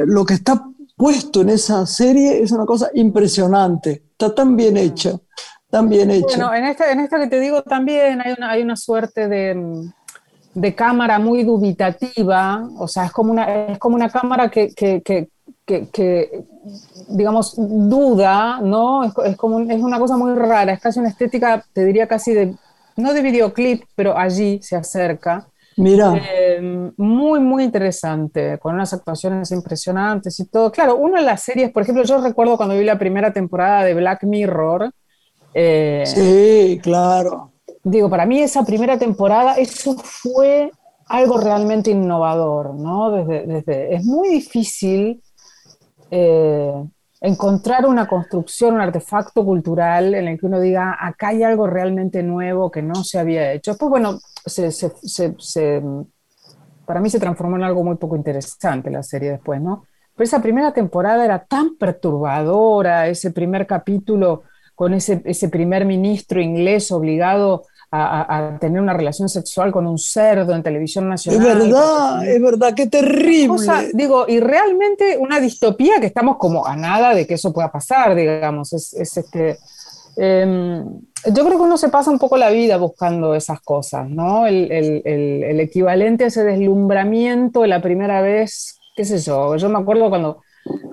lo 0.05 0.25
que 0.25 0.35
está 0.35 0.63
puesto 0.97 1.41
en 1.41 1.49
esa 1.49 1.85
serie 1.85 2.41
es 2.41 2.51
una 2.51 2.65
cosa 2.65 2.89
impresionante. 2.95 4.03
Está 4.11 4.33
tan 4.33 4.57
bien 4.57 4.75
hecha, 4.75 5.11
tan 5.69 5.87
bien 5.87 6.09
hecha. 6.09 6.25
Bueno, 6.25 6.53
en 6.53 6.65
esta, 6.65 6.91
en 6.91 6.99
esta 6.99 7.19
que 7.19 7.27
te 7.27 7.39
digo 7.39 7.61
también 7.61 8.19
hay 8.19 8.33
una, 8.35 8.49
hay 8.49 8.63
una 8.63 8.75
suerte 8.75 9.27
de, 9.27 9.89
de 10.55 10.75
cámara 10.75 11.19
muy 11.19 11.43
dubitativa, 11.43 12.67
o 12.79 12.87
sea, 12.87 13.05
es 13.05 13.11
como 13.11 13.31
una, 13.31 13.67
es 13.67 13.77
como 13.77 13.95
una 13.95 14.09
cámara 14.09 14.49
que, 14.49 14.73
que, 14.73 15.03
que, 15.03 15.29
que 15.65 16.43
digamos, 17.09 17.53
duda, 17.57 18.59
¿no? 18.61 19.03
Es, 19.03 19.13
es, 19.25 19.37
como, 19.37 19.59
es 19.59 19.81
una 19.81 19.99
cosa 19.99 20.17
muy 20.17 20.33
rara, 20.33 20.73
es 20.73 20.79
casi 20.79 20.99
una 20.99 21.09
estética, 21.09 21.63
te 21.73 21.85
diría 21.85 22.07
casi 22.07 22.33
de, 22.33 22.55
no 22.95 23.13
de 23.13 23.21
videoclip, 23.21 23.83
pero 23.95 24.17
allí 24.17 24.59
se 24.63 24.75
acerca. 24.75 25.45
Mira. 25.77 26.19
Eh, 26.29 26.91
muy, 26.97 27.39
muy 27.39 27.63
interesante, 27.63 28.57
con 28.59 28.75
unas 28.75 28.93
actuaciones 28.93 29.51
impresionantes 29.51 30.39
y 30.39 30.47
todo. 30.47 30.71
Claro, 30.71 30.95
una 30.95 31.19
de 31.19 31.25
las 31.25 31.43
series, 31.43 31.71
por 31.71 31.83
ejemplo, 31.83 32.03
yo 32.03 32.19
recuerdo 32.19 32.57
cuando 32.57 32.75
vi 32.75 32.83
la 32.83 32.97
primera 32.97 33.31
temporada 33.31 33.83
de 33.83 33.93
Black 33.93 34.23
Mirror. 34.23 34.91
Eh, 35.53 36.03
sí, 36.05 36.79
claro. 36.81 37.53
Digo, 37.83 38.09
para 38.09 38.25
mí 38.25 38.41
esa 38.41 38.65
primera 38.65 38.97
temporada, 38.97 39.55
eso 39.55 39.95
fue 39.97 40.71
algo 41.07 41.37
realmente 41.37 41.91
innovador, 41.91 42.73
¿no? 42.73 43.11
Desde, 43.11 43.45
desde 43.45 43.95
es 43.95 44.03
muy 44.03 44.29
difícil 44.29 45.21
eh, 46.11 46.73
encontrar 47.21 47.85
una 47.85 48.07
construcción, 48.07 48.75
un 48.75 48.81
artefacto 48.81 49.43
cultural 49.43 50.13
en 50.13 50.27
el 50.27 50.39
que 50.39 50.45
uno 50.45 50.59
diga, 50.59 50.97
acá 50.99 51.29
hay 51.29 51.43
algo 51.43 51.67
realmente 51.67 52.21
nuevo 52.23 52.69
que 52.69 52.81
no 52.81 53.03
se 53.03 53.19
había 53.19 53.53
hecho. 53.53 53.71
Después, 53.71 53.89
bueno, 53.89 54.19
para 56.85 57.01
mí 57.01 57.09
se 57.09 57.19
transformó 57.19 57.55
en 57.55 57.63
algo 57.63 57.83
muy 57.83 57.95
poco 57.95 58.15
interesante 58.15 58.91
la 58.91 59.03
serie 59.03 59.31
después, 59.31 59.61
¿no? 59.61 59.83
Pero 60.15 60.25
esa 60.25 60.41
primera 60.41 60.73
temporada 60.73 61.23
era 61.23 61.45
tan 61.45 61.75
perturbadora, 61.77 63.07
ese 63.07 63.31
primer 63.31 63.67
capítulo 63.67 64.43
con 64.73 64.93
ese, 64.93 65.21
ese 65.25 65.49
primer 65.49 65.85
ministro 65.85 66.41
inglés 66.41 66.91
obligado 66.91 67.65
a, 67.91 68.57
tener 68.59 68.81
una 68.81 68.93
relación 68.93 69.29
sexual 69.29 69.71
con 69.71 69.87
un 69.87 69.97
cerdo 69.97 70.53
en 70.53 70.63
televisión 70.63 71.07
nacional. 71.07 71.47
Es 71.47 71.57
verdad, 71.57 72.27
es 72.27 72.41
verdad, 72.41 72.73
qué 72.75 72.87
terrible. 72.87 73.89
digo, 73.93 74.25
y 74.27 74.39
realmente 74.39 75.17
una 75.17 75.39
distopía 75.39 75.99
que 75.99 76.07
estamos 76.07 76.37
como 76.37 76.65
a 76.65 76.75
nada 76.75 77.13
de 77.13 77.25
que 77.25 77.35
eso 77.35 77.53
pueda 77.53 77.71
pasar, 77.71 78.15
digamos. 78.15 78.73
Es, 78.73 78.93
este, 78.93 79.57
em, 80.17 80.83
yo 81.25 81.45
creo 81.45 81.57
que 81.57 81.63
uno 81.63 81.77
se 81.77 81.89
pasa 81.89 82.11
un 82.11 82.19
poco 82.19 82.37
la 82.37 82.49
vida 82.49 82.77
buscando 82.77 83.33
esas 83.35 83.61
cosas, 83.61 84.09
¿no? 84.09 84.45
El, 84.45 84.71
el, 84.71 85.59
equivalente 85.59 86.25
a 86.25 86.27
ese 86.27 86.43
deslumbramiento 86.43 87.61
de 87.61 87.67
la 87.69 87.81
primera 87.81 88.21
vez, 88.21 88.79
qué 88.95 89.05
sé 89.05 89.19
yo. 89.19 89.55
Yo 89.55 89.69
me 89.69 89.79
acuerdo 89.79 90.09
cuando, 90.09 90.41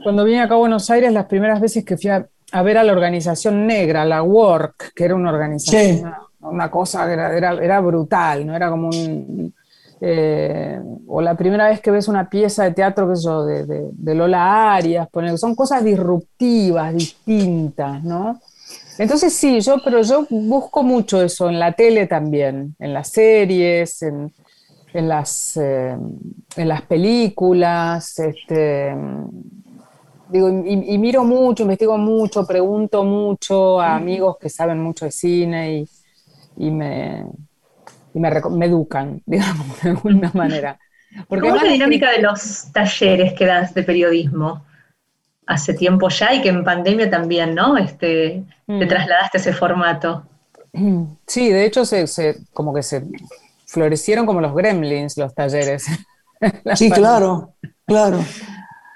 cuando 0.03 0.24
vine 0.24 0.42
acá 0.42 0.55
a 0.55 0.59
Buenos 0.59 0.90
Aires, 0.90 1.12
las 1.12 1.26
primeras 1.26 1.61
veces 1.61 1.84
que 1.84 1.97
fui 1.97 2.11
a, 2.11 2.26
ver 2.62 2.78
a 2.78 2.84
la 2.84 2.92
organización 2.92 3.66
negra, 3.66 4.05
la 4.05 4.22
Work, 4.22 4.92
que 4.95 5.05
era 5.05 5.16
una 5.16 5.32
organización 5.32 6.12
una 6.45 6.70
cosa 6.70 7.12
era, 7.12 7.80
brutal, 7.80 8.47
¿no? 8.47 8.55
Era 8.55 8.70
como 8.70 8.88
un... 8.88 9.55
Eh, 10.01 10.78
o 11.07 11.22
la 11.22 11.34
primera 11.34 11.68
vez 11.68 11.80
que 11.80 11.90
ves 11.90 12.09
una 12.09 12.28
pieza 12.28 12.64
de 12.64 12.72
teatro, 12.72 13.09
que 13.09 13.18
yo, 13.18 13.45
de, 13.45 13.90
de, 13.90 14.14
Lola 14.14 14.74
Arias, 14.74 15.09
poner, 15.09 15.38
son 15.38 15.55
cosas 15.55 15.82
disruptivas, 15.82 16.95
distintas, 16.95 18.03
¿no? 18.05 18.38
Entonces 18.99 19.32
sí, 19.32 19.61
yo, 19.61 19.76
pero 19.82 20.03
yo 20.03 20.26
busco 20.28 20.82
mucho 20.82 21.22
eso 21.22 21.49
en 21.49 21.59
la 21.59 21.72
tele 21.72 22.07
también, 22.07 22.76
en 22.78 22.92
las 22.92 23.09
series, 23.09 24.03
en, 24.03 24.32
en 24.92 25.09
las, 25.09 25.57
eh, 25.57 25.97
en 26.57 26.68
las 26.68 26.82
películas, 26.82 28.18
este, 28.18 28.95
digo, 30.28 30.51
y, 30.51 30.95
y, 30.95 30.99
miro 30.99 31.24
mucho, 31.24 31.62
investigo 31.62 31.97
mucho, 31.97 32.47
pregunto 32.47 33.05
mucho 33.05 33.80
a 33.80 33.95
amigos 33.97 34.36
que 34.38 34.51
saben 34.51 34.80
mucho 34.82 35.07
de 35.07 35.12
cine 35.12 35.78
y, 35.78 35.88
y 36.57 36.71
me, 36.71 37.27
y 38.13 38.19
me, 38.21 38.31
me, 38.51 38.67
educan, 38.67 39.23
digamos, 39.27 39.83
de 39.83 39.91
alguna 39.91 40.31
manera. 40.35 40.79
Porque 41.29 41.49
¿Cómo 41.49 41.57
es 41.57 41.63
la 41.63 41.73
dinámica 41.73 42.11
de 42.11 42.23
los 42.23 42.73
talleres 42.73 43.35
que 43.35 43.47
das 43.47 43.75
de 43.75 43.83
periodismo? 43.83 44.65
Hace 45.47 45.75
tiempo 45.75 46.09
ya 46.09 46.33
y 46.35 46.41
que 46.41 46.49
en 46.49 46.65
pandemia 46.65 47.11
también, 47.11 47.55
¿no? 47.55 47.77
Este, 47.77 48.45
Te 48.67 48.73
mm. 48.73 48.89
trasladaste 48.89 49.39
a 49.39 49.41
ese 49.41 49.53
formato. 49.53 50.27
Sí, 51.27 51.51
de 51.51 51.65
hecho, 51.65 51.85
se, 51.85 52.07
se, 52.07 52.37
como 52.53 52.75
que 52.75 52.83
se 52.83 53.05
florecieron 53.67 54.27
como 54.27 54.41
los 54.41 54.55
gremlins 54.55 55.17
los 55.17 55.35
talleres. 55.35 55.87
sí, 56.75 56.91
claro, 56.91 57.55
claro. 57.87 58.19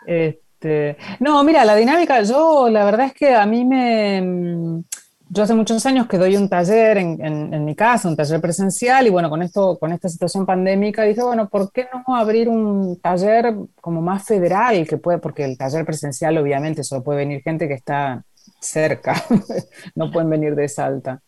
Este, 0.07 0.97
no, 1.21 1.43
mira, 1.45 1.65
la 1.65 1.77
dinámica, 1.77 2.23
yo 2.23 2.69
la 2.69 2.85
verdad 2.85 3.07
es 3.07 3.15
que 3.15 3.35
a 3.35 3.47
mí 3.47 3.65
me, 3.65 4.83
yo 5.31 5.43
hace 5.43 5.55
muchos 5.55 5.85
años 5.85 6.07
que 6.07 6.17
doy 6.17 6.37
un 6.37 6.49
taller 6.49 6.97
en, 6.99 7.53
en, 7.55 7.65
mi 7.65 7.75
casa, 7.75 8.09
un 8.09 8.17
taller 8.17 8.41
presencial, 8.41 9.07
y 9.07 9.11
bueno, 9.11 9.29
con, 9.29 9.43
esto, 9.43 9.79
con 9.79 9.93
esta 9.93 10.09
situación 10.09 10.47
pandémica 10.47 11.03
dije, 11.03 11.23
bueno, 11.23 11.49
¿por 11.49 11.71
qué 11.71 11.87
no 11.93 12.17
abrir 12.17 12.49
un 12.49 12.99
taller 13.01 13.55
como 13.81 14.01
más 14.01 14.25
federal 14.25 14.87
que 14.87 14.97
puede, 14.97 15.19
porque 15.19 15.45
el 15.45 15.59
taller 15.59 15.85
presencial 15.85 16.39
obviamente 16.39 16.83
solo 16.83 17.03
puede 17.03 17.19
venir 17.19 17.43
gente 17.43 17.69
que 17.69 17.75
está 17.75 18.25
cerca, 18.61 19.15
no 19.95 20.11
pueden 20.11 20.31
venir 20.31 20.55
de 20.55 20.69
Salta. 20.69 21.21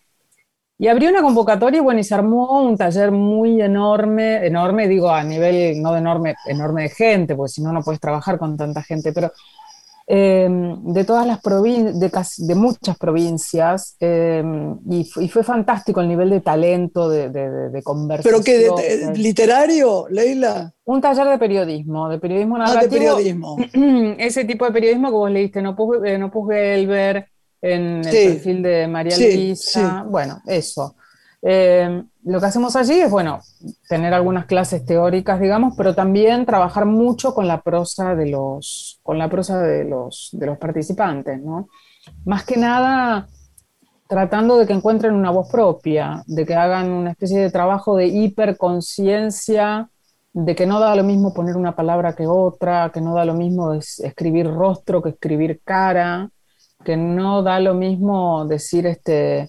Y 0.78 0.88
abrí 0.88 1.06
una 1.06 1.20
convocatoria 1.20 1.76
y 1.76 1.82
bueno, 1.82 2.00
y 2.00 2.04
se 2.04 2.14
armó 2.14 2.62
un 2.62 2.78
taller 2.78 3.10
muy 3.10 3.60
enorme, 3.60 4.46
enorme, 4.46 4.88
digo 4.88 5.10
a 5.10 5.22
nivel, 5.22 5.82
no 5.82 5.92
de 5.92 5.98
enorme, 5.98 6.36
enorme 6.46 6.84
de 6.84 6.88
gente, 6.88 7.36
porque 7.36 7.52
si 7.52 7.62
no, 7.62 7.70
no 7.70 7.82
puedes 7.82 8.00
trabajar 8.00 8.38
con 8.38 8.56
tanta 8.56 8.82
gente, 8.82 9.12
pero 9.12 9.30
Em, 10.12 10.92
de 10.92 11.04
todas 11.04 11.24
las 11.24 11.40
provincias, 11.40 12.36
de, 12.36 12.46
de, 12.48 12.54
muchas 12.56 12.98
provincias, 12.98 13.94
em, 14.00 14.76
y, 14.90 15.04
fue 15.04 15.44
fantástico 15.44 16.00
el 16.00 16.08
nivel 16.08 16.30
de 16.30 16.40
talento, 16.40 17.08
de, 17.08 17.30
de, 17.30 17.82
conversación. 17.84 18.42
¿Pero 18.44 18.74
qué? 18.74 19.12
¿Literario, 19.14 20.06
Leila? 20.10 20.74
Un 20.86 21.00
taller 21.00 21.28
de 21.28 21.38
periodismo, 21.38 22.08
de 22.08 22.18
periodismo 22.18 22.58
narrativo. 22.58 22.80
Ah, 22.80 22.82
de 22.82 22.88
periodismo. 22.88 23.56
Ese 24.18 24.44
tipo 24.46 24.64
de 24.64 24.72
periodismo 24.72 25.10
que 25.10 25.14
vos 25.14 25.30
leíste, 25.30 25.62
no 25.62 25.76
puse, 25.76 26.18
no 26.18 26.32
Elber, 26.50 27.28
en 27.62 28.04
el 28.04 28.32
perfil 28.32 28.62
de 28.64 28.88
María 28.88 29.16
Luisa, 29.16 30.04
bueno, 30.08 30.42
eso. 30.44 30.96
Em, 31.40 32.04
lo 32.24 32.40
que 32.40 32.46
hacemos 32.46 32.76
allí 32.76 33.00
es, 33.00 33.10
bueno, 33.10 33.40
tener 33.88 34.12
algunas 34.12 34.46
clases 34.46 34.84
teóricas, 34.84 35.40
digamos, 35.40 35.74
pero 35.76 35.94
también 35.94 36.44
trabajar 36.44 36.86
mucho 36.86 37.34
con 37.34 37.48
la 37.48 37.62
prosa 37.62 38.14
de 38.14 38.30
los, 38.30 39.00
con 39.02 39.18
la 39.18 39.28
prosa 39.28 39.60
de 39.60 39.84
los, 39.84 40.28
de 40.32 40.46
los 40.46 40.58
participantes, 40.58 41.40
¿no? 41.40 41.68
Más 42.24 42.44
que 42.44 42.56
nada 42.56 43.26
tratando 44.08 44.58
de 44.58 44.66
que 44.66 44.72
encuentren 44.72 45.14
una 45.14 45.30
voz 45.30 45.48
propia, 45.50 46.22
de 46.26 46.44
que 46.44 46.54
hagan 46.54 46.90
una 46.90 47.12
especie 47.12 47.38
de 47.38 47.50
trabajo 47.50 47.96
de 47.96 48.08
hiperconciencia, 48.08 49.88
de 50.32 50.54
que 50.54 50.66
no 50.66 50.80
da 50.80 50.94
lo 50.96 51.04
mismo 51.04 51.32
poner 51.32 51.56
una 51.56 51.76
palabra 51.76 52.14
que 52.14 52.26
otra, 52.26 52.90
que 52.92 53.00
no 53.00 53.14
da 53.14 53.24
lo 53.24 53.34
mismo 53.34 53.74
escribir 53.74 54.46
rostro 54.46 55.00
que 55.00 55.10
escribir 55.10 55.60
cara, 55.64 56.30
que 56.84 56.96
no 56.96 57.42
da 57.42 57.60
lo 57.60 57.74
mismo 57.74 58.44
decir 58.46 58.86
este 58.86 59.48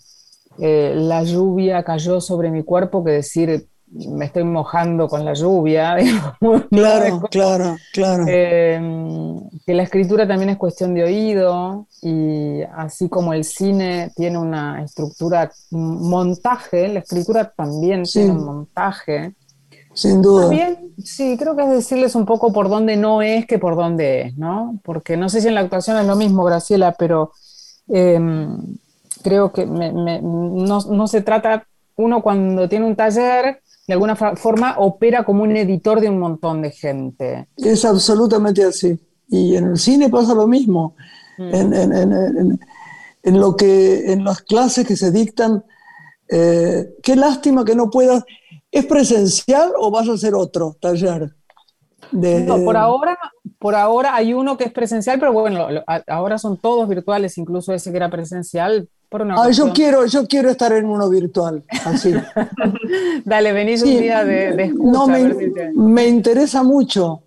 eh, 0.60 0.94
la 0.96 1.24
lluvia 1.24 1.84
cayó 1.84 2.22
sobre 2.22 2.52
mi 2.52 2.64
cuerpo 2.64 3.04
que 3.04 3.12
decir 3.12 3.68
me 3.92 4.26
estoy 4.26 4.44
mojando 4.44 5.08
con 5.08 5.26
la 5.26 5.34
lluvia. 5.34 5.98
Claro, 6.70 7.22
claro, 7.30 7.76
claro. 7.94 8.26
Em, 8.28 9.42
que 9.66 9.74
la 9.74 9.84
escritura 9.84 10.28
también 10.28 10.50
es 10.50 10.58
cuestión 10.58 10.94
de 10.94 11.04
oído 11.04 11.88
y 12.02 12.62
así 12.76 13.10
como 13.10 13.34
el 13.34 13.44
cine 13.44 14.12
tiene 14.16 14.38
una 14.38 14.84
estructura, 14.84 15.52
montaje, 15.72 16.88
la 16.88 17.00
escritura 17.00 17.52
también 17.56 18.04
tiene 18.04 18.32
un 18.32 18.46
montaje. 18.46 19.36
Sin 19.94 20.22
duda. 20.22 20.44
También, 20.44 20.94
sí, 21.04 21.36
creo 21.38 21.56
que 21.56 21.64
es 21.64 21.70
decirles 21.70 22.16
un 22.16 22.26
poco 22.26 22.54
por 22.54 22.70
dónde 22.70 22.96
no 22.96 23.22
es 23.22 23.46
que 23.46 23.60
por 23.60 23.76
dónde 23.76 24.22
es, 24.22 24.38
¿no? 24.38 24.80
Porque 24.84 25.18
no 25.18 25.28
sé 25.28 25.42
si 25.42 25.50
en 25.50 25.56
la 25.56 25.62
actuación 25.62 25.98
es 25.98 26.06
lo 26.06 26.16
mismo, 26.16 26.46
Graciela, 26.46 26.94
pero 26.94 27.34
em, 27.90 28.78
creo 29.22 29.52
que 29.52 29.66
no, 29.66 31.08
se 31.08 31.22
trata, 31.22 31.68
uno 31.96 32.22
cuando 32.22 32.68
tiene 32.68 32.86
un 32.86 32.96
taller, 32.96 33.62
de 33.88 33.94
alguna 33.94 34.16
forma 34.16 34.76
opera 34.78 35.24
como 35.24 35.44
un 35.44 35.56
editor 35.56 36.00
de 36.00 36.10
un 36.10 36.20
montón 36.20 36.62
de 36.62 36.72
gente. 36.72 37.48
Es 37.58 37.84
absolutamente 37.86 38.64
así. 38.64 39.00
Y 39.30 39.56
en 39.56 39.66
el 39.66 39.78
cine 39.78 40.10
pasa 40.10 40.34
lo 40.34 40.48
mismo. 40.48 40.96
Mm. 41.38 42.58
En, 43.24 43.40
lo 43.40 43.56
que, 43.56 44.12
en 44.12 44.24
las 44.24 44.42
clases 44.42 44.88
que 44.88 44.96
se 44.96 45.12
dictan, 45.12 45.64
eh, 46.28 46.96
qué 47.04 47.16
lástima 47.16 47.64
que 47.66 47.76
no 47.76 47.90
puedas. 47.90 48.24
¿Es 48.72 48.86
presencial 48.86 49.74
o 49.78 49.92
vas 49.92 50.08
a 50.08 50.14
hacer 50.14 50.34
otro 50.34 50.76
taller? 50.80 51.34
No, 52.12 52.64
por 52.64 52.78
ahora, 52.78 53.18
por 53.58 53.76
ahora 53.76 54.16
hay 54.16 54.34
uno 54.34 54.58
que 54.58 54.66
es 54.66 54.72
presencial, 54.72 55.20
pero 55.20 55.34
bueno, 55.34 55.68
ahora 56.08 56.38
son 56.38 56.58
todos 56.58 56.88
virtuales, 56.88 57.38
incluso 57.38 57.74
ese 57.74 57.92
que 57.92 57.98
era 57.98 58.10
presencial 58.10 58.90
Ah, 59.14 59.50
yo 59.50 59.74
quiero, 59.74 60.06
yo 60.06 60.26
quiero 60.26 60.50
estar 60.50 60.72
en 60.72 60.86
uno 60.86 61.10
virtual, 61.10 61.66
así. 61.86 62.14
Dale, 63.26 63.52
venís 63.52 63.84
un 63.84 63.90
día 63.90 64.24
de, 64.24 64.56
de 64.56 64.64
escucha, 64.64 64.90
No, 64.90 65.08
me, 65.86 66.08
interesa 66.08 66.64
mucho, 66.64 67.24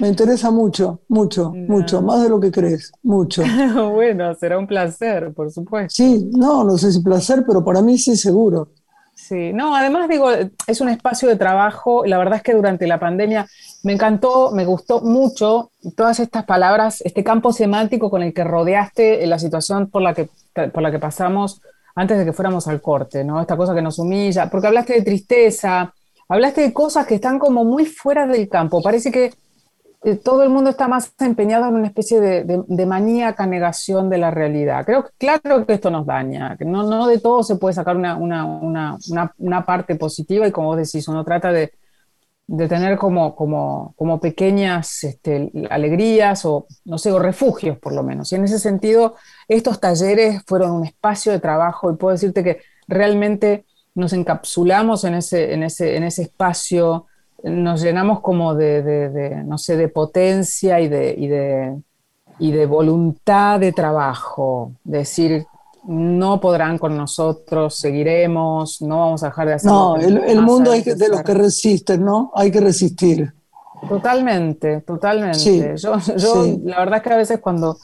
me 0.00 0.08
interesa 0.08 0.50
mucho, 0.50 1.02
mucho, 1.06 1.52
mucho, 1.52 2.02
más 2.02 2.20
de 2.24 2.28
lo 2.28 2.40
que 2.40 2.50
crees, 2.50 2.90
mucho. 3.04 3.44
bueno, 3.94 4.34
será 4.34 4.58
un 4.58 4.66
placer, 4.66 5.32
por 5.32 5.52
supuesto. 5.52 5.94
Sí, 5.94 6.28
no, 6.32 6.64
no 6.64 6.76
sé 6.76 6.90
si 6.90 7.00
placer, 7.00 7.44
pero 7.46 7.64
para 7.64 7.80
mí 7.80 7.96
sí 7.96 8.16
seguro. 8.16 8.70
Sí, 9.14 9.52
no, 9.52 9.76
además 9.76 10.08
digo, 10.08 10.28
es 10.66 10.80
un 10.80 10.88
espacio 10.88 11.28
de 11.28 11.36
trabajo, 11.36 12.04
la 12.04 12.18
verdad 12.18 12.36
es 12.36 12.42
que 12.42 12.52
durante 12.52 12.86
la 12.86 12.98
pandemia 12.98 13.46
me 13.84 13.92
encantó, 13.92 14.50
me 14.50 14.64
gustó 14.64 15.00
mucho 15.02 15.70
todas 15.96 16.18
estas 16.20 16.44
palabras, 16.44 17.00
este 17.02 17.22
campo 17.22 17.52
semántico 17.52 18.10
con 18.10 18.22
el 18.22 18.34
que 18.34 18.44
rodeaste 18.44 19.24
la 19.26 19.38
situación 19.38 19.88
por 19.88 20.02
la 20.02 20.14
que, 20.14 20.28
por 20.72 20.82
la 20.82 20.90
que 20.90 20.98
pasamos 20.98 21.62
antes 21.94 22.18
de 22.18 22.24
que 22.24 22.32
fuéramos 22.32 22.66
al 22.66 22.80
corte, 22.82 23.22
¿no? 23.24 23.40
Esta 23.40 23.56
cosa 23.56 23.74
que 23.74 23.82
nos 23.82 23.98
humilla, 23.98 24.50
porque 24.50 24.66
hablaste 24.66 24.94
de 24.94 25.02
tristeza, 25.02 25.94
hablaste 26.28 26.62
de 26.62 26.72
cosas 26.72 27.06
que 27.06 27.14
están 27.14 27.38
como 27.38 27.64
muy 27.64 27.86
fuera 27.86 28.26
del 28.26 28.48
campo, 28.48 28.82
parece 28.82 29.12
que 29.12 29.32
eh, 30.04 30.16
todo 30.16 30.42
el 30.42 30.50
mundo 30.50 30.68
está 30.68 30.86
más 30.86 31.14
empeñado 31.18 31.66
en 31.66 31.76
una 31.76 31.86
especie 31.86 32.20
de, 32.20 32.62
de, 32.66 32.86
maníaca 32.86 33.46
negación 33.46 34.10
de 34.10 34.18
la 34.18 34.30
realidad. 34.30 34.84
Creo 34.84 35.08
claro 35.16 35.64
que 35.64 35.72
esto 35.72 35.90
nos 35.90 36.04
daña, 36.04 36.56
que 36.58 36.66
no, 36.66 37.06
de 37.06 37.18
todo 37.20 37.42
se 37.42 37.56
puede 37.56 37.72
sacar 37.74 37.96
una, 37.96 39.64
parte 39.66 39.96
positiva 39.96 40.46
y 40.46 40.52
como 40.52 40.68
vos 40.68 40.76
decís, 40.76 41.08
uno 41.08 41.24
trata 41.24 41.52
de, 41.52 41.72
tener 42.68 42.98
como 42.98 44.20
pequeñas 44.20 45.04
este, 45.04 45.50
alegrías 45.70 46.44
o, 46.44 46.66
no 46.84 46.98
sé, 46.98 47.10
o 47.10 47.18
refugios 47.18 47.78
por 47.78 47.94
lo 47.94 48.02
menos. 48.02 48.30
Y 48.30 48.34
en 48.34 48.44
ese 48.44 48.58
sentido, 48.58 49.14
estos 49.48 49.80
talleres 49.80 50.42
fueron 50.46 50.72
un 50.72 50.84
espacio 50.84 51.32
de 51.32 51.40
trabajo 51.40 51.90
y 51.90 51.96
puedo 51.96 52.12
decirte 52.12 52.44
que 52.44 52.60
realmente 52.86 53.64
nos 53.94 54.12
encapsulamos 54.12 55.04
en 55.04 55.14
ese, 55.14 55.54
en 55.54 55.62
ese, 55.62 55.96
en 55.96 56.02
ese 56.02 56.22
espacio, 56.22 57.06
nos 57.44 57.82
llenamos 57.82 58.20
como 58.20 58.54
de, 58.54 59.42
no 59.44 59.58
sé, 59.58 59.76
de 59.76 59.88
potencia 59.88 60.80
y 60.80 60.88
de, 60.88 61.14
y 61.16 61.28
de, 61.28 61.76
y 62.38 62.52
de 62.52 62.66
voluntad 62.66 63.60
de 63.60 63.72
trabajo, 63.72 64.72
decir, 64.82 65.46
no 65.86 66.40
podrán 66.40 66.78
con 66.78 66.96
nosotros, 66.96 67.76
seguiremos, 67.76 68.80
no 68.80 69.00
vamos 69.00 69.22
a 69.22 69.26
dejar 69.26 69.48
de 69.48 69.54
hacer. 69.54 69.70
No, 69.70 69.96
el, 69.96 70.40
mundo 70.40 70.72
hay 70.72 70.82
de 70.82 71.08
los 71.08 71.22
que 71.22 71.34
resisten, 71.34 72.04
¿no? 72.04 72.32
Hay 72.34 72.50
que 72.50 72.60
resistir. 72.60 73.32
Totalmente, 73.88 74.80
totalmente. 74.80 75.74
yo, 75.76 75.96
la 76.64 76.78
verdad 76.78 76.96
es 76.96 77.02
que 77.02 77.12
a 77.12 77.16
veces 77.18 77.40
cuando, 77.40 77.76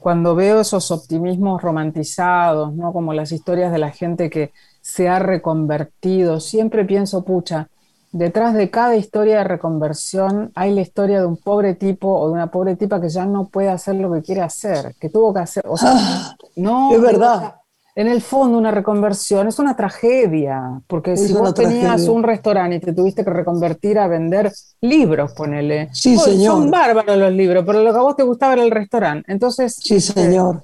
cuando 0.00 0.34
veo 0.34 0.60
esos 0.60 0.90
optimismos 0.90 1.62
romantizados, 1.62 2.74
¿no? 2.74 2.92
Como 2.92 3.14
las 3.14 3.30
historias 3.30 3.70
de 3.70 3.78
la 3.78 3.90
gente 3.90 4.28
que 4.28 4.52
se 4.80 5.08
ha 5.08 5.20
reconvertido, 5.20 6.40
siempre 6.40 6.84
pienso, 6.84 7.24
pucha, 7.24 7.68
detrás 8.14 8.54
de 8.54 8.70
cada 8.70 8.94
historia 8.94 9.38
de 9.38 9.44
reconversión 9.44 10.52
hay 10.54 10.72
la 10.72 10.82
historia 10.82 11.18
de 11.18 11.26
un 11.26 11.36
pobre 11.36 11.74
tipo 11.74 12.16
o 12.16 12.28
de 12.28 12.34
una 12.34 12.48
pobre 12.48 12.76
tipa 12.76 13.00
que 13.00 13.08
ya 13.08 13.26
no 13.26 13.48
puede 13.48 13.68
hacer 13.68 13.96
lo 13.96 14.12
que 14.12 14.22
quiere 14.22 14.40
hacer, 14.40 14.94
que 15.00 15.10
tuvo 15.10 15.34
que 15.34 15.40
hacer. 15.40 15.64
O 15.66 15.76
sea, 15.76 15.90
ah, 15.94 16.36
no. 16.54 16.92
Es 16.94 17.00
verdad. 17.00 17.56
En 17.96 18.06
el 18.06 18.22
fondo, 18.22 18.56
una 18.58 18.70
reconversión 18.70 19.48
es 19.48 19.58
una 19.58 19.76
tragedia, 19.76 20.80
porque 20.86 21.16
si 21.16 21.32
vos 21.32 21.54
tenías 21.54 22.08
un 22.08 22.22
restaurante 22.22 22.76
y 22.76 22.80
te 22.80 22.92
tuviste 22.92 23.24
que 23.24 23.30
reconvertir 23.30 23.98
a 23.98 24.06
vender 24.08 24.52
libros, 24.80 25.32
ponele. 25.32 25.90
Sí, 25.92 26.16
señor. 26.16 26.54
Son 26.54 26.70
bárbaros 26.70 27.16
los 27.16 27.32
libros, 27.32 27.64
pero 27.66 27.82
lo 27.82 27.92
que 27.92 27.98
a 27.98 28.02
vos 28.02 28.16
te 28.16 28.22
gustaba 28.22 28.54
era 28.54 28.62
el 28.62 28.70
restaurante. 28.70 29.30
Entonces. 29.30 29.74
Sí, 29.76 29.96
este, 29.96 30.22
señor. 30.22 30.62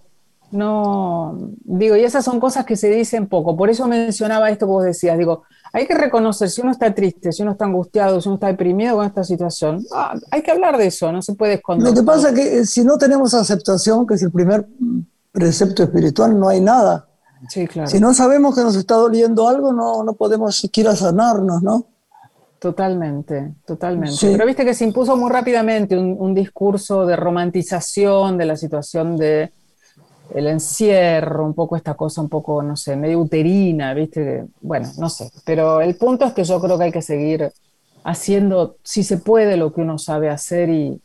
No, 0.53 1.53
digo, 1.63 1.97
y 1.97 2.03
esas 2.03 2.25
son 2.25 2.41
cosas 2.41 2.65
que 2.65 2.77
se 2.77 2.91
dicen 2.91 3.29
poco. 3.29 3.57
Por 3.57 3.71
eso 3.71 3.87
mencionaba 3.87 4.51
esto 4.51 4.67
que 4.67 4.73
vos 4.73 4.85
decías. 4.85 5.17
Digo, 5.17 5.45
hay 5.73 5.87
que 5.87 5.95
reconocer 5.95 6.51
si 6.51 6.61
uno 6.61 6.73
está 6.73 6.93
triste, 6.93 7.31
si 7.33 7.43
uno 7.43 7.53
está 7.53 7.67
angustiado, 7.67 8.21
si 8.21 8.29
uno 8.29 8.35
está 8.35 8.49
deprimido 8.49 8.97
con 8.97 9.07
esta 9.07 9.23
situación. 9.23 9.85
Ah, 9.95 10.15
hay 10.31 10.43
que 10.43 10.51
hablar 10.51 10.77
de 10.77 10.87
eso, 10.87 11.13
no 11.13 11.23
se 11.23 11.35
puede 11.35 11.55
esconder. 11.55 11.89
Lo 11.89 11.95
que 11.95 12.03
pasa 12.03 12.31
es 12.31 12.35
que 12.35 12.59
eh, 12.59 12.67
si 12.67 12.85
no 12.85 12.99
tenemos 12.99 13.33
aceptación, 13.35 14.07
que 14.07 14.15
es 14.15 14.23
el 14.23 14.33
primer 14.33 14.67
precepto 15.31 15.85
espiritual, 15.85 16.39
no 16.39 16.49
hay 16.49 16.61
nada. 16.61 17.07
Sí, 17.49 17.67
claro. 17.69 17.89
Si 17.89 18.01
no 18.01 18.13
sabemos 18.13 18.55
que 18.55 18.63
nos 18.63 18.75
está 18.75 18.97
doliendo 18.97 19.49
algo, 19.49 19.73
no, 19.73 20.03
no 20.03 20.15
podemos 20.15 20.57
siquiera 20.57 20.97
sanarnos, 20.97 21.63
¿no? 21.63 21.87
Totalmente, 22.59 23.55
totalmente. 23.65 24.17
Pero 24.21 24.45
viste 24.45 24.67
que 24.67 24.75
se 24.75 24.85
impuso 24.85 25.17
muy 25.17 25.31
rápidamente 25.31 25.97
un 25.97 26.35
discurso 26.35 27.07
de 27.07 27.17
romantización 27.17 28.37
de 28.37 28.45
la 28.45 28.57
situación 28.57 29.17
de 29.17 29.51
el 30.35 30.47
encierro, 30.47 31.45
un 31.45 31.55
poco 31.55 31.77
esta 31.77 31.95
cosa, 31.95 32.21
un 32.21 32.29
poco, 32.29 32.63
no 32.63 32.77
sé, 32.77 32.97
medio 32.97 33.21
uterina, 33.21 33.95
¿viste? 33.95 34.47
Bueno, 34.61 34.89
no 34.99 35.11
sé. 35.11 35.31
Pero 35.45 35.81
el 35.81 35.97
punto 35.97 36.25
es 36.25 36.33
que 36.33 36.45
yo 36.45 36.61
creo 36.61 36.79
que 36.79 36.85
hay 36.85 36.93
que 36.93 37.03
seguir 37.03 37.53
haciendo, 38.05 38.77
si 38.83 39.03
se 39.03 39.19
puede, 39.19 39.57
lo 39.57 39.73
que 39.73 39.81
uno 39.81 39.99
sabe 39.99 40.31
hacer 40.31 40.71
y, 40.71 41.01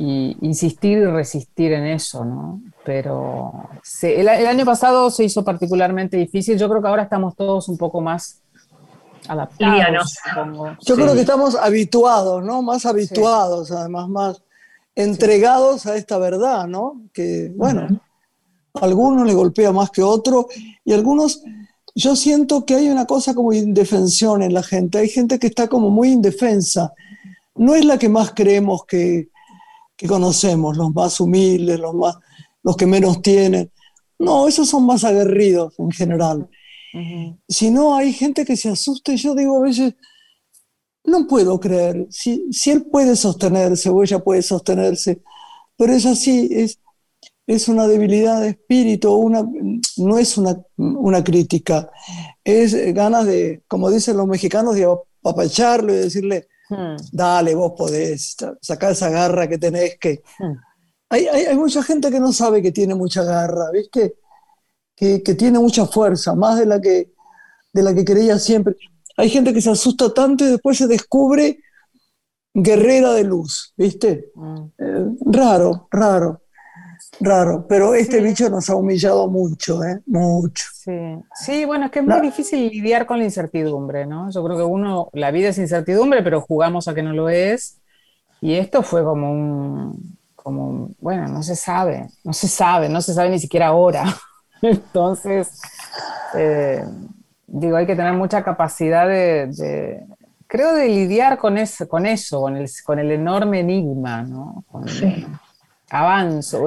insistir 0.00 0.98
y 0.98 1.06
resistir 1.06 1.72
en 1.72 1.84
eso, 1.84 2.24
¿no? 2.24 2.60
Pero 2.84 3.68
el, 4.02 4.28
año 4.28 4.64
pasado 4.64 5.10
se 5.10 5.24
hizo 5.24 5.42
particularmente 5.42 6.16
difícil. 6.16 6.56
Yo 6.56 6.68
creo 6.68 6.80
que 6.80 6.86
ahora 6.86 7.02
estamos 7.02 7.34
todos 7.34 7.68
un 7.68 7.76
poco 7.76 8.00
más 8.00 8.40
adaptados. 9.26 10.14
Yo 10.86 10.94
creo 10.94 11.14
que 11.14 11.20
estamos 11.20 11.56
habituados, 11.56 12.44
¿no? 12.44 12.62
Más 12.62 12.86
habituados, 12.86 13.72
además, 13.72 14.08
más 14.08 14.42
entregados 14.94 15.86
a 15.86 15.96
esta 15.96 16.16
verdad, 16.18 16.68
¿no? 16.68 17.00
Que, 17.12 17.52
bueno 17.56 17.88
algunos 18.74 19.26
le 19.26 19.34
golpea 19.34 19.72
más 19.72 19.90
que 19.90 20.02
otro 20.02 20.48
y 20.84 20.92
algunos, 20.92 21.42
yo 21.94 22.16
siento 22.16 22.64
que 22.64 22.74
hay 22.74 22.88
una 22.88 23.06
cosa 23.06 23.34
como 23.34 23.52
indefensión 23.52 24.42
en 24.42 24.54
la 24.54 24.62
gente, 24.62 24.98
hay 24.98 25.08
gente 25.08 25.38
que 25.38 25.48
está 25.48 25.68
como 25.68 25.90
muy 25.90 26.10
indefensa, 26.10 26.92
no 27.54 27.74
es 27.74 27.84
la 27.84 27.98
que 27.98 28.08
más 28.08 28.32
creemos 28.34 28.84
que, 28.84 29.28
conocemos, 30.06 30.76
los 30.76 30.94
más 30.94 31.18
humildes, 31.18 31.80
los, 31.80 31.94
más, 31.94 32.16
los 32.62 32.76
que 32.76 32.86
menos 32.86 33.20
tienen, 33.20 33.70
no, 34.18 34.46
esos 34.46 34.68
son 34.68 34.86
más 34.86 35.04
aguerridos 35.04 35.74
en 35.78 35.90
general. 35.90 36.48
Si 37.48 37.70
no, 37.70 37.94
hay 37.94 38.12
gente 38.12 38.44
que 38.44 38.56
se 38.56 38.70
asusta 38.70 39.12
y 39.12 39.16
yo 39.16 39.34
digo 39.34 39.58
a 39.58 39.62
veces, 39.62 39.94
no 41.04 41.26
puedo 41.26 41.58
creer, 41.58 42.06
si, 42.10 42.46
si 42.52 42.70
él 42.70 42.86
puede 42.86 43.16
sostenerse 43.16 43.88
o 43.88 44.02
ella 44.02 44.18
puede 44.18 44.42
sostenerse, 44.42 45.22
pero 45.76 45.92
es 45.92 46.06
así, 46.06 46.48
es, 46.50 46.80
es 47.48 47.66
una 47.66 47.88
debilidad 47.88 48.42
de 48.42 48.50
espíritu, 48.50 49.10
una, 49.10 49.42
no 49.96 50.18
es 50.18 50.36
una, 50.36 50.54
una 50.76 51.24
crítica, 51.24 51.90
es 52.44 52.74
ganas 52.92 53.24
de, 53.24 53.62
como 53.66 53.90
dicen 53.90 54.18
los 54.18 54.26
mexicanos, 54.26 54.74
de 54.74 54.86
apapacharlo 55.22 55.94
y 55.94 55.96
decirle, 55.96 56.46
hmm. 56.68 56.96
dale, 57.10 57.54
vos 57.54 57.72
podés, 57.74 58.36
sacar 58.60 58.92
esa 58.92 59.08
garra 59.08 59.48
que 59.48 59.56
tenés, 59.56 59.98
que... 59.98 60.22
Hmm. 60.38 60.56
Hay, 61.08 61.26
hay, 61.26 61.56
mucha 61.56 61.82
gente 61.82 62.10
que 62.10 62.20
no 62.20 62.34
sabe 62.34 62.60
que 62.60 62.70
tiene 62.70 62.94
mucha 62.94 63.24
garra, 63.24 63.70
¿viste? 63.72 64.16
Que, 64.94 65.22
que, 65.22 65.34
tiene 65.34 65.58
mucha 65.58 65.86
fuerza, 65.86 66.34
más 66.34 66.58
de 66.58 66.66
la, 66.66 66.78
que, 66.82 67.14
de 67.72 67.82
la 67.82 67.94
que 67.94 68.04
creía 68.04 68.38
siempre. 68.38 68.76
Hay 69.16 69.30
gente 69.30 69.54
que 69.54 69.62
se 69.62 69.70
asusta 69.70 70.12
tanto 70.12 70.44
y 70.44 70.48
después 70.48 70.76
se 70.76 70.86
descubre 70.86 71.60
guerrera 72.52 73.14
de 73.14 73.24
luz, 73.24 73.72
¿viste? 73.74 74.32
Hmm. 74.34 74.66
Eh, 74.78 75.06
raro, 75.32 75.88
raro 75.90 76.42
raro, 77.20 77.66
pero 77.68 77.94
este 77.94 78.20
bicho 78.20 78.48
nos 78.48 78.68
ha 78.70 78.76
humillado 78.76 79.28
mucho, 79.28 79.82
¿eh? 79.84 80.00
Mucho. 80.06 80.64
Sí. 80.72 80.92
sí, 81.34 81.64
bueno, 81.64 81.86
es 81.86 81.90
que 81.90 81.98
es 82.00 82.06
muy 82.06 82.20
difícil 82.20 82.68
lidiar 82.70 83.06
con 83.06 83.18
la 83.18 83.24
incertidumbre, 83.24 84.06
¿no? 84.06 84.30
Yo 84.30 84.44
creo 84.44 84.56
que 84.56 84.62
uno, 84.62 85.10
la 85.12 85.30
vida 85.30 85.48
es 85.48 85.58
incertidumbre, 85.58 86.22
pero 86.22 86.40
jugamos 86.40 86.88
a 86.88 86.94
que 86.94 87.02
no 87.02 87.12
lo 87.12 87.28
es. 87.28 87.80
Y 88.40 88.54
esto 88.54 88.82
fue 88.82 89.02
como 89.02 89.32
un, 89.32 90.18
como, 90.36 90.90
bueno, 91.00 91.28
no 91.28 91.42
se 91.42 91.56
sabe, 91.56 92.08
no 92.24 92.32
se 92.32 92.48
sabe, 92.48 92.88
no 92.88 93.00
se 93.00 93.14
sabe 93.14 93.30
ni 93.30 93.38
siquiera 93.38 93.68
ahora. 93.68 94.04
Entonces, 94.62 95.60
eh, 96.34 96.84
digo, 97.46 97.76
hay 97.76 97.86
que 97.86 97.96
tener 97.96 98.14
mucha 98.14 98.42
capacidad 98.42 99.08
de, 99.08 100.04
creo, 100.46 100.72
de 100.74 100.88
lidiar 100.88 101.38
con 101.38 101.58
eso, 101.58 101.88
con 101.88 102.06
eso, 102.06 102.40
con 102.40 102.56
el, 102.56 102.68
con 102.84 102.98
el 102.98 103.10
enorme 103.10 103.60
enigma, 103.60 104.22
¿no? 104.22 104.64
sí 104.86 105.26
avanzo. 105.90 106.66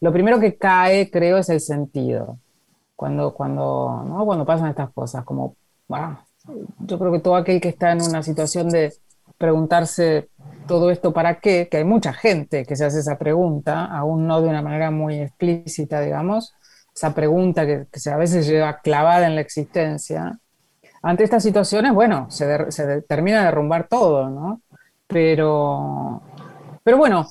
lo 0.00 0.12
primero 0.12 0.40
que 0.40 0.56
cae, 0.56 1.10
creo, 1.10 1.38
es 1.38 1.48
el 1.48 1.60
sentido. 1.60 2.38
Cuando, 2.96 3.32
cuando, 3.34 4.04
¿no? 4.06 4.24
cuando 4.26 4.44
pasan 4.44 4.68
estas 4.68 4.90
cosas, 4.92 5.24
como, 5.24 5.56
yo 6.80 6.98
creo 6.98 7.12
que 7.12 7.20
todo 7.20 7.36
aquel 7.36 7.60
que 7.60 7.70
está 7.70 7.92
en 7.92 8.02
una 8.02 8.22
situación 8.22 8.68
de 8.68 8.92
preguntarse 9.38 10.28
todo 10.66 10.90
esto 10.90 11.12
para 11.12 11.40
qué, 11.40 11.68
que 11.70 11.78
hay 11.78 11.84
mucha 11.84 12.12
gente 12.12 12.66
que 12.66 12.76
se 12.76 12.84
hace 12.84 13.00
esa 13.00 13.18
pregunta, 13.18 13.86
aún 13.86 14.26
no 14.26 14.42
de 14.42 14.48
una 14.48 14.60
manera 14.62 14.90
muy 14.90 15.20
explícita, 15.20 16.00
digamos, 16.00 16.54
esa 16.94 17.14
pregunta 17.14 17.66
que, 17.66 17.86
a 18.10 18.16
veces 18.16 18.46
lleva 18.46 18.80
clavada 18.80 19.26
en 19.26 19.34
la 19.34 19.40
existencia. 19.40 20.38
Ante 21.02 21.24
estas 21.24 21.42
situaciones, 21.42 21.94
bueno, 21.94 22.30
se, 22.30 22.70
se 22.70 23.02
termina 23.02 23.38
de 23.38 23.44
derrumbar 23.46 23.88
todo, 23.88 24.28
¿no? 24.28 24.60
Pero, 25.06 26.22
pero 26.84 26.98
bueno, 26.98 27.26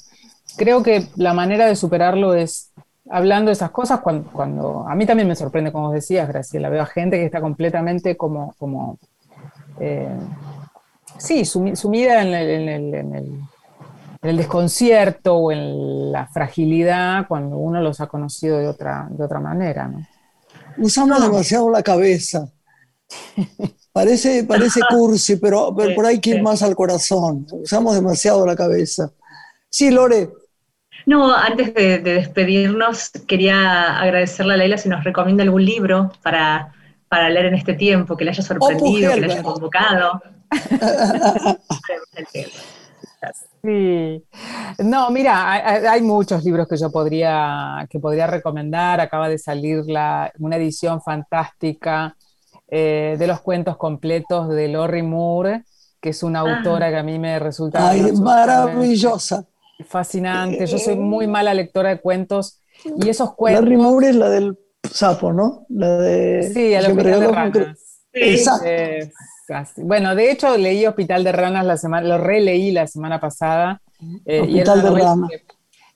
creo 0.59 0.83
que 0.83 1.07
la 1.15 1.33
manera 1.33 1.65
de 1.65 1.75
superarlo 1.75 2.35
es 2.35 2.71
hablando 3.09 3.49
de 3.49 3.53
esas 3.53 3.71
cosas 3.71 4.01
cuando, 4.01 4.85
a 4.87 4.93
mí 4.93 5.05
también 5.05 5.27
me 5.27 5.35
sorprende, 5.35 5.71
como 5.71 5.91
decías, 5.91 6.27
Graciela, 6.27 6.69
veo 6.69 6.83
a 6.83 6.85
gente 6.85 7.17
que 7.17 7.25
está 7.25 7.41
completamente 7.41 8.17
como, 8.17 8.53
como 8.59 8.99
eh, 9.79 10.15
sí, 11.17 11.45
sumida 11.45 12.21
en 12.21 12.33
el, 14.21 14.37
desconcierto 14.37 15.35
o 15.35 15.51
en 15.51 16.11
la 16.11 16.27
fragilidad 16.27 17.25
cuando 17.27 17.57
uno 17.57 17.81
los 17.81 18.01
ha 18.01 18.07
conocido 18.07 18.59
de 18.59 18.67
otra, 18.67 19.07
de 19.09 19.23
otra 19.23 19.39
manera. 19.39 19.89
Usamos 20.77 21.21
demasiado 21.21 21.71
la 21.71 21.81
cabeza. 21.81 22.49
Parece, 23.93 24.43
parece 24.43 24.81
cursi, 24.89 25.37
pero, 25.37 25.73
pero 25.75 25.95
por 25.95 26.05
ahí 26.05 26.15
hay 26.15 26.21
que 26.21 26.31
ir 26.31 26.43
más 26.43 26.61
al 26.61 26.75
corazón. 26.75 27.47
Usamos 27.51 27.95
demasiado 27.95 28.45
la 28.45 28.55
cabeza. 28.55 29.11
Sí, 29.69 29.89
Lore. 29.89 30.29
No, 31.09 31.33
antes 31.33 31.73
de, 31.73 31.97
despedirnos, 31.97 33.09
quería 33.27 33.99
agradecerle 33.99 34.53
a 34.53 34.57
Leila 34.57 34.77
si 34.77 34.89
nos 34.89 35.03
recomienda 35.03 35.41
algún 35.41 35.65
libro 35.65 36.11
para, 36.21 36.71
para 37.07 37.31
leer 37.31 37.47
en 37.47 37.55
este 37.55 37.73
tiempo, 37.73 38.15
que 38.15 38.25
le 38.25 38.29
haya 38.29 38.43
sorprendido, 38.43 39.15
que 39.15 39.21
le 39.21 39.33
haya 39.33 39.41
convocado. 39.41 40.21
Sí. 43.61 44.23
No, 44.77 45.09
mira, 45.09 45.91
hay, 45.91 46.01
muchos 46.01 46.45
libros 46.45 46.65
que 46.65 46.77
yo 46.77 46.89
podría, 46.89 47.85
que 47.89 47.99
podría 47.99 48.25
recomendar. 48.25 49.01
Acaba 49.01 49.27
de 49.27 49.37
salir 49.37 49.83
la, 49.85 50.31
una 50.39 50.55
edición 50.55 51.01
fantástica 51.01 52.15
eh, 52.69 53.17
de 53.19 53.27
los 53.27 53.41
cuentos 53.41 53.75
completos 53.75 54.47
de 54.47 54.69
Lori 54.69 55.01
Moore, 55.01 55.65
que 55.99 56.11
es 56.11 56.23
una 56.23 56.39
autora 56.39 56.89
que 56.89 56.97
a 56.97 57.03
mí 57.03 57.19
me 57.19 57.37
resulta... 57.39 57.89
Ay, 57.89 58.13
maravillosa. 58.13 59.45
Fascinante. 59.85 60.65
Yo 60.65 60.77
soy 60.77 60.95
muy 60.95 61.27
mala 61.27 61.53
lectora 61.53 61.89
de 61.89 61.99
cuentos 61.99 62.61
y 62.83 63.09
esos 63.09 63.35
cuentos... 63.35 63.67
La 63.67 63.77
Moore 63.77 64.09
es 64.09 64.15
la 64.15 64.29
del 64.29 64.57
sapo, 64.91 65.33
¿no? 65.33 65.65
La 65.69 65.97
de... 65.97 66.51
Sí, 66.53 66.73
el 66.73 66.85
Hospital 66.85 67.19
de 67.19 67.27
Ranas. 67.27 68.01
Exacto. 68.13 69.81
Bueno, 69.83 70.15
de 70.15 70.31
hecho 70.31 70.57
leí 70.57 70.85
Hospital 70.85 71.23
de 71.23 71.31
Ranas 71.31 71.65
la 71.65 71.77
semana, 71.77 72.07
lo 72.07 72.17
releí 72.17 72.71
la 72.71 72.87
semana 72.87 73.19
pasada. 73.19 73.81
Eh, 74.25 74.41
Hospital 74.41 74.81
de 74.83 74.89
Ranas. 74.89 75.29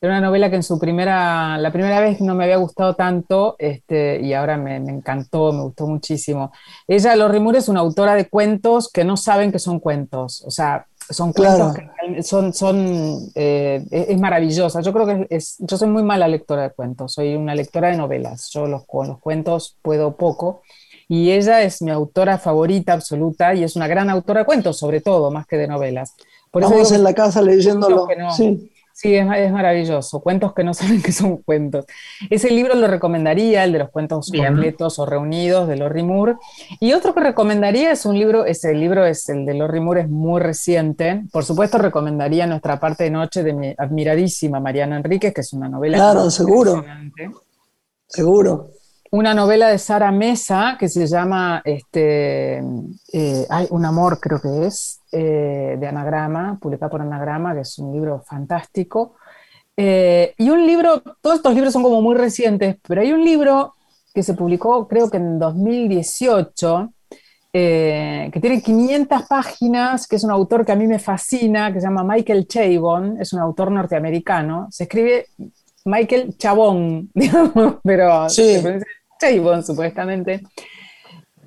Era 0.03 0.17
una 0.17 0.27
novela 0.27 0.49
que 0.49 0.57
en 0.57 0.63
su 0.63 0.77
primera, 0.77 1.57
la 1.57 1.71
primera 1.71 2.01
vez 2.01 2.19
no 2.19 2.35
me 2.35 2.43
había 2.43 2.57
gustado 2.57 2.93
tanto 2.93 3.55
este, 3.57 4.19
y 4.19 4.33
ahora 4.33 4.57
me, 4.57 4.75
encantó, 4.75 5.53
me 5.53 5.61
gustó 5.61 5.87
muchísimo. 5.87 6.51
Ella, 6.89 7.15
Lori 7.15 7.39
Moore, 7.39 7.59
es 7.59 7.69
una 7.69 7.79
autora 7.79 8.13
de 8.15 8.27
cuentos 8.27 8.91
que 8.91 9.05
no 9.05 9.15
saben 9.15 9.53
que 9.53 9.59
son 9.59 9.79
cuentos. 9.79 10.43
O 10.45 10.51
sea, 10.51 10.87
son 11.09 11.33
cuentos 11.33 11.75
que 11.75 12.23
son, 12.23 12.53
son 12.53 13.31
eh, 13.35 13.83
es, 13.91 14.19
maravillosa. 14.19 14.81
Yo 14.81 14.93
creo 14.93 15.05
que 15.05 15.27
es, 15.29 15.55
yo 15.59 15.77
soy 15.77 15.87
muy 15.87 16.03
mala 16.03 16.27
lectora 16.27 16.63
de 16.63 16.69
cuentos, 16.71 17.13
soy 17.13 17.35
una 17.35 17.55
lectora 17.55 17.89
de 17.89 17.97
novelas. 17.97 18.49
Yo 18.51 18.65
los, 18.67 18.85
con 18.85 19.07
los 19.07 19.19
cuentos 19.19 19.77
puedo 19.81 20.15
poco. 20.15 20.61
Y 21.07 21.31
ella 21.31 21.61
es 21.61 21.81
mi 21.81 21.91
autora 21.91 22.37
favorita 22.37 22.93
absoluta 22.93 23.53
y 23.53 23.63
es 23.63 23.75
una 23.75 23.87
gran 23.87 24.09
autora 24.09 24.41
de 24.41 24.45
cuentos, 24.45 24.77
sobre 24.77 25.01
todo, 25.01 25.31
más 25.31 25.45
que 25.45 25.57
de 25.57 25.67
novelas. 25.67 26.15
Por 26.49 26.63
Estamos 26.63 26.91
en 26.91 27.03
la 27.03 27.13
casa 27.13 27.41
leyéndolo. 27.41 28.07
sí. 28.35 28.69
Sí, 28.93 29.15
es, 29.15 29.25
maravilloso. 29.25 30.21
Cuentos 30.21 30.53
que 30.53 30.63
no 30.63 30.73
saben 30.73 31.01
que 31.01 31.11
son 31.11 31.37
cuentos. 31.37 31.85
Ese 32.29 32.51
libro 32.51 32.75
lo 32.75 32.87
recomendaría, 32.87 33.63
el 33.63 33.73
de 33.73 33.79
los 33.79 33.89
cuentos 33.89 34.31
completos 34.31 34.99
o 34.99 35.05
reunidos 35.05 35.67
de 35.67 35.77
Lori 35.77 36.03
Moore. 36.03 36.35
Y 36.79 36.93
otro 36.93 37.13
que 37.13 37.19
recomendaría 37.19 37.91
es 37.91 38.05
un 38.05 38.17
libro, 38.17 38.45
ese 38.45 38.73
libro 38.73 39.05
es 39.05 39.27
el 39.29 39.45
de 39.45 39.55
Lori 39.55 39.79
Moore, 39.79 40.01
es 40.01 40.09
muy 40.09 40.39
reciente. 40.39 41.23
Por 41.31 41.43
supuesto, 41.43 41.77
recomendaría 41.79 42.45
Nuestra 42.45 42.79
parte 42.79 43.05
de 43.05 43.09
noche 43.09 43.43
de 43.43 43.53
mi 43.53 43.75
admiradísima 43.77 44.59
Mariana 44.59 44.97
Enríquez, 44.97 45.33
que 45.33 45.41
es 45.41 45.53
una 45.53 45.67
novela. 45.67 45.97
Claro, 45.97 46.29
seguro. 46.29 46.85
Seguro 48.07 48.69
una 49.13 49.35
novela 49.35 49.67
de 49.67 49.77
Sara 49.77 50.11
Mesa 50.11 50.75
que 50.79 50.89
se 50.89 51.05
llama 51.05 51.61
este, 51.65 52.63
eh, 53.13 53.47
Un 53.69 53.85
amor, 53.85 54.19
creo 54.19 54.41
que 54.41 54.65
es, 54.65 55.01
eh, 55.13 55.77
de 55.79 55.87
Anagrama, 55.87 56.57
publicada 56.59 56.89
por 56.89 57.01
Anagrama, 57.01 57.53
que 57.53 57.61
es 57.61 57.77
un 57.77 57.93
libro 57.93 58.21
fantástico. 58.25 59.15
Eh, 59.77 60.33
y 60.37 60.49
un 60.49 60.65
libro, 60.65 61.01
todos 61.21 61.37
estos 61.37 61.53
libros 61.53 61.71
son 61.71 61.83
como 61.83 62.01
muy 62.01 62.15
recientes, 62.15 62.77
pero 62.87 63.01
hay 63.01 63.11
un 63.13 63.23
libro 63.23 63.75
que 64.13 64.23
se 64.23 64.33
publicó 64.33 64.87
creo 64.87 65.09
que 65.09 65.17
en 65.17 65.39
2018, 65.39 66.93
que 67.51 68.39
tiene 68.41 68.61
500 68.61 69.23
páginas, 69.23 70.07
que 70.07 70.15
es 70.15 70.23
un 70.23 70.31
autor 70.31 70.65
que 70.65 70.71
a 70.71 70.75
mí 70.75 70.87
me 70.87 70.99
fascina, 70.99 71.71
que 71.71 71.79
se 71.79 71.87
llama 71.87 72.03
Michael 72.03 72.47
Chabon, 72.47 73.21
es 73.21 73.33
un 73.33 73.39
autor 73.39 73.71
norteamericano, 73.71 74.67
se 74.71 74.83
escribe 74.83 75.27
Michael 75.85 76.35
Chabón, 76.37 77.09
digamos, 77.13 77.75
pero 77.83 78.29
sí 78.29 78.59
supuestamente. 79.63 80.41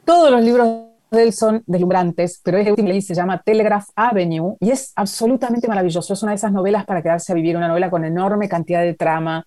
Todos 0.04 0.30
los 0.30 0.42
libros 0.42 0.68
él 1.12 1.32
son 1.32 1.62
deslumbrantes, 1.66 2.40
pero 2.42 2.58
este 2.58 2.70
último 2.70 3.00
se 3.00 3.14
llama 3.14 3.42
Telegraph 3.44 3.88
Avenue 3.94 4.56
y 4.60 4.70
es 4.70 4.92
absolutamente 4.96 5.68
maravilloso. 5.68 6.12
Es 6.12 6.22
una 6.22 6.32
de 6.32 6.36
esas 6.36 6.52
novelas 6.52 6.84
para 6.84 7.02
quedarse 7.02 7.32
a 7.32 7.34
vivir, 7.34 7.56
una 7.56 7.68
novela 7.68 7.90
con 7.90 8.04
enorme 8.04 8.48
cantidad 8.48 8.82
de 8.82 8.94
trama, 8.94 9.46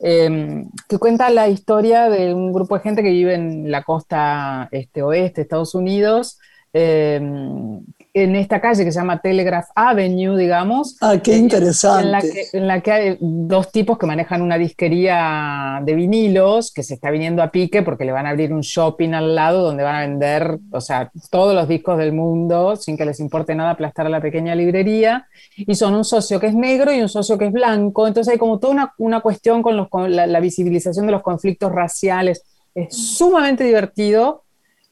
em, 0.00 0.68
que 0.88 0.98
cuenta 0.98 1.30
la 1.30 1.48
historia 1.48 2.08
de 2.08 2.34
un 2.34 2.52
grupo 2.52 2.76
de 2.76 2.82
gente 2.82 3.02
que 3.02 3.10
vive 3.10 3.34
en 3.34 3.70
la 3.70 3.82
costa 3.82 4.68
este, 4.72 5.02
oeste 5.02 5.36
de 5.36 5.42
Estados 5.42 5.74
Unidos, 5.74 6.38
em, 6.72 7.80
en 8.16 8.34
esta 8.34 8.62
calle 8.62 8.82
que 8.82 8.90
se 8.90 8.98
llama 8.98 9.20
Telegraph 9.20 9.68
Avenue, 9.74 10.38
digamos. 10.38 10.96
Ah, 11.02 11.18
qué 11.22 11.36
interesante. 11.36 12.48
En 12.54 12.66
la, 12.66 12.80
que, 12.80 12.90
hay 12.90 13.18
dos 13.20 13.70
tipos 13.70 13.98
que 13.98 14.06
manejan 14.06 14.40
una 14.40 14.56
disquería 14.56 15.82
de 15.84 15.94
vinilos 15.94 16.72
que 16.72 16.82
se 16.82 16.94
está 16.94 17.10
viniendo 17.10 17.42
a 17.42 17.50
pique 17.50 17.82
porque 17.82 18.06
le 18.06 18.12
van 18.12 18.24
a 18.24 18.30
abrir 18.30 18.54
un 18.54 18.62
shopping 18.62 19.12
al 19.12 19.34
lado 19.34 19.62
donde 19.62 19.84
van 19.84 19.96
a 19.96 20.00
vender, 20.00 20.58
o 20.70 20.80
sea, 20.80 21.10
todos 21.30 21.54
los 21.54 21.68
discos 21.68 21.98
del 21.98 22.14
mundo 22.14 22.76
sin 22.76 22.96
que 22.96 23.04
les 23.04 23.20
importe 23.20 23.54
nada 23.54 23.72
aplastar 23.72 24.06
a 24.06 24.08
la 24.08 24.22
pequeña 24.22 24.54
librería. 24.54 25.26
Y 25.54 25.74
son 25.74 25.94
un 25.94 26.04
socio 26.06 26.40
que 26.40 26.46
es 26.46 26.54
negro 26.54 26.94
y 26.94 27.02
un 27.02 27.10
socio 27.10 27.36
que 27.36 27.48
es 27.48 27.52
blanco. 27.52 28.06
Entonces 28.06 28.32
hay 28.32 28.38
como 28.38 28.58
toda 28.58 28.94
una, 28.96 29.20
cuestión 29.20 29.60
con, 29.60 29.76
los, 29.76 29.90
con 29.90 30.16
la 30.16 30.40
visibilización 30.40 31.04
de 31.04 31.12
los 31.12 31.20
conflictos 31.20 31.70
raciales. 31.70 32.42
Es 32.74 32.96
sumamente 32.96 33.62
divertido 33.62 34.45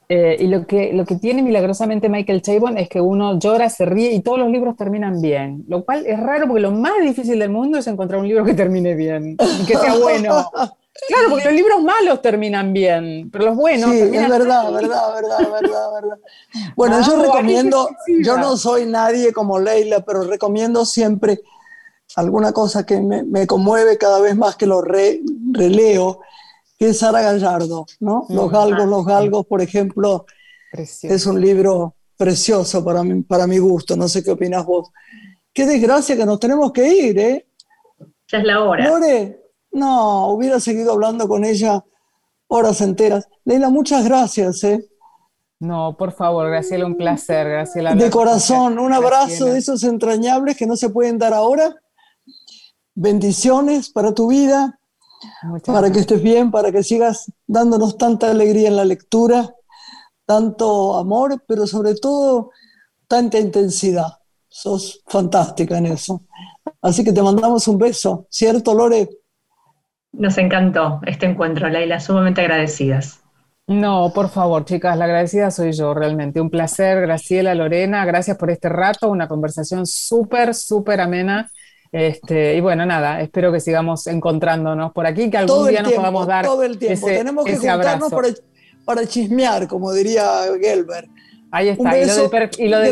eh, 0.07 0.37
y 0.39 0.47
lo 0.47 0.67
que, 0.67 0.93
lo 0.93 1.05
que 1.05 1.15
tiene 1.15 1.41
milagrosamente 1.41 2.09
Michael 2.09 2.41
Chabon 2.41 2.77
es 2.77 2.89
que 2.89 3.01
uno 3.01 3.39
llora, 3.39 3.69
se 3.69 3.85
ríe 3.85 4.13
y 4.13 4.21
todos 4.21 4.37
los 4.37 4.49
libros 4.49 4.75
terminan 4.75 5.19
bien. 5.21 5.65
Lo 5.67 5.83
cual 5.83 6.05
es 6.05 6.19
raro 6.19 6.47
porque 6.47 6.61
lo 6.61 6.71
más 6.71 6.93
difícil 7.01 7.39
del 7.39 7.49
mundo 7.49 7.79
es 7.79 7.87
encontrar 7.87 8.19
un 8.19 8.27
libro 8.27 8.45
que 8.45 8.53
termine 8.53 8.93
bien 8.93 9.35
y 9.61 9.65
que 9.65 9.75
sea 9.75 9.95
bueno. 9.95 10.51
Claro, 11.09 11.29
porque 11.29 11.43
los 11.43 11.53
libros 11.53 11.83
malos 11.83 12.21
terminan 12.21 12.71
bien, 12.71 13.29
pero 13.29 13.43
los 13.45 13.57
buenos. 13.57 13.91
Sí, 13.91 13.99
es 13.99 14.29
verdad, 14.29 14.71
verdad, 14.71 15.13
verdad, 15.13 15.51
verdad, 15.51 15.93
verdad. 15.93 16.17
Bueno, 16.77 17.01
yo 17.05 17.21
recomiendo, 17.21 17.89
yo 18.23 18.37
no 18.37 18.55
soy 18.55 18.85
nadie 18.85 19.33
como 19.33 19.59
Leila, 19.59 19.99
pero 20.05 20.21
recomiendo 20.21 20.85
siempre 20.85 21.41
alguna 22.15 22.53
cosa 22.53 22.85
que 22.85 23.01
me, 23.01 23.23
me 23.23 23.45
conmueve 23.45 23.97
cada 23.97 24.21
vez 24.21 24.37
más 24.37 24.55
que 24.55 24.67
lo 24.67 24.81
releo 24.81 26.21
que 26.77 26.89
es 26.89 26.99
Sara 26.99 27.21
Gallardo, 27.21 27.85
¿no? 27.99 28.25
Los 28.29 28.51
galgos, 28.51 28.87
los 28.87 29.05
galgos, 29.05 29.45
por 29.45 29.61
ejemplo, 29.61 30.25
es 30.73 31.25
un 31.25 31.39
libro 31.39 31.95
precioso 32.17 32.83
para 32.83 33.03
mi, 33.03 33.21
para 33.23 33.47
mi 33.47 33.57
gusto, 33.57 33.95
no 33.95 34.07
sé 34.07 34.23
qué 34.23 34.31
opinas 34.31 34.65
vos. 34.65 34.89
Qué 35.53 35.65
desgracia 35.65 36.17
que 36.17 36.25
nos 36.25 36.39
tenemos 36.39 36.71
que 36.71 36.87
ir, 36.87 37.19
¿eh? 37.19 37.47
Ya 38.27 38.39
es 38.39 38.43
la 38.43 38.61
hora. 38.61 38.87
Lore, 38.87 39.41
no, 39.71 40.29
hubiera 40.29 40.59
seguido 40.59 40.93
hablando 40.93 41.27
con 41.27 41.45
ella 41.45 41.83
horas 42.47 42.81
enteras. 42.81 43.27
Leila, 43.45 43.69
muchas 43.69 44.03
gracias, 44.05 44.63
¿eh? 44.63 44.85
No, 45.59 45.95
por 45.97 46.11
favor, 46.11 46.49
Graciela, 46.49 46.85
un 46.85 46.97
placer, 46.97 47.47
Graciela. 47.47 47.95
De 47.95 48.09
corazón, 48.09 48.77
un 48.77 48.91
abrazo 48.91 49.45
de 49.45 49.59
esos 49.59 49.83
entrañables 49.83 50.57
que 50.57 50.67
no 50.67 50.75
se 50.75 50.89
pueden 50.89 51.17
dar 51.17 51.33
ahora. 51.33 51.75
Bendiciones 52.93 53.89
para 53.89 54.13
tu 54.13 54.27
vida 54.27 54.79
para 55.65 55.91
que 55.91 55.99
estés 55.99 56.21
bien, 56.21 56.51
para 56.51 56.71
que 56.71 56.83
sigas 56.83 57.31
dándonos 57.47 57.97
tanta 57.97 58.31
alegría 58.31 58.67
en 58.67 58.75
la 58.75 58.85
lectura, 58.85 59.53
tanto 60.25 60.97
amor, 60.97 61.43
pero 61.47 61.67
sobre 61.67 61.95
todo 61.95 62.51
tanta 63.07 63.39
intensidad. 63.39 64.07
Sos 64.47 65.03
fantástica 65.07 65.77
en 65.77 65.87
eso. 65.87 66.21
Así 66.81 67.03
que 67.03 67.11
te 67.11 67.21
mandamos 67.21 67.67
un 67.67 67.77
beso, 67.77 68.25
¿cierto, 68.29 68.73
Lore? 68.73 69.09
Nos 70.13 70.37
encantó 70.37 71.01
este 71.05 71.25
encuentro, 71.25 71.67
Laila, 71.69 71.99
sumamente 71.99 72.41
agradecidas. 72.41 73.21
No, 73.67 74.11
por 74.13 74.29
favor, 74.29 74.63
chicas, 74.63 74.95
la 74.97 75.05
agradecida 75.05 75.49
soy 75.51 75.71
yo, 75.73 75.93
realmente. 75.93 76.39
Un 76.39 76.51
placer, 76.51 77.01
Graciela, 77.01 77.55
Lorena, 77.55 78.05
gracias 78.05 78.37
por 78.37 78.51
este 78.51 78.69
rato, 78.69 79.09
una 79.09 79.27
conversación 79.27 79.85
súper, 79.87 80.53
súper 80.53 81.01
amena 81.01 81.51
este, 81.91 82.55
y 82.55 82.61
bueno, 82.61 82.85
nada, 82.85 83.21
espero 83.21 83.51
que 83.51 83.59
sigamos 83.59 84.07
encontrándonos 84.07 84.91
por 84.91 85.05
aquí, 85.05 85.29
que 85.29 85.37
algún 85.37 85.67
día 85.67 85.81
nos 85.81 85.93
podamos 85.93 86.27
dar. 86.27 86.45
Todo 86.45 86.63
el 86.63 86.77
tiempo, 86.77 87.07
tenemos 87.07 87.45
que 87.45 87.57
juntarnos 87.57 88.11
para, 88.85 89.07
chismear, 89.07 89.67
como 89.67 89.93
diría 89.93 90.25
Gelber. 90.59 91.07
Ahí 91.51 91.69
está, 91.69 91.97
y, 91.97 92.67
lo 92.67 92.79
del, 92.79 92.91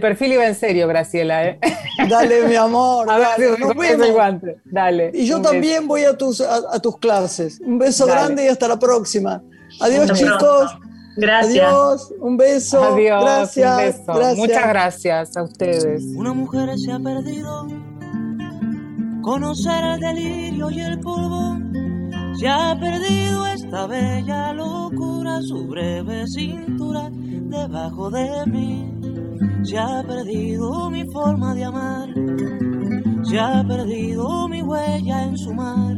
perfil 0.00 0.32
iba, 0.32 0.46
en 0.46 0.56
serio, 0.56 0.88
Graciela. 0.88 1.46
¿eh? 1.46 1.60
Dale, 2.08 2.48
mi 2.48 2.56
amor. 2.56 3.08
A 3.08 3.18
dale, 3.18 4.10
guante. 4.10 4.56
Dale. 4.64 5.12
Y 5.14 5.26
yo 5.26 5.40
también 5.40 5.86
voy 5.86 6.02
a 6.02 6.16
tus, 6.16 6.40
a, 6.40 6.80
tus 6.80 6.98
clases. 6.98 7.60
Un 7.60 7.78
beso 7.78 8.06
grande 8.06 8.46
y 8.46 8.48
hasta 8.48 8.66
la 8.66 8.78
próxima. 8.78 9.40
Adiós, 9.80 10.12
chicos. 10.14 10.76
Gracias. 11.16 11.64
Adiós, 11.64 12.14
un 12.20 12.36
beso. 12.36 12.82
Adiós, 12.82 13.22
gracias, 13.22 14.02
Gracias. 14.06 14.36
Muchas 14.36 14.68
gracias 14.68 15.36
a 15.36 15.42
ustedes. 15.42 16.04
Una 16.16 16.32
mujer 16.32 16.76
se 16.78 16.92
ha 16.92 16.98
perdido. 16.98 17.66
Conocer 19.22 19.84
el 19.84 20.00
delirio 20.00 20.70
y 20.70 20.80
el 20.80 21.00
polvo. 21.00 21.58
Se 22.38 22.48
ha 22.48 22.76
perdido 22.78 23.46
esta 23.46 23.86
bella 23.86 24.52
locura, 24.52 25.40
su 25.42 25.66
breve 25.68 26.26
cintura 26.26 27.08
debajo 27.10 28.10
de 28.10 28.44
mí. 28.46 28.92
Se 29.62 29.78
ha 29.78 30.02
perdido 30.02 30.90
mi 30.90 31.04
forma 31.06 31.54
de 31.54 31.64
amar. 31.64 32.08
Se 33.22 33.38
ha 33.38 33.64
perdido 33.66 34.48
mi 34.48 34.62
huella 34.62 35.22
en 35.22 35.38
su 35.38 35.54
mar 35.54 35.96